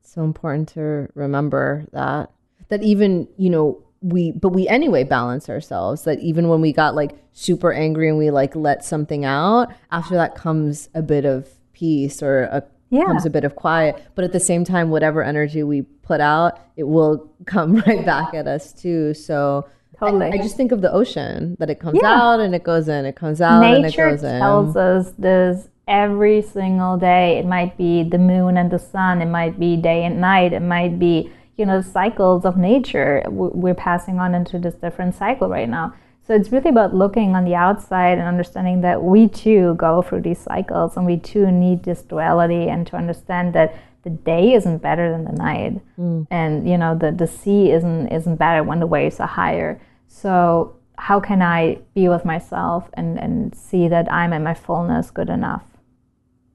It's 0.00 0.12
so 0.12 0.22
important 0.22 0.68
to 0.70 1.08
remember 1.14 1.86
that 1.92 2.30
that 2.70 2.82
even, 2.82 3.28
you 3.36 3.50
know, 3.50 3.84
we 4.02 4.32
but 4.32 4.50
we 4.50 4.66
anyway 4.68 5.04
balance 5.04 5.48
ourselves 5.48 6.04
that 6.04 6.18
even 6.20 6.48
when 6.48 6.60
we 6.60 6.72
got 6.72 6.94
like 6.94 7.12
super 7.32 7.72
angry 7.72 8.08
and 8.08 8.16
we 8.16 8.30
like 8.30 8.56
let 8.56 8.84
something 8.84 9.24
out 9.24 9.72
after 9.92 10.14
that 10.14 10.34
comes 10.34 10.88
a 10.94 11.02
bit 11.02 11.24
of 11.24 11.48
peace 11.72 12.22
or 12.22 12.44
a 12.44 12.64
yeah. 12.88 13.04
comes 13.04 13.26
a 13.26 13.30
bit 13.30 13.44
of 13.44 13.54
quiet. 13.56 14.02
But 14.14 14.24
at 14.24 14.32
the 14.32 14.40
same 14.40 14.64
time 14.64 14.90
whatever 14.90 15.22
energy 15.22 15.62
we 15.62 15.82
put 15.82 16.20
out 16.20 16.58
it 16.76 16.84
will 16.84 17.30
come 17.44 17.76
right 17.86 18.04
back 18.04 18.32
at 18.34 18.46
us 18.46 18.72
too. 18.72 19.12
So 19.12 19.68
totally. 19.98 20.26
I, 20.26 20.30
I 20.30 20.36
just 20.38 20.56
think 20.56 20.72
of 20.72 20.80
the 20.80 20.90
ocean 20.90 21.56
that 21.58 21.68
it 21.68 21.78
comes 21.78 21.98
yeah. 22.02 22.10
out 22.10 22.40
and 22.40 22.54
it 22.54 22.64
goes 22.64 22.88
in 22.88 23.04
it 23.04 23.16
comes 23.16 23.42
out 23.42 23.60
Nature 23.60 23.76
and 23.76 23.84
it 23.84 23.96
goes 23.96 24.22
in. 24.22 24.32
Nature 24.32 24.38
tells 24.38 24.76
us 24.76 25.12
this 25.18 25.68
every 25.86 26.40
single 26.40 26.96
day. 26.96 27.38
It 27.38 27.44
might 27.44 27.76
be 27.76 28.02
the 28.02 28.18
moon 28.18 28.56
and 28.56 28.70
the 28.70 28.78
sun 28.78 29.20
it 29.20 29.26
might 29.26 29.60
be 29.60 29.76
day 29.76 30.04
and 30.04 30.22
night 30.22 30.54
it 30.54 30.62
might 30.62 30.98
be 30.98 31.30
you 31.60 31.66
know 31.66 31.82
cycles 31.82 32.44
of 32.46 32.56
nature 32.56 33.22
we're 33.28 33.74
passing 33.74 34.18
on 34.18 34.34
into 34.34 34.58
this 34.58 34.74
different 34.74 35.14
cycle 35.14 35.48
right 35.48 35.68
now. 35.68 35.94
So 36.26 36.34
it's 36.34 36.50
really 36.52 36.70
about 36.70 36.94
looking 36.94 37.34
on 37.34 37.44
the 37.44 37.54
outside 37.54 38.16
and 38.18 38.26
understanding 38.26 38.80
that 38.82 39.02
we 39.02 39.28
too 39.28 39.74
go 39.74 40.00
through 40.00 40.22
these 40.22 40.38
cycles 40.38 40.96
and 40.96 41.04
we 41.04 41.16
too 41.18 41.50
need 41.50 41.82
this 41.82 42.02
duality 42.02 42.68
and 42.68 42.86
to 42.86 42.96
understand 42.96 43.52
that 43.54 43.74
the 44.04 44.10
day 44.10 44.54
isn't 44.54 44.78
better 44.78 45.10
than 45.10 45.24
the 45.24 45.32
night. 45.32 45.80
Mm. 45.98 46.26
and 46.30 46.68
you 46.68 46.78
know 46.78 46.96
the, 46.96 47.12
the 47.12 47.26
sea 47.26 47.70
isn't 47.70 48.08
isn't 48.08 48.36
better 48.36 48.62
when 48.64 48.80
the 48.80 48.86
waves 48.86 49.20
are 49.20 49.28
higher. 49.28 49.80
So 50.08 50.76
how 50.96 51.20
can 51.20 51.40
i 51.42 51.78
be 51.94 52.08
with 52.08 52.24
myself 52.24 52.88
and 52.94 53.18
and 53.18 53.54
see 53.54 53.88
that 53.88 54.10
i'm 54.12 54.32
at 54.32 54.42
my 54.42 54.54
fullness 54.54 55.10
good 55.10 55.28
enough? 55.28 55.64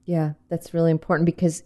Yeah 0.04 0.32
that's 0.50 0.74
really 0.74 0.90
important 0.90 1.26
because 1.26 1.62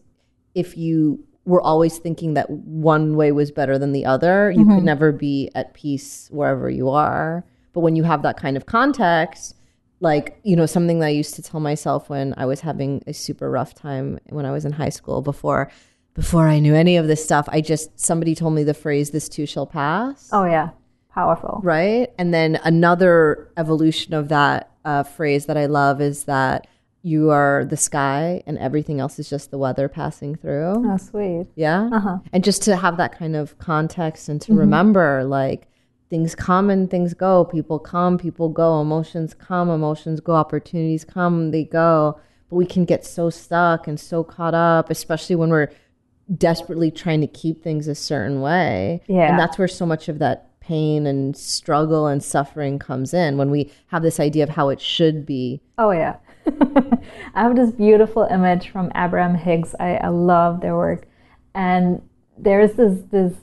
if 0.55 0.76
you 0.76 1.24
were 1.45 1.61
always 1.61 1.99
thinking 1.99 2.34
that 2.34 2.51
one 2.51 3.16
way 3.16 3.32
was 3.32 3.51
better 3.51 3.78
than 3.78 3.93
the 3.93 4.05
other. 4.05 4.51
You 4.51 4.61
mm-hmm. 4.61 4.76
could 4.76 4.84
never 4.84 5.12
be 5.12 5.51
at 5.55 5.74
peace 5.74 6.28
wherever 6.30 6.68
you 6.68 6.88
are. 6.91 7.45
But 7.72 7.80
when 7.80 7.97
you 7.97 8.03
have 8.03 8.22
that 8.22 8.36
kind 8.36 8.57
of 8.57 8.66
context, 8.66 9.57
like, 10.01 10.38
you 10.43 10.57
know, 10.57 10.66
something 10.66 10.99
that 11.01 11.07
I 11.07 11.11
used 11.11 11.34
to 11.34 11.43
tell 11.43 11.61
myself 11.61 12.09
when 12.09 12.34
I 12.36 12.47
was 12.47 12.61
having 12.61 13.03
a 13.07 13.12
super 13.12 13.51
rough 13.51 13.74
time 13.74 14.18
when 14.28 14.47
I 14.47 14.51
was 14.51 14.64
in 14.64 14.72
high 14.72 14.88
school 14.88 15.22
before 15.22 15.70
before 16.14 16.49
I 16.49 16.59
knew 16.59 16.74
any 16.74 16.97
of 16.97 17.07
this 17.07 17.22
stuff, 17.22 17.49
I 17.51 17.61
just 17.61 17.99
somebody 17.99 18.34
told 18.34 18.55
me 18.55 18.64
the 18.64 18.74
phrase 18.74 19.11
this 19.11 19.28
too 19.28 19.47
shall 19.47 19.66
pass. 19.66 20.28
Oh 20.32 20.45
yeah. 20.45 20.70
Powerful. 21.12 21.61
Right? 21.62 22.11
And 22.18 22.32
then 22.32 22.61
another 22.64 23.51
evolution 23.57 24.14
of 24.14 24.28
that 24.28 24.70
uh, 24.84 25.03
phrase 25.03 25.47
that 25.47 25.57
I 25.57 25.66
love 25.66 26.01
is 26.01 26.24
that 26.24 26.66
you 27.03 27.31
are 27.31 27.65
the 27.65 27.77
sky 27.77 28.43
and 28.47 28.59
everything 28.59 29.01
else 29.01 29.19
is 29.19 29.31
just 29.31 29.51
the 29.51 29.59
weather 29.59 29.89
passing 29.89 30.35
through. 30.35 30.85
Oh, 30.87 30.97
sweet. 30.99 31.47
Yeah. 31.57 31.89
Uh-huh. 31.93 32.19
And 32.33 32.45
just 32.45 32.63
to 32.65 32.77
have 32.77 32.97
that 32.99 33.17
kind 33.17 33.37
of 33.37 33.59
context 33.59 34.29
and 34.29 34.41
to 34.43 34.53
mm-hmm. 34.53 34.61
remember 34.61 35.25
like 35.25 35.67
things 36.11 36.35
come 36.35 36.69
and 36.69 36.91
things 36.91 37.15
go. 37.15 37.45
People 37.45 37.79
come, 37.79 38.19
people 38.19 38.49
go. 38.49 38.81
Emotions 38.81 39.33
come, 39.33 39.71
emotions 39.71 40.21
go. 40.21 40.35
Opportunities 40.35 41.05
come, 41.05 41.53
they 41.53 41.65
go. 41.65 42.21
But 42.51 42.57
we 42.57 42.67
can 42.67 42.85
get 42.85 43.07
so 43.07 43.31
stuck 43.31 43.87
and 43.87 43.99
so 43.99 44.23
caught 44.23 44.55
up, 44.55 44.91
especially 44.91 45.37
when 45.37 45.51
we're 45.51 45.71
desperately 46.37 46.91
trying 46.91 47.21
to 47.23 47.27
keep 47.27 47.63
things 47.63 47.89
a 47.89 47.95
certain 47.95 48.41
way. 48.41 49.03
Yeah. 49.07 49.31
And 49.31 49.39
that's 49.39 49.57
where 49.57 49.69
so 49.69 49.87
much 49.87 50.09
of 50.09 50.19
that 50.19 50.49
pain 50.61 51.07
and 51.07 51.37
struggle 51.37 52.07
and 52.07 52.23
suffering 52.23 52.79
comes 52.79 53.15
in 53.15 53.39
when 53.39 53.51
we 53.51 53.73
have 53.87 54.03
this 54.03 54.21
idea 54.21 54.45
of 54.45 54.51
how 54.51 54.69
it 54.69 54.81
should 54.81 55.25
be. 55.25 55.61
Oh, 55.79 55.91
yeah. 55.93 56.17
I 57.34 57.43
have 57.43 57.57
this 57.57 57.70
beautiful 57.70 58.24
image 58.30 58.70
from 58.70 58.91
Abraham 58.95 59.34
Hicks. 59.34 59.74
I, 59.78 59.97
I 59.97 60.09
love 60.09 60.61
their 60.61 60.76
work. 60.76 61.07
And 61.55 62.03
there's 62.38 62.74
this, 62.74 63.01
this 63.11 63.34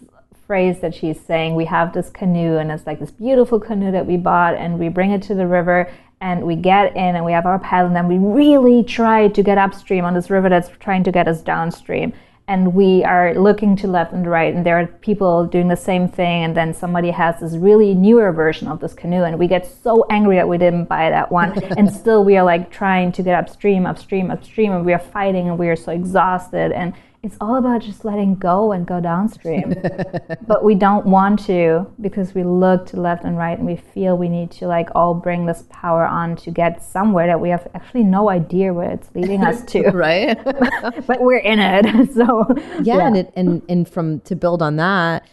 phrase 0.45 0.79
that 0.79 0.95
she's 0.95 1.19
saying 1.19 1.55
we 1.55 1.65
have 1.65 1.93
this 1.93 2.09
canoe, 2.09 2.57
and 2.57 2.71
it's 2.71 2.87
like 2.87 2.99
this 2.99 3.11
beautiful 3.11 3.59
canoe 3.59 3.91
that 3.91 4.05
we 4.05 4.17
bought, 4.17 4.55
and 4.55 4.79
we 4.79 4.89
bring 4.89 5.11
it 5.11 5.21
to 5.23 5.35
the 5.35 5.47
river. 5.47 5.91
And 6.19 6.47
we 6.47 6.55
get 6.55 6.95
in 6.95 7.15
and 7.15 7.23
we 7.23 7.31
have 7.31 7.45
our 7.45 7.59
paddle, 7.59 7.87
and 7.87 7.95
then 7.95 8.07
we 8.07 8.17
really 8.17 8.83
try 8.83 9.27
to 9.27 9.43
get 9.43 9.59
upstream 9.59 10.03
on 10.03 10.15
this 10.15 10.31
river 10.31 10.49
that's 10.49 10.69
trying 10.79 11.03
to 11.03 11.11
get 11.11 11.27
us 11.27 11.41
downstream 11.41 12.11
and 12.49 12.73
we 12.73 13.03
are 13.03 13.33
looking 13.33 13.75
to 13.75 13.87
left 13.87 14.13
and 14.13 14.25
right 14.25 14.53
and 14.55 14.65
there 14.65 14.79
are 14.79 14.87
people 14.87 15.45
doing 15.45 15.67
the 15.67 15.75
same 15.75 16.07
thing 16.07 16.45
and 16.45 16.55
then 16.55 16.73
somebody 16.73 17.11
has 17.11 17.39
this 17.41 17.57
really 17.57 17.93
newer 17.93 18.31
version 18.31 18.67
of 18.69 18.79
this 18.79 18.93
canoe 18.93 19.23
and 19.23 19.37
we 19.37 19.47
get 19.47 19.65
so 19.65 20.05
angry 20.09 20.37
that 20.37 20.47
we 20.47 20.57
didn't 20.57 20.85
buy 20.85 21.09
that 21.09 21.31
one. 21.31 21.53
And 21.77 21.91
still 21.91 22.23
we 22.23 22.37
are 22.37 22.43
like 22.43 22.71
trying 22.71 23.11
to 23.11 23.21
get 23.21 23.35
upstream 23.35 23.85
upstream 23.85 24.31
upstream 24.31 24.71
and 24.71 24.85
we 24.85 24.93
are 24.93 24.99
fighting 24.99 25.49
and 25.49 25.59
we 25.59 25.67
are 25.67 25.75
so 25.75 25.91
exhausted 25.91 26.71
and 26.71 26.93
it's 27.27 27.35
all 27.41 27.57
about 27.57 27.81
just 27.81 28.05
letting 28.05 28.35
go 28.35 28.71
and 28.71 28.87
go 28.87 29.01
downstream. 29.01 29.75
but 30.47 30.63
we 30.63 30.75
don't 30.75 31.05
want 31.05 31.45
to 31.45 31.85
because 31.99 32.33
we 32.33 32.43
look 32.43 32.85
to 32.87 33.01
left 33.01 33.25
and 33.25 33.37
right 33.37 33.57
and 33.57 33.67
we 33.67 33.75
feel 33.75 34.17
we 34.17 34.29
need 34.29 34.49
to 34.51 34.65
like 34.65 34.87
all 34.95 35.13
bring 35.13 35.45
this 35.45 35.65
power 35.69 36.05
on 36.05 36.37
to 36.37 36.51
get 36.51 36.81
somewhere 36.81 37.27
that 37.27 37.41
we 37.41 37.49
have 37.49 37.67
actually 37.75 38.03
no 38.03 38.29
idea 38.29 38.73
where 38.73 38.89
it's 38.91 39.09
leading 39.13 39.43
us 39.43 39.61
to. 39.65 39.81
right. 39.91 40.41
but 41.05 41.19
we're 41.19 41.39
in 41.39 41.59
it. 41.59 42.13
So 42.13 42.47
yeah, 42.81 42.95
yeah. 42.95 43.07
And, 43.07 43.17
it, 43.17 43.33
and 43.35 43.61
and 43.67 43.89
from 43.89 44.21
to 44.21 44.33
build 44.33 44.61
on 44.61 44.77
that, 44.77 45.27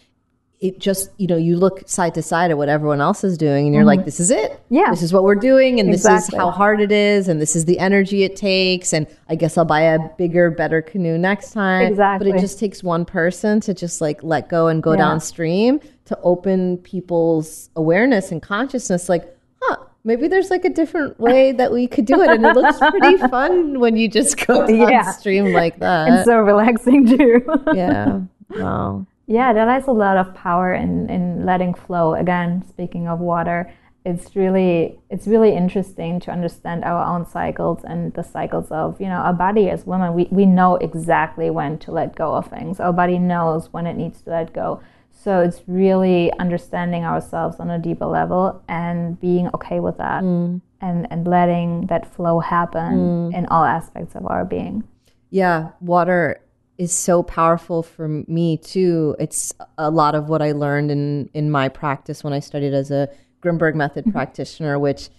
it 0.61 0.79
just 0.79 1.09
you 1.17 1.27
know 1.27 1.35
you 1.35 1.57
look 1.57 1.87
side 1.87 2.13
to 2.13 2.21
side 2.21 2.49
at 2.49 2.57
what 2.57 2.69
everyone 2.69 3.01
else 3.01 3.23
is 3.23 3.37
doing 3.37 3.65
and 3.65 3.75
you're 3.75 3.81
mm-hmm. 3.81 3.99
like 3.99 4.05
this 4.05 4.19
is 4.19 4.31
it. 4.31 4.59
Yeah. 4.69 4.89
This 4.89 5.01
is 5.01 5.11
what 5.11 5.23
we're 5.23 5.35
doing 5.35 5.79
and 5.79 5.89
exactly. 5.89 6.17
this 6.17 6.29
is 6.29 6.35
how 6.35 6.49
hard 6.49 6.79
it 6.79 6.91
is 6.91 7.27
and 7.27 7.41
this 7.41 7.55
is 7.55 7.65
the 7.65 7.77
energy 7.77 8.23
it 8.23 8.35
takes 8.35 8.93
and 8.93 9.07
i 9.27 9.35
guess 9.35 9.57
i'll 9.57 9.65
buy 9.65 9.81
a 9.81 9.99
bigger 10.17 10.49
better 10.49 10.81
canoe 10.81 11.17
next 11.17 11.51
time. 11.51 11.87
Exactly 11.87 12.31
but 12.31 12.37
it 12.37 12.41
just 12.41 12.59
takes 12.59 12.83
one 12.83 13.05
person 13.05 13.59
to 13.61 13.73
just 13.73 13.99
like 13.99 14.23
let 14.23 14.49
go 14.49 14.67
and 14.67 14.81
go 14.81 14.91
yeah. 14.91 14.97
downstream 14.97 15.79
to 16.05 16.17
open 16.21 16.77
people's 16.79 17.69
awareness 17.75 18.31
and 18.31 18.41
consciousness 18.41 19.09
like 19.09 19.37
huh 19.61 19.75
maybe 20.05 20.27
there's 20.27 20.49
like 20.49 20.63
a 20.63 20.69
different 20.69 21.19
way 21.19 21.51
that 21.51 21.71
we 21.71 21.87
could 21.87 22.05
do 22.05 22.21
it. 22.21 22.29
And 22.29 22.45
it 22.45 22.55
looks 22.55 22.77
pretty 22.77 23.17
fun 23.29 23.79
when 23.79 23.97
you 23.97 24.07
just 24.07 24.45
go 24.45 24.65
downstream 24.67 25.47
yeah. 25.47 25.55
like 25.55 25.79
that 25.79 26.07
and 26.07 26.25
so 26.25 26.37
relaxing 26.37 27.07
too. 27.07 27.43
Yeah. 27.73 28.21
Wow 28.49 29.07
yeah, 29.27 29.53
there 29.53 29.65
lies 29.65 29.87
a 29.87 29.91
lot 29.91 30.17
of 30.17 30.33
power 30.33 30.73
in, 30.73 31.09
in 31.09 31.45
letting 31.45 31.73
flow. 31.73 32.13
Again, 32.13 32.63
speaking 32.67 33.07
of 33.07 33.19
water, 33.19 33.73
it's 34.05 34.35
really 34.35 34.99
it's 35.09 35.25
really 35.25 35.55
interesting 35.55 36.19
to 36.19 36.31
understand 36.31 36.83
our 36.83 37.03
own 37.03 37.25
cycles 37.25 37.83
and 37.83 38.13
the 38.13 38.21
cycles 38.21 38.67
of 38.69 39.01
you 39.01 39.07
know 39.07 39.15
our 39.15 39.33
body 39.33 39.69
as 39.69 39.85
women. 39.85 40.13
We 40.13 40.27
we 40.29 40.45
know 40.45 40.75
exactly 40.75 41.49
when 41.49 41.79
to 41.79 41.91
let 41.91 42.15
go 42.15 42.35
of 42.35 42.47
things. 42.47 42.79
Our 42.79 42.93
body 42.93 43.17
knows 43.17 43.73
when 43.73 43.87
it 43.87 43.95
needs 43.95 44.21
to 44.21 44.29
let 44.29 44.53
go. 44.53 44.81
So 45.11 45.39
it's 45.39 45.61
really 45.65 46.31
understanding 46.39 47.03
ourselves 47.03 47.59
on 47.59 47.71
a 47.71 47.79
deeper 47.79 48.05
level 48.05 48.61
and 48.67 49.19
being 49.19 49.49
okay 49.55 49.79
with 49.79 49.97
that 49.97 50.23
mm. 50.23 50.61
and, 50.81 51.07
and 51.09 51.25
letting 51.25 51.87
that 51.87 52.13
flow 52.13 52.41
happen 52.41 53.31
mm. 53.31 53.33
in 53.33 53.47
all 53.47 53.63
aspects 53.63 54.15
of 54.15 54.27
our 54.27 54.45
being. 54.45 54.83
Yeah, 55.31 55.69
water 55.79 56.41
is 56.77 56.91
so 56.91 57.23
powerful 57.23 57.83
for 57.83 58.07
me 58.07 58.57
too. 58.57 59.15
It's 59.19 59.53
a 59.77 59.89
lot 59.89 60.15
of 60.15 60.29
what 60.29 60.41
I 60.41 60.51
learned 60.51 60.91
in 60.91 61.29
in 61.33 61.49
my 61.51 61.69
practice 61.69 62.23
when 62.23 62.33
I 62.33 62.39
studied 62.39 62.73
as 62.73 62.91
a 62.91 63.09
Grinberg 63.41 63.75
method 63.75 64.03
mm-hmm. 64.03 64.11
practitioner, 64.11 64.77
which 64.79 65.09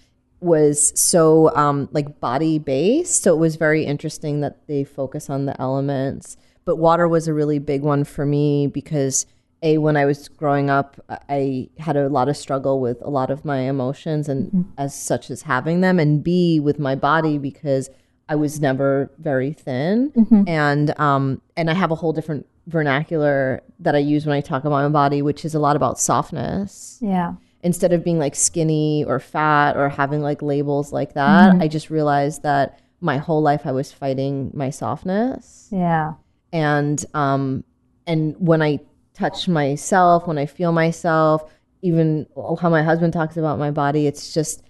was 0.40 0.92
so 1.00 1.54
um, 1.56 1.88
like 1.92 2.20
body 2.20 2.58
based. 2.58 3.22
So 3.22 3.34
it 3.34 3.38
was 3.38 3.56
very 3.56 3.84
interesting 3.84 4.40
that 4.40 4.66
they 4.66 4.84
focus 4.84 5.30
on 5.30 5.46
the 5.46 5.60
elements. 5.60 6.36
But 6.64 6.76
water 6.76 7.08
was 7.08 7.28
a 7.28 7.34
really 7.34 7.58
big 7.58 7.82
one 7.82 8.04
for 8.04 8.26
me 8.26 8.66
because 8.66 9.26
a 9.62 9.78
when 9.78 9.96
I 9.96 10.04
was 10.04 10.28
growing 10.28 10.68
up, 10.68 11.00
I 11.08 11.70
had 11.78 11.96
a 11.96 12.08
lot 12.08 12.28
of 12.28 12.36
struggle 12.36 12.80
with 12.80 13.00
a 13.00 13.08
lot 13.08 13.30
of 13.30 13.44
my 13.44 13.60
emotions 13.60 14.28
and 14.28 14.48
mm-hmm. 14.48 14.62
as 14.76 14.94
such 14.94 15.30
as 15.30 15.42
having 15.42 15.80
them, 15.80 15.98
and 15.98 16.22
b 16.22 16.60
with 16.60 16.78
my 16.78 16.94
body 16.94 17.38
because 17.38 17.88
I 18.28 18.34
was 18.34 18.60
never 18.60 19.10
very 19.18 19.52
thin, 19.52 20.10
mm-hmm. 20.10 20.48
and 20.48 20.98
um, 20.98 21.40
and 21.56 21.70
I 21.70 21.74
have 21.74 21.90
a 21.90 21.94
whole 21.94 22.12
different 22.12 22.46
vernacular 22.66 23.62
that 23.78 23.94
I 23.94 23.98
use 23.98 24.26
when 24.26 24.36
I 24.36 24.40
talk 24.40 24.64
about 24.64 24.82
my 24.82 24.88
body, 24.88 25.22
which 25.22 25.44
is 25.44 25.54
a 25.54 25.58
lot 25.58 25.76
about 25.76 25.98
softness. 25.98 26.98
Yeah. 27.00 27.34
Instead 27.62 27.92
of 27.92 28.04
being 28.04 28.18
like 28.18 28.34
skinny 28.34 29.04
or 29.04 29.18
fat 29.18 29.76
or 29.76 29.88
having 29.88 30.22
like 30.22 30.42
labels 30.42 30.92
like 30.92 31.14
that, 31.14 31.52
mm-hmm. 31.52 31.62
I 31.62 31.68
just 31.68 31.90
realized 31.90 32.42
that 32.42 32.80
my 33.00 33.18
whole 33.18 33.42
life 33.42 33.62
I 33.64 33.72
was 33.72 33.92
fighting 33.92 34.50
my 34.54 34.70
softness. 34.70 35.68
Yeah. 35.70 36.14
And 36.52 37.04
um, 37.14 37.64
and 38.06 38.34
when 38.38 38.62
I 38.62 38.80
touch 39.14 39.48
myself, 39.48 40.26
when 40.26 40.38
I 40.38 40.46
feel 40.46 40.72
myself, 40.72 41.50
even 41.82 42.26
how 42.60 42.68
my 42.68 42.82
husband 42.82 43.12
talks 43.12 43.36
about 43.36 43.58
my 43.58 43.70
body, 43.70 44.06
it's 44.06 44.34
just 44.34 44.62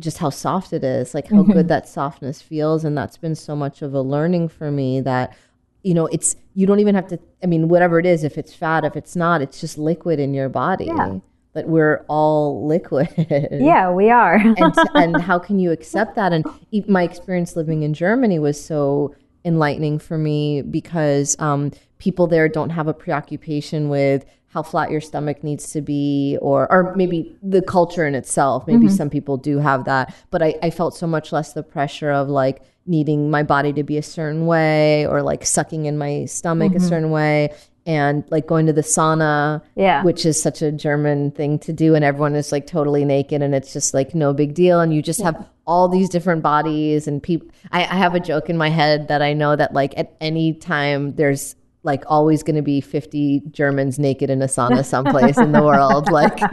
just 0.00 0.18
how 0.18 0.30
soft 0.30 0.72
it 0.72 0.84
is, 0.84 1.14
like 1.14 1.28
how 1.28 1.42
mm-hmm. 1.42 1.52
good 1.52 1.68
that 1.68 1.88
softness 1.88 2.42
feels. 2.42 2.84
And 2.84 2.96
that's 2.96 3.16
been 3.16 3.34
so 3.34 3.56
much 3.56 3.82
of 3.82 3.94
a 3.94 4.00
learning 4.00 4.48
for 4.48 4.70
me 4.70 5.00
that, 5.00 5.36
you 5.82 5.94
know, 5.94 6.06
it's, 6.06 6.36
you 6.54 6.66
don't 6.66 6.80
even 6.80 6.94
have 6.94 7.08
to, 7.08 7.18
I 7.42 7.46
mean, 7.46 7.68
whatever 7.68 7.98
it 7.98 8.06
is, 8.06 8.24
if 8.24 8.36
it's 8.36 8.54
fat, 8.54 8.84
if 8.84 8.96
it's 8.96 9.16
not, 9.16 9.40
it's 9.40 9.60
just 9.60 9.78
liquid 9.78 10.20
in 10.20 10.34
your 10.34 10.48
body. 10.48 10.86
Yeah. 10.86 11.18
That 11.54 11.68
we're 11.68 12.04
all 12.08 12.66
liquid. 12.66 13.08
Yeah, 13.50 13.90
we 13.90 14.10
are. 14.10 14.34
and, 14.34 14.74
and 14.94 15.22
how 15.22 15.38
can 15.38 15.58
you 15.58 15.72
accept 15.72 16.14
that? 16.16 16.32
And 16.34 16.44
my 16.86 17.02
experience 17.02 17.56
living 17.56 17.82
in 17.82 17.94
Germany 17.94 18.38
was 18.38 18.62
so 18.62 19.14
enlightening 19.46 19.98
for 19.98 20.18
me 20.18 20.60
because 20.60 21.34
um, 21.38 21.70
people 21.98 22.26
there 22.26 22.48
don't 22.48 22.70
have 22.70 22.88
a 22.88 22.92
preoccupation 22.92 23.88
with 23.88 24.26
how 24.48 24.62
flat 24.62 24.90
your 24.90 25.00
stomach 25.00 25.42
needs 25.44 25.72
to 25.72 25.80
be 25.80 26.38
or 26.40 26.70
or 26.72 26.94
maybe 26.96 27.36
the 27.42 27.62
culture 27.62 28.06
in 28.06 28.14
itself 28.14 28.66
maybe 28.66 28.86
mm-hmm. 28.86 28.94
some 28.94 29.10
people 29.10 29.36
do 29.36 29.58
have 29.58 29.84
that 29.84 30.14
but 30.30 30.42
I, 30.42 30.54
I 30.62 30.70
felt 30.70 30.96
so 30.96 31.06
much 31.06 31.32
less 31.32 31.52
the 31.52 31.62
pressure 31.62 32.10
of 32.10 32.28
like 32.28 32.62
needing 32.86 33.30
my 33.30 33.42
body 33.42 33.72
to 33.72 33.82
be 33.82 33.98
a 33.98 34.02
certain 34.02 34.46
way 34.46 35.06
or 35.06 35.22
like 35.22 35.44
sucking 35.44 35.86
in 35.86 35.98
my 35.98 36.24
stomach 36.26 36.72
mm-hmm. 36.72 36.84
a 36.84 36.88
certain 36.88 37.10
way 37.10 37.54
and 37.84 38.24
like 38.30 38.46
going 38.46 38.66
to 38.66 38.72
the 38.72 38.82
sauna 38.82 39.62
yeah 39.74 40.02
which 40.04 40.24
is 40.24 40.40
such 40.40 40.62
a 40.62 40.72
german 40.72 41.30
thing 41.32 41.58
to 41.58 41.72
do 41.72 41.94
and 41.94 42.04
everyone 42.04 42.34
is 42.34 42.52
like 42.52 42.66
totally 42.66 43.04
naked 43.04 43.42
and 43.42 43.54
it's 43.54 43.72
just 43.72 43.94
like 43.94 44.14
no 44.14 44.32
big 44.32 44.54
deal 44.54 44.80
and 44.80 44.94
you 44.94 45.02
just 45.02 45.20
yeah. 45.20 45.26
have 45.26 45.46
all 45.66 45.88
these 45.88 46.08
different 46.08 46.42
bodies 46.42 47.06
and 47.06 47.22
people 47.22 47.48
I, 47.72 47.82
I 47.82 47.96
have 47.96 48.14
a 48.14 48.20
joke 48.20 48.48
in 48.48 48.56
my 48.56 48.70
head 48.70 49.08
that 49.08 49.22
i 49.22 49.32
know 49.32 49.54
that 49.54 49.74
like 49.74 49.92
at 49.96 50.16
any 50.20 50.54
time 50.54 51.14
there's 51.16 51.56
like 51.86 52.04
always 52.08 52.42
going 52.42 52.56
to 52.56 52.62
be 52.62 52.80
50 52.80 53.42
Germans 53.52 53.98
naked 53.98 54.28
in 54.28 54.42
a 54.42 54.46
sauna 54.46 54.84
someplace 54.84 55.38
in 55.38 55.52
the 55.52 55.62
world. 55.62 56.08
Like, 56.16 56.40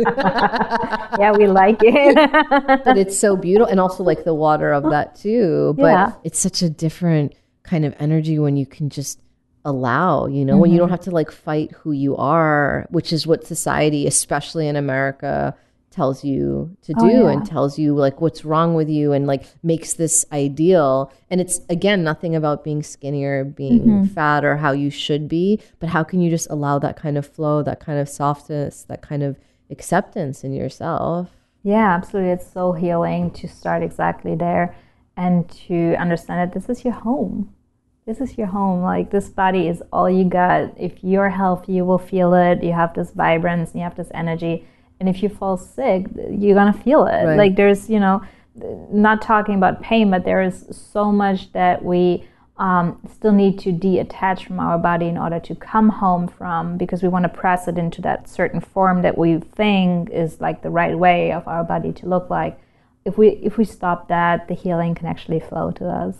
yeah, 1.20 1.32
we 1.32 1.48
like 1.48 1.80
it. 1.82 2.16
but 2.84 2.98
it's 2.98 3.18
so 3.18 3.38
beautiful. 3.38 3.72
And 3.72 3.80
also 3.80 4.04
like 4.04 4.26
the 4.26 4.34
water 4.34 4.74
of 4.74 4.84
that 4.90 5.16
too. 5.16 5.74
But 5.78 5.86
yeah. 5.86 6.12
it's 6.26 6.38
such 6.38 6.62
a 6.62 6.70
different 6.70 7.34
kind 7.64 7.86
of 7.86 7.96
energy 7.98 8.40
when 8.40 8.58
you 8.58 8.66
can 8.66 8.90
just 8.90 9.22
allow, 9.64 10.26
you 10.26 10.44
know, 10.44 10.54
mm-hmm. 10.54 10.62
when 10.62 10.72
you 10.72 10.78
don't 10.78 10.88
mm-hmm. 10.88 10.94
have 10.94 11.06
to 11.06 11.12
like 11.12 11.32
fight 11.32 11.72
who 11.72 11.94
you 11.94 12.18
are, 12.18 12.86
which 12.90 13.14
is 13.14 13.26
what 13.26 13.48
society, 13.48 14.06
especially 14.06 14.68
in 14.68 14.76
America, 14.76 15.56
tells 15.94 16.24
you 16.24 16.76
to 16.82 16.94
oh, 16.98 17.08
do 17.08 17.16
oh, 17.16 17.24
yeah. 17.28 17.30
and 17.30 17.46
tells 17.46 17.78
you 17.78 17.94
like 17.94 18.20
what's 18.20 18.44
wrong 18.44 18.74
with 18.74 18.90
you 18.90 19.14
and 19.14 19.28
like 19.28 19.46
makes 19.62 19.94
this 19.94 20.26
ideal. 20.32 21.14
And 21.30 21.40
it's 21.40 21.62
again 21.70 22.04
nothing 22.04 22.36
about 22.36 22.64
being 22.64 22.82
skinnier 22.82 23.44
being 23.44 23.82
mm-hmm. 23.82 24.06
fat 24.06 24.44
or 24.44 24.58
how 24.58 24.72
you 24.72 24.90
should 24.90 25.28
be 25.28 25.62
but 25.80 25.90
how 25.90 26.04
can 26.04 26.20
you 26.20 26.30
just 26.30 26.50
allow 26.50 26.80
that 26.80 26.98
kind 26.98 27.18
of 27.18 27.28
flow 27.28 27.62
that 27.64 27.80
kind 27.80 28.00
of 28.00 28.10
softness 28.10 28.84
that 28.84 29.02
kind 29.02 29.24
of 29.24 29.38
acceptance 29.70 30.44
in 30.44 30.54
yourself? 30.54 31.30
Yeah 31.64 31.94
absolutely. 31.96 32.32
It's 32.32 32.52
so 32.52 32.74
healing 32.74 33.32
to 33.32 33.48
start 33.48 33.84
exactly 33.84 34.36
there 34.36 34.76
and 35.16 35.48
to 35.68 35.96
understand 35.96 36.40
that 36.40 36.60
this 36.60 36.76
is 36.76 36.84
your 36.84 36.96
home. 36.96 37.54
This 38.06 38.20
is 38.20 38.38
your 38.38 38.48
home. 38.48 38.82
Like 38.82 39.12
this 39.12 39.30
body 39.30 39.68
is 39.68 39.84
all 39.94 40.10
you 40.10 40.26
got. 40.26 40.74
If 40.78 41.04
you're 41.04 41.30
healthy 41.30 41.74
you 41.74 41.86
will 41.86 42.00
feel 42.00 42.34
it. 42.34 42.64
You 42.64 42.74
have 42.74 42.96
this 42.96 43.12
vibrance. 43.12 43.72
And 43.72 43.80
you 43.80 43.84
have 43.84 43.96
this 43.96 44.12
energy 44.14 44.66
and 45.04 45.14
if 45.14 45.22
you 45.22 45.28
fall 45.28 45.58
sick 45.58 46.06
you're 46.30 46.56
gonna 46.56 46.72
feel 46.72 47.06
it. 47.06 47.26
Right. 47.26 47.38
like 47.38 47.56
there's 47.56 47.90
you 47.90 48.00
know 48.00 48.22
not 48.56 49.22
talking 49.22 49.56
about 49.56 49.82
pain 49.82 50.10
but 50.10 50.24
there 50.24 50.42
is 50.42 50.66
so 50.72 51.12
much 51.12 51.52
that 51.52 51.84
we 51.84 52.26
um, 52.58 53.00
still 53.12 53.32
need 53.32 53.60
to 53.60 53.72
detach 53.72 54.46
from 54.46 54.60
our 54.60 54.78
body 54.78 55.08
in 55.08 55.18
order 55.18 55.40
to 55.40 55.56
come 55.56 55.90
home 55.90 56.28
from 56.28 56.78
because 56.78 57.02
we 57.02 57.10
want 57.10 57.24
to 57.24 57.30
press 57.30 57.68
it 57.68 57.78
into 57.78 58.02
that 58.04 58.30
certain 58.30 58.62
form 58.62 59.02
that 59.02 59.18
we 59.18 59.40
think 59.40 60.10
is 60.12 60.40
like 60.40 60.62
the 60.62 60.70
right 60.70 60.98
way 60.98 61.32
of 61.32 61.48
our 61.48 61.64
body 61.64 61.92
to 61.94 62.06
look 62.06 62.30
like. 62.30 62.58
If 63.06 63.18
we 63.18 63.30
if 63.30 63.58
we 63.58 63.66
stop 63.66 64.08
that 64.08 64.48
the 64.48 64.54
healing 64.54 64.96
can 64.96 65.08
actually 65.08 65.40
flow 65.40 65.72
to 65.72 65.90
us. 65.90 66.16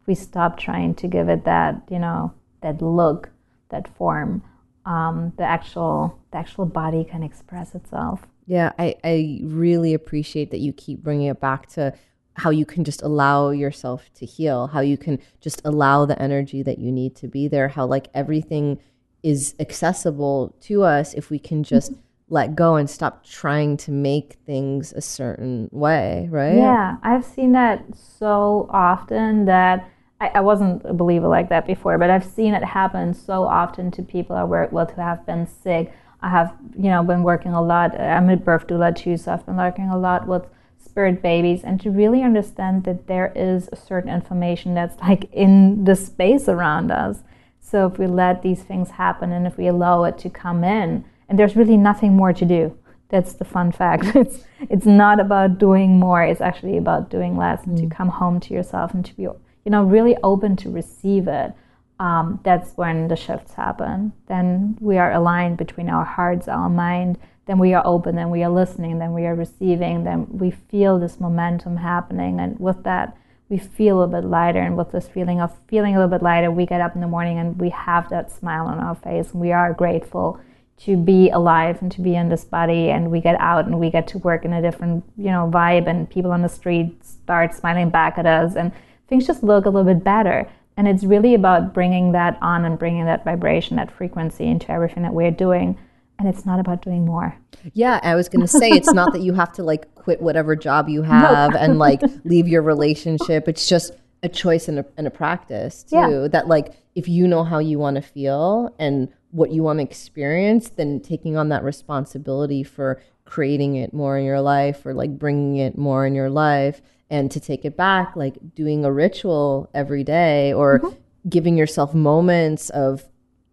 If 0.00 0.06
we 0.06 0.14
stop 0.14 0.58
trying 0.58 0.94
to 0.96 1.06
give 1.06 1.28
it 1.28 1.44
that 1.44 1.82
you 1.90 1.98
know 1.98 2.32
that 2.62 2.82
look 2.82 3.28
that 3.68 3.86
form 3.96 4.42
um, 4.86 5.32
the 5.36 5.44
actual 5.44 6.18
the 6.30 6.38
actual 6.38 6.66
body 6.66 7.04
can 7.04 7.22
express 7.22 7.74
itself. 7.74 8.26
Yeah, 8.46 8.72
I, 8.78 8.96
I 9.02 9.40
really 9.42 9.94
appreciate 9.94 10.50
that 10.50 10.60
you 10.60 10.72
keep 10.72 11.02
bringing 11.02 11.28
it 11.28 11.40
back 11.40 11.66
to 11.70 11.94
how 12.36 12.50
you 12.50 12.66
can 12.66 12.84
just 12.84 13.02
allow 13.02 13.50
yourself 13.50 14.10
to 14.14 14.26
heal, 14.26 14.66
how 14.66 14.80
you 14.80 14.98
can 14.98 15.20
just 15.40 15.62
allow 15.64 16.04
the 16.04 16.20
energy 16.20 16.62
that 16.62 16.78
you 16.78 16.90
need 16.90 17.14
to 17.16 17.28
be 17.28 17.48
there, 17.48 17.68
how 17.68 17.86
like 17.86 18.08
everything 18.12 18.78
is 19.22 19.54
accessible 19.58 20.54
to 20.60 20.82
us 20.82 21.14
if 21.14 21.30
we 21.30 21.38
can 21.38 21.62
just 21.62 21.92
mm-hmm. 21.92 22.00
let 22.28 22.54
go 22.54 22.76
and 22.76 22.88
stop 22.88 23.24
trying 23.24 23.76
to 23.76 23.90
make 23.90 24.36
things 24.46 24.92
a 24.92 25.00
certain 25.00 25.68
way, 25.70 26.26
right? 26.30 26.56
Yeah, 26.56 26.96
I've 27.02 27.24
seen 27.24 27.52
that 27.52 27.84
so 27.96 28.66
often 28.70 29.44
that 29.44 29.88
I, 30.20 30.28
I, 30.28 30.40
wasn't 30.40 30.82
a 30.84 30.94
believer 30.94 31.28
like 31.28 31.48
that 31.48 31.66
before, 31.66 31.98
but 31.98 32.10
I've 32.10 32.24
seen 32.24 32.54
it 32.54 32.64
happen 32.64 33.14
so 33.14 33.44
often 33.44 33.90
to 33.92 34.02
people 34.02 34.36
I 34.36 34.44
work 34.44 34.72
with 34.72 34.90
who 34.92 35.00
have 35.00 35.26
been 35.26 35.46
sick. 35.46 35.92
I 36.22 36.30
have, 36.30 36.54
you 36.76 36.88
know, 36.88 37.02
been 37.02 37.22
working 37.22 37.52
a 37.52 37.62
lot. 37.62 37.98
I'm 38.00 38.30
a 38.30 38.36
birth 38.36 38.66
doula 38.66 38.94
too, 38.96 39.16
so 39.16 39.32
I've 39.32 39.44
been 39.44 39.56
working 39.56 39.88
a 39.90 39.98
lot 39.98 40.26
with 40.26 40.46
spirit 40.82 41.22
babies 41.22 41.64
and 41.64 41.80
to 41.80 41.90
really 41.90 42.22
understand 42.22 42.84
that 42.84 43.06
there 43.06 43.32
is 43.34 43.68
a 43.72 43.76
certain 43.76 44.10
information 44.10 44.74
that's 44.74 44.98
like 45.00 45.30
in 45.32 45.84
the 45.84 45.96
space 45.96 46.48
around 46.48 46.90
us. 46.90 47.18
So 47.60 47.86
if 47.86 47.98
we 47.98 48.06
let 48.06 48.42
these 48.42 48.62
things 48.62 48.90
happen 48.90 49.32
and 49.32 49.46
if 49.46 49.56
we 49.56 49.66
allow 49.66 50.04
it 50.04 50.18
to 50.18 50.30
come 50.30 50.62
in, 50.62 51.04
and 51.28 51.38
there's 51.38 51.56
really 51.56 51.76
nothing 51.76 52.14
more 52.14 52.32
to 52.32 52.44
do. 52.44 52.76
That's 53.08 53.32
the 53.34 53.44
fun 53.44 53.72
fact. 53.72 54.04
It's 54.14 54.44
it's 54.70 54.86
not 54.86 55.20
about 55.20 55.58
doing 55.58 55.98
more. 55.98 56.22
It's 56.22 56.40
actually 56.40 56.76
about 56.78 57.10
doing 57.10 57.36
less 57.36 57.64
and 57.64 57.76
mm. 57.76 57.88
to 57.88 57.94
come 57.94 58.08
home 58.08 58.40
to 58.40 58.54
yourself 58.54 58.94
and 58.94 59.04
to 59.04 59.14
be 59.14 59.28
you 59.64 59.70
know 59.70 59.84
really 59.84 60.16
open 60.22 60.56
to 60.56 60.70
receive 60.70 61.28
it. 61.28 61.52
Um, 62.00 62.40
that's 62.42 62.76
when 62.76 63.08
the 63.08 63.16
shifts 63.16 63.54
happen. 63.54 64.12
Then 64.26 64.76
we 64.80 64.98
are 64.98 65.12
aligned 65.12 65.56
between 65.56 65.88
our 65.88 66.04
hearts, 66.04 66.48
our 66.48 66.68
mind. 66.68 67.18
Then 67.46 67.58
we 67.58 67.72
are 67.74 67.86
open. 67.86 68.16
Then 68.16 68.30
we 68.30 68.42
are 68.42 68.50
listening. 68.50 68.98
Then 68.98 69.12
we 69.12 69.26
are 69.26 69.34
receiving. 69.34 70.04
Then 70.04 70.26
we 70.30 70.50
feel 70.50 70.98
this 70.98 71.20
momentum 71.20 71.76
happening, 71.76 72.40
and 72.40 72.58
with 72.58 72.82
that 72.84 73.16
we 73.48 73.58
feel 73.58 74.02
a 74.02 74.08
bit 74.08 74.24
lighter. 74.24 74.60
And 74.60 74.76
with 74.76 74.92
this 74.92 75.08
feeling 75.08 75.40
of 75.40 75.52
feeling 75.68 75.94
a 75.94 75.98
little 75.98 76.10
bit 76.10 76.22
lighter, 76.22 76.50
we 76.50 76.66
get 76.66 76.80
up 76.80 76.94
in 76.94 77.00
the 77.00 77.06
morning 77.06 77.38
and 77.38 77.60
we 77.60 77.70
have 77.70 78.08
that 78.10 78.32
smile 78.32 78.66
on 78.66 78.78
our 78.80 78.94
face 78.94 79.32
and 79.32 79.40
we 79.40 79.52
are 79.52 79.72
grateful 79.72 80.40
to 80.76 80.96
be 80.96 81.30
alive 81.30 81.80
and 81.80 81.92
to 81.92 82.00
be 82.00 82.16
in 82.16 82.28
this 82.28 82.44
body 82.44 82.90
and 82.90 83.10
we 83.10 83.20
get 83.20 83.40
out 83.40 83.66
and 83.66 83.78
we 83.78 83.90
get 83.90 84.08
to 84.08 84.18
work 84.18 84.44
in 84.44 84.52
a 84.52 84.60
different 84.60 85.04
you 85.16 85.30
know 85.30 85.48
vibe 85.52 85.86
and 85.86 86.10
people 86.10 86.32
on 86.32 86.42
the 86.42 86.48
street 86.48 87.04
start 87.04 87.54
smiling 87.54 87.90
back 87.90 88.18
at 88.18 88.26
us 88.26 88.56
and 88.56 88.72
things 89.14 89.26
just 89.26 89.42
look 89.42 89.64
a 89.64 89.70
little 89.70 89.92
bit 89.92 90.04
better 90.04 90.48
and 90.76 90.88
it's 90.88 91.04
really 91.04 91.34
about 91.34 91.72
bringing 91.72 92.12
that 92.12 92.36
on 92.42 92.64
and 92.64 92.78
bringing 92.78 93.04
that 93.04 93.24
vibration 93.24 93.76
that 93.76 93.90
frequency 93.90 94.44
into 94.44 94.70
everything 94.70 95.02
that 95.02 95.14
we're 95.14 95.30
doing 95.30 95.78
and 96.18 96.28
it's 96.28 96.44
not 96.44 96.60
about 96.60 96.82
doing 96.82 97.04
more 97.04 97.36
yeah 97.72 98.00
i 98.02 98.14
was 98.14 98.28
going 98.28 98.42
to 98.42 98.48
say 98.48 98.68
it's 98.70 98.92
not 98.92 99.12
that 99.12 99.22
you 99.22 99.32
have 99.32 99.52
to 99.52 99.62
like 99.62 99.94
quit 100.04 100.20
whatever 100.20 100.54
job 100.54 100.88
you 100.88 101.02
have 101.02 101.52
no. 101.52 101.58
and 101.58 101.78
like 101.86 102.00
leave 102.24 102.46
your 102.46 102.62
relationship. 102.62 103.48
It's 103.48 103.66
just 103.66 103.92
a 104.22 104.28
choice 104.28 104.68
and 104.68 104.80
a, 104.80 104.86
and 104.96 105.06
a 105.06 105.10
practice 105.10 105.82
too. 105.82 105.96
Yeah. 105.96 106.28
That 106.30 106.46
like 106.46 106.74
if 106.94 107.08
you 107.08 107.26
know 107.26 107.42
how 107.42 107.58
you 107.58 107.78
want 107.78 107.96
to 107.96 108.02
feel 108.02 108.74
and 108.78 109.08
what 109.30 109.50
you 109.50 109.62
want 109.62 109.78
to 109.78 109.82
experience, 109.82 110.68
then 110.68 111.00
taking 111.00 111.36
on 111.36 111.48
that 111.48 111.64
responsibility 111.64 112.62
for 112.62 113.02
creating 113.24 113.76
it 113.76 113.92
more 113.94 114.18
in 114.18 114.24
your 114.24 114.40
life 114.40 114.84
or 114.84 114.92
like 114.92 115.18
bringing 115.18 115.56
it 115.56 115.78
more 115.78 116.06
in 116.06 116.14
your 116.14 116.30
life 116.30 116.82
and 117.14 117.30
to 117.30 117.38
take 117.38 117.64
it 117.64 117.76
back, 117.76 118.16
like 118.16 118.34
doing 118.56 118.84
a 118.84 118.92
ritual 118.92 119.70
every 119.72 120.02
day 120.02 120.52
or 120.52 120.80
mm-hmm. 120.80 120.98
giving 121.28 121.56
yourself 121.56 121.94
moments 121.94 122.70
of 122.70 123.04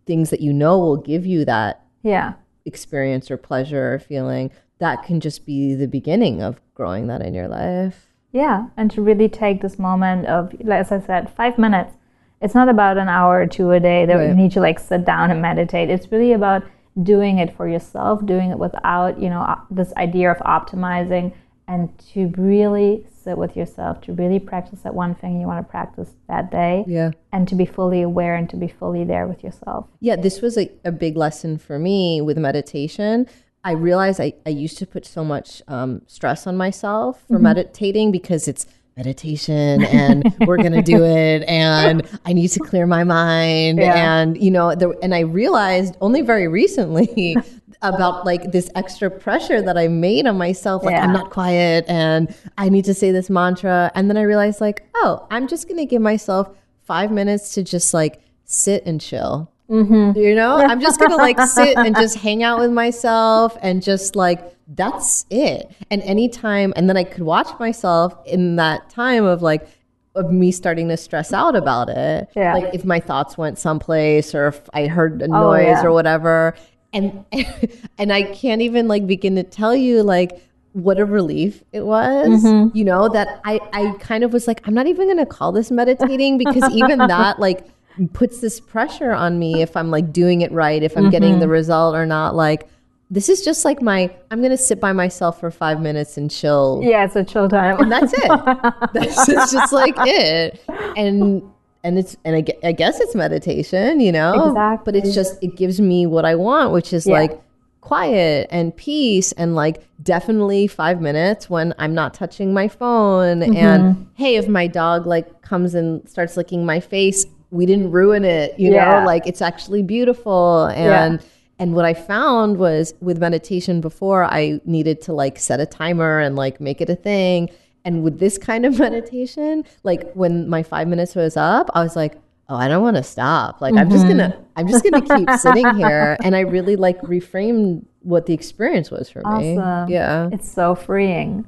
things 0.08 0.32
that 0.32 0.42
you 0.42 0.52
know 0.52 0.80
will 0.80 0.98
give 0.98 1.28
you 1.28 1.46
that 1.46 1.86
yeah 2.02 2.34
experience 2.66 3.30
or 3.30 3.38
pleasure 3.38 3.94
or 3.94 4.00
feeling 4.00 4.50
that 4.80 5.04
can 5.04 5.20
just 5.20 5.46
be 5.46 5.76
the 5.76 5.88
beginning 5.88 6.42
of 6.42 6.60
growing 6.74 7.06
that 7.06 7.22
in 7.22 7.36
your 7.36 7.48
life. 7.48 8.08
Yeah, 8.32 8.66
and 8.78 8.90
to 8.92 9.02
really 9.02 9.30
take 9.30 9.62
this 9.62 9.78
moment 9.78 10.26
of, 10.26 10.56
as 10.68 10.92
I 10.92 11.00
said, 11.00 11.32
five 11.36 11.60
minutes. 11.60 11.94
It's 12.42 12.56
not 12.56 12.68
about 12.68 12.98
an 12.98 13.08
hour 13.08 13.42
or 13.42 13.46
two 13.46 13.70
a 13.70 13.80
day 13.80 14.08
that 14.08 14.16
right. 14.16 14.30
you 14.30 14.34
need 14.34 14.52
to 14.54 14.60
like 14.60 14.80
sit 14.80 15.06
down 15.06 15.30
and 15.30 15.40
meditate. 15.40 15.92
It's 15.92 16.12
really 16.12 16.34
about 16.34 16.64
doing 17.04 17.38
it 17.38 17.56
for 17.56 17.68
yourself, 17.68 18.26
doing 18.26 18.50
it 18.50 18.58
without, 18.58 19.22
you 19.22 19.30
know, 19.30 19.56
this 19.70 19.94
idea 19.98 20.32
of 20.32 20.38
optimizing 20.40 21.34
and 21.68 21.90
to 22.14 22.28
really 22.38 23.06
sit 23.24 23.38
with 23.38 23.56
yourself, 23.56 24.02
to 24.02 24.14
really 24.14 24.40
practice 24.40 24.82
that 24.82 24.94
one 24.94 25.16
thing 25.16 25.40
you 25.40 25.48
want 25.48 25.66
to 25.66 25.70
practice 25.70 26.16
that 26.28 26.52
day. 26.52 26.84
Yeah. 26.88 27.12
And 27.32 27.48
to 27.48 27.56
be 27.56 27.66
fully 27.66 28.02
aware 28.02 28.36
and 28.36 28.50
to 28.50 28.58
be 28.58 28.68
fully 28.68 29.04
there 29.04 29.28
with 29.28 29.44
yourself. 29.44 29.88
Yeah, 30.00 30.16
this 30.16 30.42
was 30.42 30.58
a, 30.58 30.70
a 30.84 30.92
big 30.92 31.16
lesson 31.16 31.58
for 31.58 31.80
me 31.80 32.22
with 32.22 32.38
meditation 32.38 33.28
I 33.64 33.74
realized 33.74 34.20
I, 34.20 34.34
I 34.46 34.50
used 34.50 34.78
to 34.80 34.88
put 34.88 35.06
so 35.06 35.24
much 35.24 35.62
um, 35.68 36.02
stress 36.08 36.48
on 36.48 36.58
myself 36.58 37.22
for 37.28 37.36
mm-hmm. 37.36 37.44
meditating 37.44 38.12
because 38.12 38.48
it's 38.48 38.66
meditation 38.98 39.84
and 39.86 40.36
we're 40.46 40.58
going 40.58 40.74
to 40.74 40.82
do 40.82 41.04
it 41.04 41.44
and 41.48 42.08
I 42.26 42.34
need 42.34 42.50
to 42.50 42.60
clear 42.60 42.88
my 42.88 43.04
mind. 43.04 43.78
Yeah. 43.78 44.22
And, 44.22 44.42
you 44.42 44.52
know, 44.52 44.76
there, 44.76 44.94
and 45.04 45.14
I 45.14 45.20
realized 45.22 45.96
only 46.02 46.22
very 46.22 46.48
recently 46.48 47.38
about 47.82 48.26
like 48.26 48.52
this 48.52 48.70
extra 48.76 49.10
pressure 49.10 49.62
that 49.62 49.78
I 49.78 49.88
made 49.88 50.28
on 50.28 50.38
myself. 50.38 50.84
Like, 50.84 50.94
yeah. 50.94 51.04
I'm 51.04 51.14
not 51.14 51.32
quiet 51.32 51.86
and 51.88 52.34
I 52.58 52.70
need 52.70 52.86
to 52.86 52.94
say 52.94 53.12
this 53.12 53.30
mantra. 53.30 53.92
And 53.96 54.10
then 54.10 54.18
I 54.18 54.22
realized, 54.22 54.62
like, 54.62 54.88
oh, 54.96 55.26
I'm 55.32 55.48
just 55.48 55.68
going 55.68 55.78
to 55.78 55.86
give 55.86 56.02
myself 56.02 56.50
five 56.84 57.12
minutes 57.12 57.54
to 57.56 57.64
just 57.64 57.94
like 57.94 58.22
sit 58.46 58.86
and 58.86 59.00
chill 59.00 59.52
Mm-hmm. 59.72 60.20
You 60.20 60.36
know, 60.36 60.58
I'm 60.58 60.82
just 60.82 61.00
gonna 61.00 61.16
like 61.16 61.40
sit 61.40 61.78
and 61.78 61.96
just 61.96 62.18
hang 62.22 62.44
out 62.44 62.60
with 62.60 62.72
myself 62.72 63.58
and 63.62 63.82
just 63.82 64.18
like 64.18 64.54
that's 64.68 65.26
it. 65.30 65.72
And 65.90 66.02
anytime, 66.02 66.74
and 66.76 66.90
then 66.90 66.98
I 66.98 67.06
could 67.06 67.24
watch 67.24 67.48
myself 67.58 68.14
in 68.26 68.58
that 68.58 68.90
time 68.90 69.24
of 69.24 69.42
like 69.42 69.66
of 70.14 70.30
me 70.30 70.52
starting 70.52 70.90
to 70.90 70.98
stress 70.98 71.32
out 71.32 71.56
about 71.56 71.88
it. 71.88 72.28
Yeah. 72.36 72.54
Like 72.54 72.74
if 72.74 72.84
my 72.84 73.00
thoughts 73.00 73.38
went 73.38 73.58
someplace 73.58 74.36
or 74.36 74.48
if 74.48 74.70
I 74.74 74.88
heard 74.88 75.22
a 75.22 75.26
oh, 75.26 75.28
noise 75.28 75.68
oh, 75.68 75.70
yeah. 75.70 75.84
or 75.86 75.94
whatever. 75.94 76.54
And 76.94 77.26
and 77.98 78.14
I 78.14 78.24
can't 78.24 78.62
even 78.62 78.88
like 78.88 79.08
begin 79.08 79.36
to 79.36 79.44
tell 79.44 79.76
you 79.76 80.04
like 80.04 80.42
what 80.74 80.98
a 80.98 81.04
relief 81.04 81.62
it 81.74 81.82
was 81.82 82.46
mm-hmm. 82.46 82.78
you 82.78 82.86
know 82.86 83.10
that 83.10 83.42
i 83.44 83.60
i 83.74 83.94
kind 84.00 84.24
of 84.24 84.32
was 84.32 84.48
like 84.48 84.66
i'm 84.66 84.74
not 84.74 84.88
even 84.88 85.06
going 85.06 85.18
to 85.18 85.26
call 85.26 85.52
this 85.52 85.70
meditating 85.70 86.38
because 86.38 86.64
even 86.74 86.98
that 87.10 87.40
like 87.40 87.68
puts 88.14 88.40
this 88.40 88.60
pressure 88.60 89.12
on 89.12 89.38
me 89.40 89.62
if 89.62 89.76
I'm 89.76 89.92
like 89.92 90.12
doing 90.12 90.42
it 90.42 90.52
right, 90.52 90.82
if 90.82 90.96
I'm 90.96 91.04
mm-hmm. 91.04 91.12
getting 91.12 91.34
the 91.40 91.46
mm-hmm. 91.46 91.52
result 91.52 91.96
or 91.96 92.06
not. 92.06 92.36
Like, 92.36 92.68
this 93.10 93.28
is 93.28 93.44
just 93.44 93.66
like 93.66 93.82
my, 93.82 94.14
I'm 94.30 94.40
going 94.40 94.52
to 94.52 94.58
sit 94.58 94.80
by 94.80 94.94
myself 94.94 95.40
for 95.40 95.52
five 95.52 95.82
minutes 95.82 96.18
and 96.18 96.32
chill. 96.32 96.80
Yeah, 96.82 97.04
it's 97.04 97.16
a 97.16 97.24
chill 97.24 97.50
time. 97.50 97.82
And 97.82 97.92
that's 97.92 98.14
it. 98.14 98.28
that's 98.94 99.52
just 99.52 99.74
like 99.74 99.96
it. 99.98 100.64
And, 100.96 101.44
and 101.84 101.98
it's, 101.98 102.18
and 102.24 102.36
I, 102.36 102.68
I 102.68 102.72
guess 102.72 103.00
it's 103.00 103.16
meditation, 103.16 104.00
you 104.00 104.12
know? 104.12 104.50
Exactly. 104.50 104.92
But 104.92 104.96
it's 104.96 105.16
just, 105.16 105.42
it 105.44 105.56
gives 105.56 105.80
me 105.80 106.06
what 106.06 106.26
I 106.26 106.36
want, 106.36 106.72
which 106.72 106.94
is 106.94 107.08
yeah. 107.08 107.14
like, 107.14 107.42
quiet 107.82 108.48
and 108.52 108.78
peace 108.78 109.32
and 109.32 109.56
like 109.56 109.84
definitely 110.04 110.68
five 110.68 111.02
minutes 111.02 111.50
when 111.50 111.74
I'm 111.80 111.96
not 111.96 112.14
touching 112.14 112.54
my 112.54 112.68
phone. 112.68 113.40
Mm-hmm. 113.40 113.56
And 113.56 114.08
hey, 114.14 114.36
if 114.36 114.48
my 114.48 114.68
dog 114.68 115.08
like 115.08 115.42
comes 115.42 115.74
and 115.74 116.08
starts 116.08 116.38
licking 116.38 116.64
my 116.64 116.80
face, 116.80 117.26
we 117.50 117.66
didn't 117.66 117.90
ruin 117.90 118.24
it, 118.24 118.58
you 118.60 118.72
yeah. 118.72 119.00
know, 119.00 119.06
like 119.08 119.26
it's 119.26 119.42
actually 119.42 119.82
beautiful. 119.82 120.66
And 120.66 121.20
yeah. 121.20 121.28
and 121.58 121.74
what 121.74 121.84
I 121.84 121.96
found 121.96 122.58
was 122.58 122.94
with 123.02 123.18
meditation 123.18 123.82
before 123.82 124.26
I 124.26 124.62
needed 124.64 125.02
to 125.02 125.14
like 125.14 125.40
set 125.40 125.60
a 125.60 125.66
timer 125.66 126.20
and 126.20 126.36
like 126.36 126.62
make 126.62 126.82
it 126.82 126.90
a 126.90 126.96
thing. 126.96 127.50
And 127.84 128.04
with 128.04 128.20
this 128.20 128.38
kind 128.38 128.66
of 128.66 128.78
meditation, 128.88 129.64
like 129.84 130.12
when 130.14 130.48
my 130.50 130.64
five 130.64 130.88
minutes 130.88 131.16
was 131.16 131.38
up, 131.38 131.70
I 131.74 131.84
was 131.84 131.96
like, 131.96 132.16
oh, 132.50 132.56
I 132.56 132.68
don't 132.68 132.84
want 132.84 132.98
to 132.98 133.04
stop. 133.04 133.62
Like 133.62 133.74
mm-hmm. 133.74 133.80
I'm 133.80 133.90
just 133.90 134.08
gonna. 134.08 134.38
I'm 134.56 134.68
just 134.68 134.84
gonna 134.84 135.02
keep 135.02 135.30
sitting 135.40 135.76
here. 135.76 136.18
And 136.24 136.36
I 136.36 136.42
really 136.42 136.76
like 136.76 137.00
reframed 137.02 137.86
what 138.02 138.26
the 138.26 138.34
experience 138.34 138.92
was 138.92 139.10
for 139.10 139.26
awesome. 139.26 139.88
me. 139.88 139.94
Yeah. 139.94 140.30
It's 140.32 140.50
so 140.50 140.76
freeing. 140.76 141.48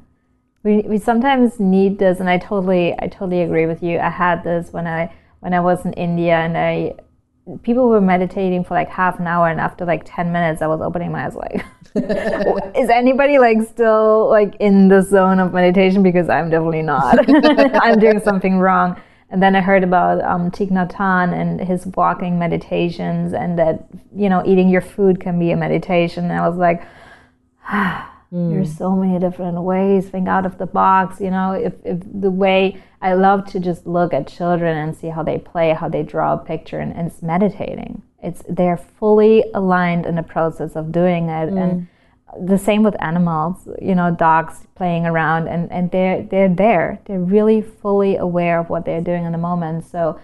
We 0.64 0.82
we 0.82 0.98
sometimes 0.98 1.60
need 1.60 2.00
this 2.00 2.20
and 2.20 2.30
I 2.30 2.38
totally 2.38 2.94
I 3.00 3.08
totally 3.08 3.42
agree 3.42 3.66
with 3.66 3.84
you. 3.84 4.00
I 4.00 4.10
had 4.10 4.44
this 4.44 4.72
when 4.72 4.88
I 4.88 5.14
when 5.42 5.54
I 5.54 5.60
was 5.60 5.86
in 5.86 5.94
India 5.94 6.36
and 6.38 6.58
I 6.58 6.96
people 7.64 7.90
were 7.90 8.00
meditating 8.00 8.64
for 8.64 8.74
like 8.74 8.88
half 8.88 9.20
an 9.20 9.28
hour 9.28 9.50
and 9.50 9.60
after 9.60 9.84
like 9.84 10.04
10 10.06 10.32
minutes 10.32 10.62
I 10.62 10.68
was 10.68 10.80
opening 10.80 11.12
my 11.12 11.26
eyes 11.26 11.36
like 11.36 11.66
is 12.76 12.90
anybody 12.90 13.38
like 13.38 13.62
still 13.62 14.30
like 14.30 14.56
in 14.60 14.88
the 14.88 15.02
zone 15.02 15.40
of 15.40 15.54
meditation 15.54 16.02
because 16.04 16.30
I'm 16.30 16.50
definitely 16.50 16.82
not 16.82 17.18
I'm 17.84 18.00
doing 18.00 18.20
something 18.20 18.58
wrong 18.58 19.00
and 19.30 19.42
then 19.42 19.56
I 19.56 19.62
heard 19.62 19.84
about 19.84 20.24
um, 20.24 20.52
Thich 20.52 20.72
Nhat 20.72 20.94
Hanh 20.94 21.34
and 21.34 21.60
his 21.60 21.86
walking 21.88 22.40
meditations 22.40 23.34
and 23.34 23.60
that 23.60 23.86
you 24.16 24.30
know 24.30 24.44
eating 24.46 24.70
your 24.70 24.82
food 24.82 25.20
can 25.20 25.38
be 25.38 25.52
a 25.52 25.58
meditation 25.58 26.26
and 26.26 26.34
I 26.34 26.48
was 26.48 26.58
like 26.58 26.84
ah, 27.68 28.10
Mm. 28.34 28.50
There's 28.50 28.76
so 28.76 28.96
many 28.96 29.20
different 29.20 29.62
ways. 29.62 30.10
Think 30.10 30.28
out 30.28 30.46
of 30.46 30.58
the 30.58 30.66
box. 30.66 31.22
You 31.22 31.30
know, 31.30 31.52
if, 31.52 31.74
if 31.86 32.00
the 32.04 32.32
way 32.32 32.82
I 33.04 33.14
love 33.14 33.46
to 33.52 33.60
just 33.60 33.86
look 33.86 34.14
at 34.14 34.28
children 34.28 34.78
and 34.78 34.96
see 34.96 35.10
how 35.10 35.24
they 35.24 35.38
play, 35.38 35.74
how 35.74 35.90
they 35.90 36.04
draw 36.04 36.34
a 36.34 36.38
picture, 36.38 36.80
and, 36.80 36.96
and 36.96 37.08
it's 37.08 37.22
meditating. 37.22 38.02
It's 38.24 38.42
they're 38.48 38.78
fully 38.78 39.44
aligned 39.54 40.06
in 40.06 40.16
the 40.16 40.24
process 40.24 40.78
of 40.78 40.94
doing 40.94 41.26
it, 41.26 41.50
mm. 41.50 41.62
and 41.62 42.48
the 42.48 42.58
same 42.58 42.82
with 42.82 42.96
animals. 43.02 43.68
You 43.82 43.96
know, 43.96 44.10
dogs 44.10 44.68
playing 44.76 45.06
around, 45.06 45.50
and 45.50 45.70
and 45.70 45.92
they're 45.92 46.24
they're 46.24 46.56
there. 46.56 47.00
They're 47.04 47.20
really 47.20 47.62
fully 47.62 48.16
aware 48.16 48.58
of 48.58 48.70
what 48.70 48.86
they're 48.86 49.02
doing 49.02 49.26
in 49.26 49.34
the 49.34 49.38
moment. 49.38 49.86
So 49.86 50.18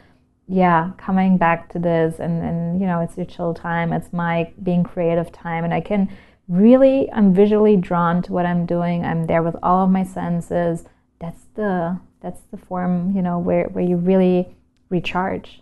yeah, 0.47 0.91
coming 0.97 1.37
back 1.37 1.69
to 1.73 1.79
this 1.79 2.19
and, 2.19 2.41
and 2.43 2.81
you 2.81 2.87
know, 2.87 3.01
it's 3.01 3.15
your 3.15 3.27
chill 3.27 3.53
time, 3.53 3.93
it's 3.93 4.11
my 4.11 4.51
being 4.63 4.83
creative 4.83 5.31
time 5.31 5.63
and 5.63 5.71
I 5.71 5.79
can 5.79 6.09
really 6.47 7.07
I'm 7.11 7.35
visually 7.35 7.77
drawn 7.77 8.23
to 8.23 8.33
what 8.33 8.47
I'm 8.47 8.65
doing. 8.65 9.05
I'm 9.05 9.27
there 9.27 9.43
with 9.43 9.55
all 9.61 9.85
of 9.85 9.91
my 9.91 10.03
senses. 10.03 10.85
That's 11.19 11.43
the 11.53 11.99
that's 12.21 12.41
the 12.51 12.57
form, 12.57 13.15
you 13.15 13.21
know, 13.21 13.39
where, 13.39 13.65
where 13.65 13.83
you 13.83 13.95
really 13.95 14.55
recharge. 14.89 15.61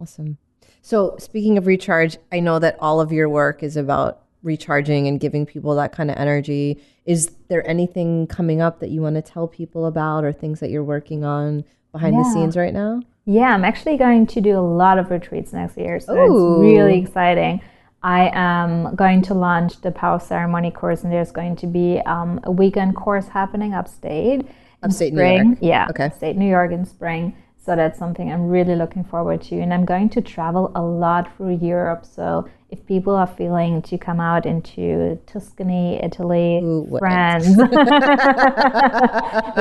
Awesome. 0.00 0.38
So 0.82 1.16
speaking 1.18 1.58
of 1.58 1.66
recharge, 1.66 2.18
I 2.30 2.40
know 2.40 2.58
that 2.58 2.76
all 2.80 3.00
of 3.00 3.12
your 3.12 3.28
work 3.28 3.62
is 3.62 3.76
about 3.76 4.22
recharging 4.42 5.08
and 5.08 5.18
giving 5.18 5.44
people 5.44 5.74
that 5.74 5.92
kind 5.92 6.10
of 6.10 6.16
energy. 6.16 6.80
Is 7.04 7.32
there 7.48 7.68
anything 7.68 8.26
coming 8.26 8.60
up 8.60 8.80
that 8.80 8.90
you 8.90 9.02
want 9.02 9.16
to 9.16 9.22
tell 9.22 9.48
people 9.48 9.86
about 9.86 10.24
or 10.24 10.32
things 10.32 10.60
that 10.60 10.70
you're 10.70 10.84
working 10.84 11.24
on 11.24 11.64
behind 11.92 12.14
yeah. 12.14 12.22
the 12.22 12.30
scenes 12.30 12.56
right 12.56 12.72
now? 12.72 13.02
Yeah, 13.24 13.52
I'm 13.52 13.64
actually 13.64 13.96
going 13.96 14.26
to 14.28 14.40
do 14.40 14.56
a 14.56 14.62
lot 14.62 14.98
of 14.98 15.10
retreats 15.10 15.52
next 15.52 15.76
year, 15.76 15.98
so 15.98 16.14
Ooh. 16.14 16.62
it's 16.62 16.72
really 16.72 17.00
exciting. 17.00 17.60
I 18.04 18.30
am 18.32 18.94
going 18.94 19.22
to 19.22 19.34
launch 19.34 19.80
the 19.80 19.90
Power 19.90 20.20
Ceremony 20.20 20.70
course, 20.70 21.02
and 21.02 21.12
there's 21.12 21.32
going 21.32 21.56
to 21.56 21.66
be 21.66 22.00
um, 22.06 22.38
a 22.44 22.52
weekend 22.52 22.94
course 22.94 23.26
happening 23.26 23.74
upstate. 23.74 24.46
Upstate 24.86 25.12
spring. 25.12 25.42
New 25.42 25.48
York. 25.50 25.58
Yeah. 25.60 25.86
Okay. 25.90 26.06
Upstate 26.06 26.36
New 26.36 26.48
York 26.48 26.72
in 26.72 26.84
spring. 26.84 27.36
So 27.58 27.74
that's 27.74 27.98
something 27.98 28.32
I'm 28.32 28.46
really 28.48 28.76
looking 28.76 29.02
forward 29.02 29.42
to. 29.42 29.56
And 29.56 29.74
I'm 29.74 29.84
going 29.84 30.08
to 30.10 30.20
travel 30.20 30.70
a 30.76 30.82
lot 30.82 31.36
through 31.36 31.58
Europe. 31.60 32.06
So 32.06 32.48
if 32.70 32.86
people 32.86 33.14
are 33.14 33.26
feeling 33.26 33.82
to 33.82 33.98
come 33.98 34.20
out 34.20 34.46
into 34.46 35.18
Tuscany, 35.26 36.00
Italy, 36.02 36.60
Ooh, 36.62 36.96
France, 36.98 37.46
it's 37.48 37.58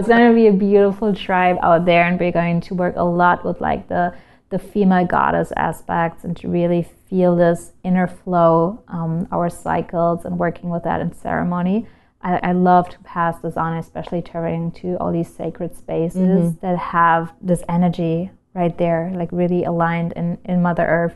going 0.07 0.27
to 0.29 0.33
be 0.35 0.47
a 0.47 0.53
beautiful 0.53 1.15
tribe 1.15 1.57
out 1.61 1.85
there, 1.85 2.03
and 2.03 2.19
we're 2.19 2.31
going 2.31 2.61
to 2.61 2.75
work 2.75 2.95
a 2.95 3.03
lot 3.03 3.43
with 3.45 3.59
like 3.61 3.87
the 3.89 4.13
the 4.49 4.59
female 4.59 5.05
goddess 5.05 5.51
aspects 5.57 6.23
and 6.23 6.37
to 6.37 6.47
really 6.47 6.87
feel 7.09 7.35
this 7.35 7.73
inner 7.83 8.07
flow, 8.07 8.83
um, 8.87 9.27
our 9.31 9.49
cycles, 9.49 10.23
and 10.23 10.37
working 10.37 10.69
with 10.69 10.83
that 10.83 11.01
in 11.01 11.11
ceremony. 11.13 11.87
I, 12.25 12.39
I, 12.41 12.51
love 12.53 12.89
to 12.89 12.97
pass 12.99 13.39
this 13.39 13.55
on, 13.55 13.77
especially 13.77 14.23
turning 14.23 14.71
to 14.81 14.97
all 14.97 15.11
these 15.11 15.31
sacred 15.33 15.77
spaces 15.77 16.17
mm-hmm. 16.19 16.65
that 16.65 16.77
have 16.77 17.31
this 17.39 17.61
energy 17.69 18.31
right 18.55 18.75
there, 18.77 19.13
like 19.15 19.29
really 19.31 19.63
aligned 19.63 20.13
in, 20.13 20.39
in 20.43 20.61
Mother 20.63 20.85
Earth. 20.85 21.15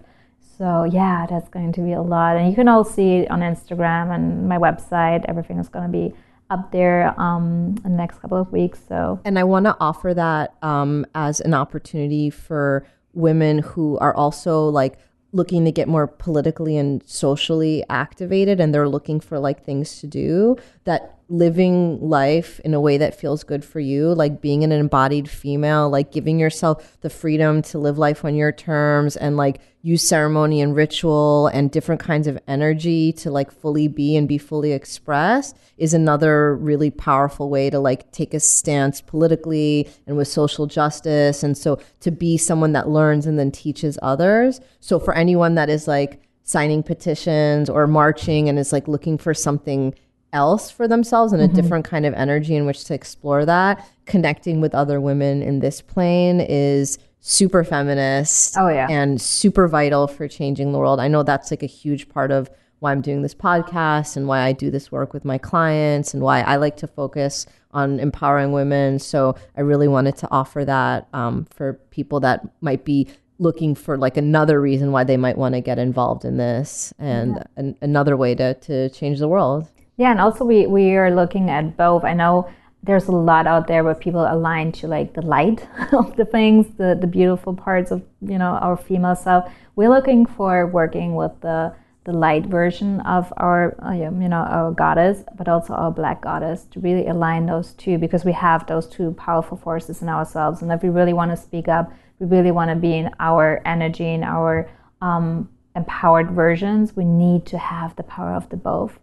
So 0.57 0.83
yeah, 0.83 1.25
that's 1.27 1.49
going 1.49 1.73
to 1.73 1.81
be 1.81 1.93
a 1.93 2.01
lot, 2.01 2.37
and 2.37 2.47
you 2.47 2.55
can 2.55 2.67
all 2.67 2.83
see 2.83 3.17
it 3.17 3.31
on 3.31 3.39
Instagram 3.39 4.13
and 4.13 4.47
my 4.47 4.57
website. 4.57 5.25
Everything 5.27 5.57
is 5.57 5.67
going 5.69 5.85
to 5.85 5.91
be 5.91 6.13
up 6.49 6.71
there 6.71 7.19
um, 7.19 7.75
in 7.85 7.91
the 7.91 7.97
next 7.97 8.19
couple 8.19 8.37
of 8.39 8.51
weeks. 8.51 8.79
So, 8.87 9.19
and 9.25 9.39
I 9.39 9.45
want 9.45 9.65
to 9.65 9.77
offer 9.79 10.13
that 10.13 10.55
um, 10.61 11.05
as 11.15 11.39
an 11.39 11.53
opportunity 11.53 12.29
for 12.29 12.85
women 13.13 13.59
who 13.59 13.97
are 13.99 14.13
also 14.13 14.67
like 14.67 14.99
looking 15.31 15.65
to 15.65 15.71
get 15.71 15.87
more 15.87 16.07
politically 16.07 16.77
and 16.77 17.03
socially 17.07 17.83
activated 17.89 18.59
and 18.59 18.73
they're 18.73 18.89
looking 18.89 19.19
for 19.19 19.37
like 19.39 19.63
things 19.63 19.99
to 19.99 20.07
do 20.07 20.57
that 20.85 21.19
living 21.29 21.99
life 22.01 22.59
in 22.61 22.73
a 22.73 22.81
way 22.81 22.97
that 22.97 23.19
feels 23.19 23.43
good 23.43 23.63
for 23.63 23.79
you, 23.79 24.13
like 24.13 24.41
being 24.41 24.63
an 24.63 24.71
embodied 24.71 25.29
female, 25.29 25.89
like 25.89 26.11
giving 26.11 26.39
yourself 26.39 26.97
the 27.01 27.09
freedom 27.09 27.61
to 27.61 27.77
live 27.77 27.99
life 27.99 28.25
on 28.25 28.35
your 28.35 28.51
terms 28.51 29.15
and 29.15 29.37
like 29.37 29.61
use 29.81 30.07
ceremony 30.07 30.61
and 30.61 30.75
ritual 30.75 31.47
and 31.47 31.71
different 31.71 32.01
kinds 32.01 32.27
of 32.27 32.37
energy 32.47 33.13
to 33.13 33.31
like 33.31 33.51
fully 33.51 33.87
be 33.87 34.15
and 34.17 34.27
be 34.27 34.37
fully 34.37 34.73
expressed 34.73 35.55
is 35.77 35.93
another 35.93 36.55
really 36.57 36.91
powerful 36.91 37.49
way 37.49 37.69
to 37.69 37.79
like 37.79 38.11
take 38.11 38.33
a 38.33 38.39
stance 38.39 38.99
politically 38.99 39.89
and 40.05 40.17
with 40.17 40.27
social 40.27 40.67
justice. 40.67 41.43
And 41.43 41.57
so 41.57 41.79
to 42.01 42.11
be 42.11 42.37
someone 42.37 42.73
that 42.73 42.89
learns 42.89 43.25
and 43.25 43.39
then 43.39 43.51
teaches 43.51 43.97
others. 44.01 44.59
So 44.81 44.99
for 44.99 45.15
anyone 45.15 45.55
that 45.55 45.69
is 45.69 45.87
like 45.87 46.21
signing 46.43 46.83
petitions 46.83 47.69
or 47.69 47.87
marching 47.87 48.49
and 48.49 48.59
is 48.59 48.73
like 48.73 48.87
looking 48.87 49.17
for 49.17 49.33
something 49.33 49.93
else 50.33 50.69
for 50.69 50.87
themselves 50.87 51.31
and 51.31 51.41
a 51.41 51.45
mm-hmm. 51.45 51.55
different 51.55 51.85
kind 51.85 52.05
of 52.05 52.13
energy 52.13 52.55
in 52.55 52.65
which 52.65 52.83
to 52.85 52.93
explore 52.93 53.45
that. 53.45 53.87
Connecting 54.05 54.59
with 54.59 54.75
other 54.75 54.99
women 54.99 55.41
in 55.41 55.59
this 55.59 55.81
plane 55.81 56.41
is 56.41 56.97
super 57.19 57.63
feminist. 57.63 58.55
Oh 58.57 58.69
yeah. 58.69 58.87
And 58.89 59.21
super 59.21 59.67
vital 59.67 60.07
for 60.07 60.27
changing 60.27 60.71
the 60.71 60.79
world. 60.79 60.99
I 60.99 61.07
know 61.07 61.23
that's 61.23 61.51
like 61.51 61.63
a 61.63 61.67
huge 61.67 62.09
part 62.09 62.31
of 62.31 62.49
why 62.79 62.91
I'm 62.91 63.01
doing 63.01 63.21
this 63.21 63.35
podcast 63.35 64.15
and 64.15 64.27
why 64.27 64.41
I 64.41 64.53
do 64.53 64.71
this 64.71 64.91
work 64.91 65.13
with 65.13 65.25
my 65.25 65.37
clients 65.37 66.13
and 66.13 66.23
why 66.23 66.41
I 66.41 66.55
like 66.55 66.77
to 66.77 66.87
focus 66.87 67.45
on 67.71 67.99
empowering 67.99 68.51
women. 68.51 68.99
So 68.99 69.35
I 69.55 69.61
really 69.61 69.87
wanted 69.87 70.15
to 70.17 70.27
offer 70.31 70.65
that 70.65 71.07
um, 71.13 71.45
for 71.51 71.73
people 71.91 72.21
that 72.21 72.41
might 72.61 72.85
be 72.85 73.07
looking 73.37 73.75
for 73.75 73.97
like 73.97 74.17
another 74.17 74.59
reason 74.59 74.91
why 74.91 75.03
they 75.03 75.17
might 75.17 75.37
want 75.37 75.55
to 75.55 75.61
get 75.61 75.79
involved 75.79 76.25
in 76.25 76.37
this 76.37 76.93
and 76.99 77.35
yeah. 77.35 77.43
an, 77.57 77.75
another 77.81 78.17
way 78.17 78.35
to, 78.35 78.53
to 78.55 78.89
change 78.89 79.19
the 79.19 79.27
world. 79.27 79.67
Yeah, 79.97 80.11
and 80.11 80.21
also 80.21 80.45
we, 80.45 80.65
we 80.65 80.95
are 80.95 81.13
looking 81.13 81.49
at 81.49 81.75
both. 81.75 82.03
I 82.03 82.13
know 82.13 82.49
there's 82.83 83.07
a 83.07 83.11
lot 83.11 83.45
out 83.45 83.67
there 83.67 83.83
where 83.83 83.95
people 83.95 84.25
align 84.25 84.71
to 84.71 84.87
like 84.87 85.13
the 85.13 85.21
light 85.21 85.67
of 85.93 86.15
the 86.15 86.25
things, 86.25 86.67
the, 86.77 86.97
the 86.99 87.07
beautiful 87.07 87.53
parts 87.53 87.91
of, 87.91 88.01
you 88.21 88.37
know, 88.37 88.57
our 88.61 88.77
female 88.77 89.15
self. 89.15 89.51
We're 89.75 89.89
looking 89.89 90.25
for 90.25 90.67
working 90.67 91.15
with 91.15 91.31
the 91.41 91.75
the 92.05 92.13
light 92.13 92.45
version 92.45 93.01
of 93.01 93.31
our 93.37 93.75
uh, 93.85 93.91
you 93.91 94.09
know 94.09 94.37
our 94.37 94.71
goddess 94.71 95.23
but 95.37 95.47
also 95.47 95.73
our 95.73 95.91
black 95.91 96.21
goddess 96.21 96.63
to 96.71 96.79
really 96.79 97.07
align 97.07 97.45
those 97.45 97.73
two 97.73 97.97
because 97.97 98.23
we 98.25 98.31
have 98.31 98.65
those 98.65 98.87
two 98.87 99.11
powerful 99.11 99.57
forces 99.57 100.01
in 100.01 100.09
ourselves 100.09 100.61
and 100.61 100.71
if 100.71 100.81
we 100.81 100.89
really 100.89 101.13
want 101.13 101.29
to 101.29 101.37
speak 101.37 101.67
up 101.67 101.91
we 102.19 102.25
really 102.25 102.51
want 102.51 102.69
to 102.69 102.75
be 102.75 102.95
in 102.95 103.11
our 103.19 103.61
energy 103.65 104.13
in 104.13 104.23
our 104.23 104.67
um, 105.01 105.49
empowered 105.75 106.31
versions 106.31 106.95
we 106.95 107.03
need 107.03 107.45
to 107.45 107.57
have 107.57 107.95
the 107.95 108.03
power 108.03 108.33
of 108.33 108.49
the 108.49 108.57
both 108.57 108.97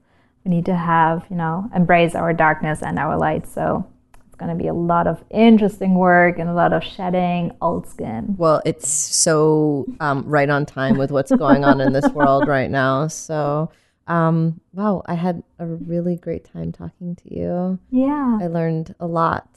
we 0.47 0.55
need 0.55 0.67
to 0.67 0.77
have, 0.77 1.27
you 1.29 1.37
know, 1.37 1.69
embrace 1.75 2.15
our 2.15 2.33
darkness 2.33 2.81
and 2.81 3.01
our 3.01 3.19
light. 3.19 3.49
So 3.49 3.85
it's 4.27 4.37
going 4.37 4.57
to 4.57 4.63
be 4.63 4.69
a 4.69 4.75
lot 4.75 5.09
of 5.09 5.23
interesting 5.31 5.97
work 5.97 6.39
and 6.39 6.49
a 6.49 6.53
lot 6.53 6.73
of 6.73 6.85
shedding 6.85 7.57
old 7.61 7.89
skin. 7.89 8.37
Well, 8.39 8.63
it's 8.65 8.89
so 8.89 9.87
um, 9.99 10.23
right 10.25 10.49
on 10.49 10.65
time 10.65 10.99
with 10.99 11.11
what's 11.11 11.33
going 11.33 11.65
on 11.65 11.81
in 11.81 11.93
this 11.93 12.09
world 12.11 12.47
right 12.49 12.71
now. 12.71 13.09
So, 13.09 13.73
um, 14.07 14.61
wow, 14.73 15.03
I 15.07 15.15
had 15.15 15.43
a 15.59 15.67
really 15.67 16.15
great 16.15 16.45
time 16.45 16.71
talking 16.71 17.17
to 17.17 17.35
you. 17.35 17.81
Yeah. 17.91 18.39
I 18.41 18.47
learned 18.47 18.95
a 19.01 19.07
lot, 19.09 19.49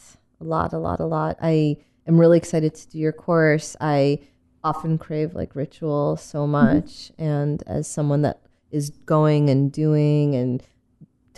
a 0.41 0.43
lot, 0.43 0.73
a 0.73 0.79
lot, 0.79 0.99
a 0.99 1.05
lot. 1.05 1.37
I 1.39 1.77
am 2.07 2.19
really 2.19 2.39
excited 2.39 2.73
to 2.73 2.89
do 2.89 2.97
your 2.97 3.13
course. 3.13 3.75
I 3.79 4.21
often 4.63 4.97
crave 4.97 5.35
like 5.35 5.55
ritual 5.55 6.17
so 6.17 6.39
mm-hmm. 6.39 6.51
much. 6.51 7.11
Mm-hmm. 7.11 7.23
And 7.23 7.63
as 7.67 7.87
someone 7.87 8.23
that 8.23 8.41
is 8.71 8.89
going 8.89 9.51
and 9.51 9.71
doing 9.71 10.33
and 10.35 10.63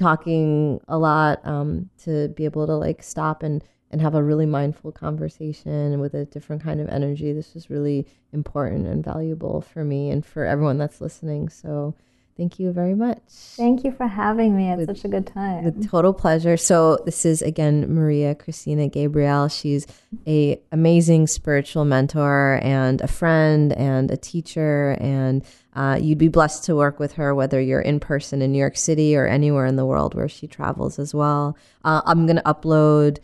talking 0.02 0.82
a 0.88 0.98
lot 0.98 1.46
um, 1.46 1.90
to 2.04 2.30
be 2.30 2.46
able 2.46 2.68
to 2.68 2.76
like 2.76 3.04
stop 3.04 3.44
and 3.44 3.64
and 3.92 4.02
have 4.02 4.16
a 4.16 4.24
really 4.24 4.46
mindful 4.46 4.92
conversation 4.92 6.00
with 6.00 6.14
a 6.14 6.26
different 6.26 6.64
kind 6.64 6.80
of 6.80 6.88
energy. 6.88 7.34
This 7.34 7.54
was 7.54 7.70
really 7.70 8.08
important 8.32 8.88
and 8.88 9.04
valuable 9.04 9.60
for 9.62 9.84
me 9.84 10.10
and 10.10 10.26
for 10.26 10.46
everyone 10.46 10.78
that's 10.78 11.02
listening. 11.02 11.50
So 11.50 11.94
thank 12.38 12.60
you 12.60 12.72
very 12.72 12.96
much. 12.96 13.22
Thank 13.30 13.84
you 13.84 13.92
for 13.92 14.08
having 14.08 14.56
me. 14.56 14.72
It's 14.72 14.88
with, 14.88 14.98
such 14.98 15.06
a 15.06 15.08
good 15.08 15.28
time. 15.28 15.64
With 15.64 15.90
total 15.90 16.14
pleasure. 16.14 16.58
So 16.58 16.98
this 17.06 17.26
is 17.26 17.42
again 17.42 17.94
Maria 17.94 18.36
Christina 18.36 18.88
Gabriel. 18.88 19.48
She's 19.48 19.88
a 20.28 20.62
amazing 20.72 21.28
spiritual 21.28 21.86
mentor 21.86 22.60
and 22.64 23.02
a 23.02 23.08
friend 23.08 23.74
and 23.74 24.12
a 24.12 24.18
teacher 24.18 24.98
and 25.00 25.44
uh, 25.74 25.98
you'd 26.02 26.18
be 26.18 26.28
blessed 26.28 26.66
to 26.66 26.76
work 26.76 27.00
with 27.00 27.14
her, 27.14 27.34
whether 27.34 27.62
you're 27.62 27.82
in 27.82 28.00
person 28.00 28.42
in 28.42 28.52
New 28.52 28.60
York 28.60 28.76
City 28.76 29.16
or 29.16 29.26
anywhere 29.26 29.66
in 29.66 29.78
the 29.78 29.86
world 29.86 30.14
where 30.16 30.28
she 30.28 30.48
travels 30.48 31.00
as 31.00 31.14
well. 31.14 31.58
Uh, 31.86 32.02
I'm 32.06 32.26
going 32.26 32.36
to 32.36 32.44
upload 32.44 33.20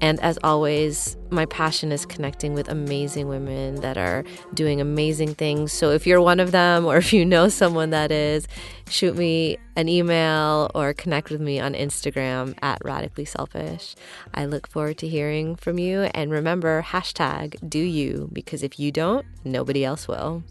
And 0.00 0.20
as 0.20 0.38
always, 0.44 1.16
my 1.30 1.46
passion 1.46 1.90
is 1.90 2.04
connecting 2.04 2.54
with 2.54 2.68
amazing 2.68 3.28
women 3.28 3.76
that 3.76 3.96
are 3.96 4.24
doing 4.54 4.80
amazing 4.80 5.34
things. 5.34 5.72
So 5.72 5.90
if 5.90 6.06
you're 6.06 6.20
one 6.20 6.38
of 6.38 6.52
them 6.52 6.84
or 6.84 6.98
if 6.98 7.12
you 7.12 7.24
know 7.24 7.48
someone 7.48 7.90
that 7.90 8.12
is, 8.12 8.46
shoot 8.88 9.16
me 9.16 9.58
an 9.74 9.88
email 9.88 10.70
or 10.74 10.92
connect 10.92 11.30
with 11.30 11.40
me 11.40 11.58
on 11.60 11.74
Instagram 11.74 12.54
at 12.62 12.84
radically 12.84 13.24
selfish. 13.24 13.94
I 14.34 14.44
look 14.44 14.66
forward 14.66 14.98
to 14.98 15.08
hearing 15.08 15.56
from 15.56 15.78
you. 15.78 16.02
And 16.14 16.30
remember, 16.30 16.82
hashtag 16.82 17.68
do 17.68 17.78
you, 17.78 18.28
because 18.32 18.62
if 18.62 18.78
you 18.78 18.92
don't, 18.92 19.24
nobody 19.44 19.84
else 19.84 20.06
will. 20.06 20.42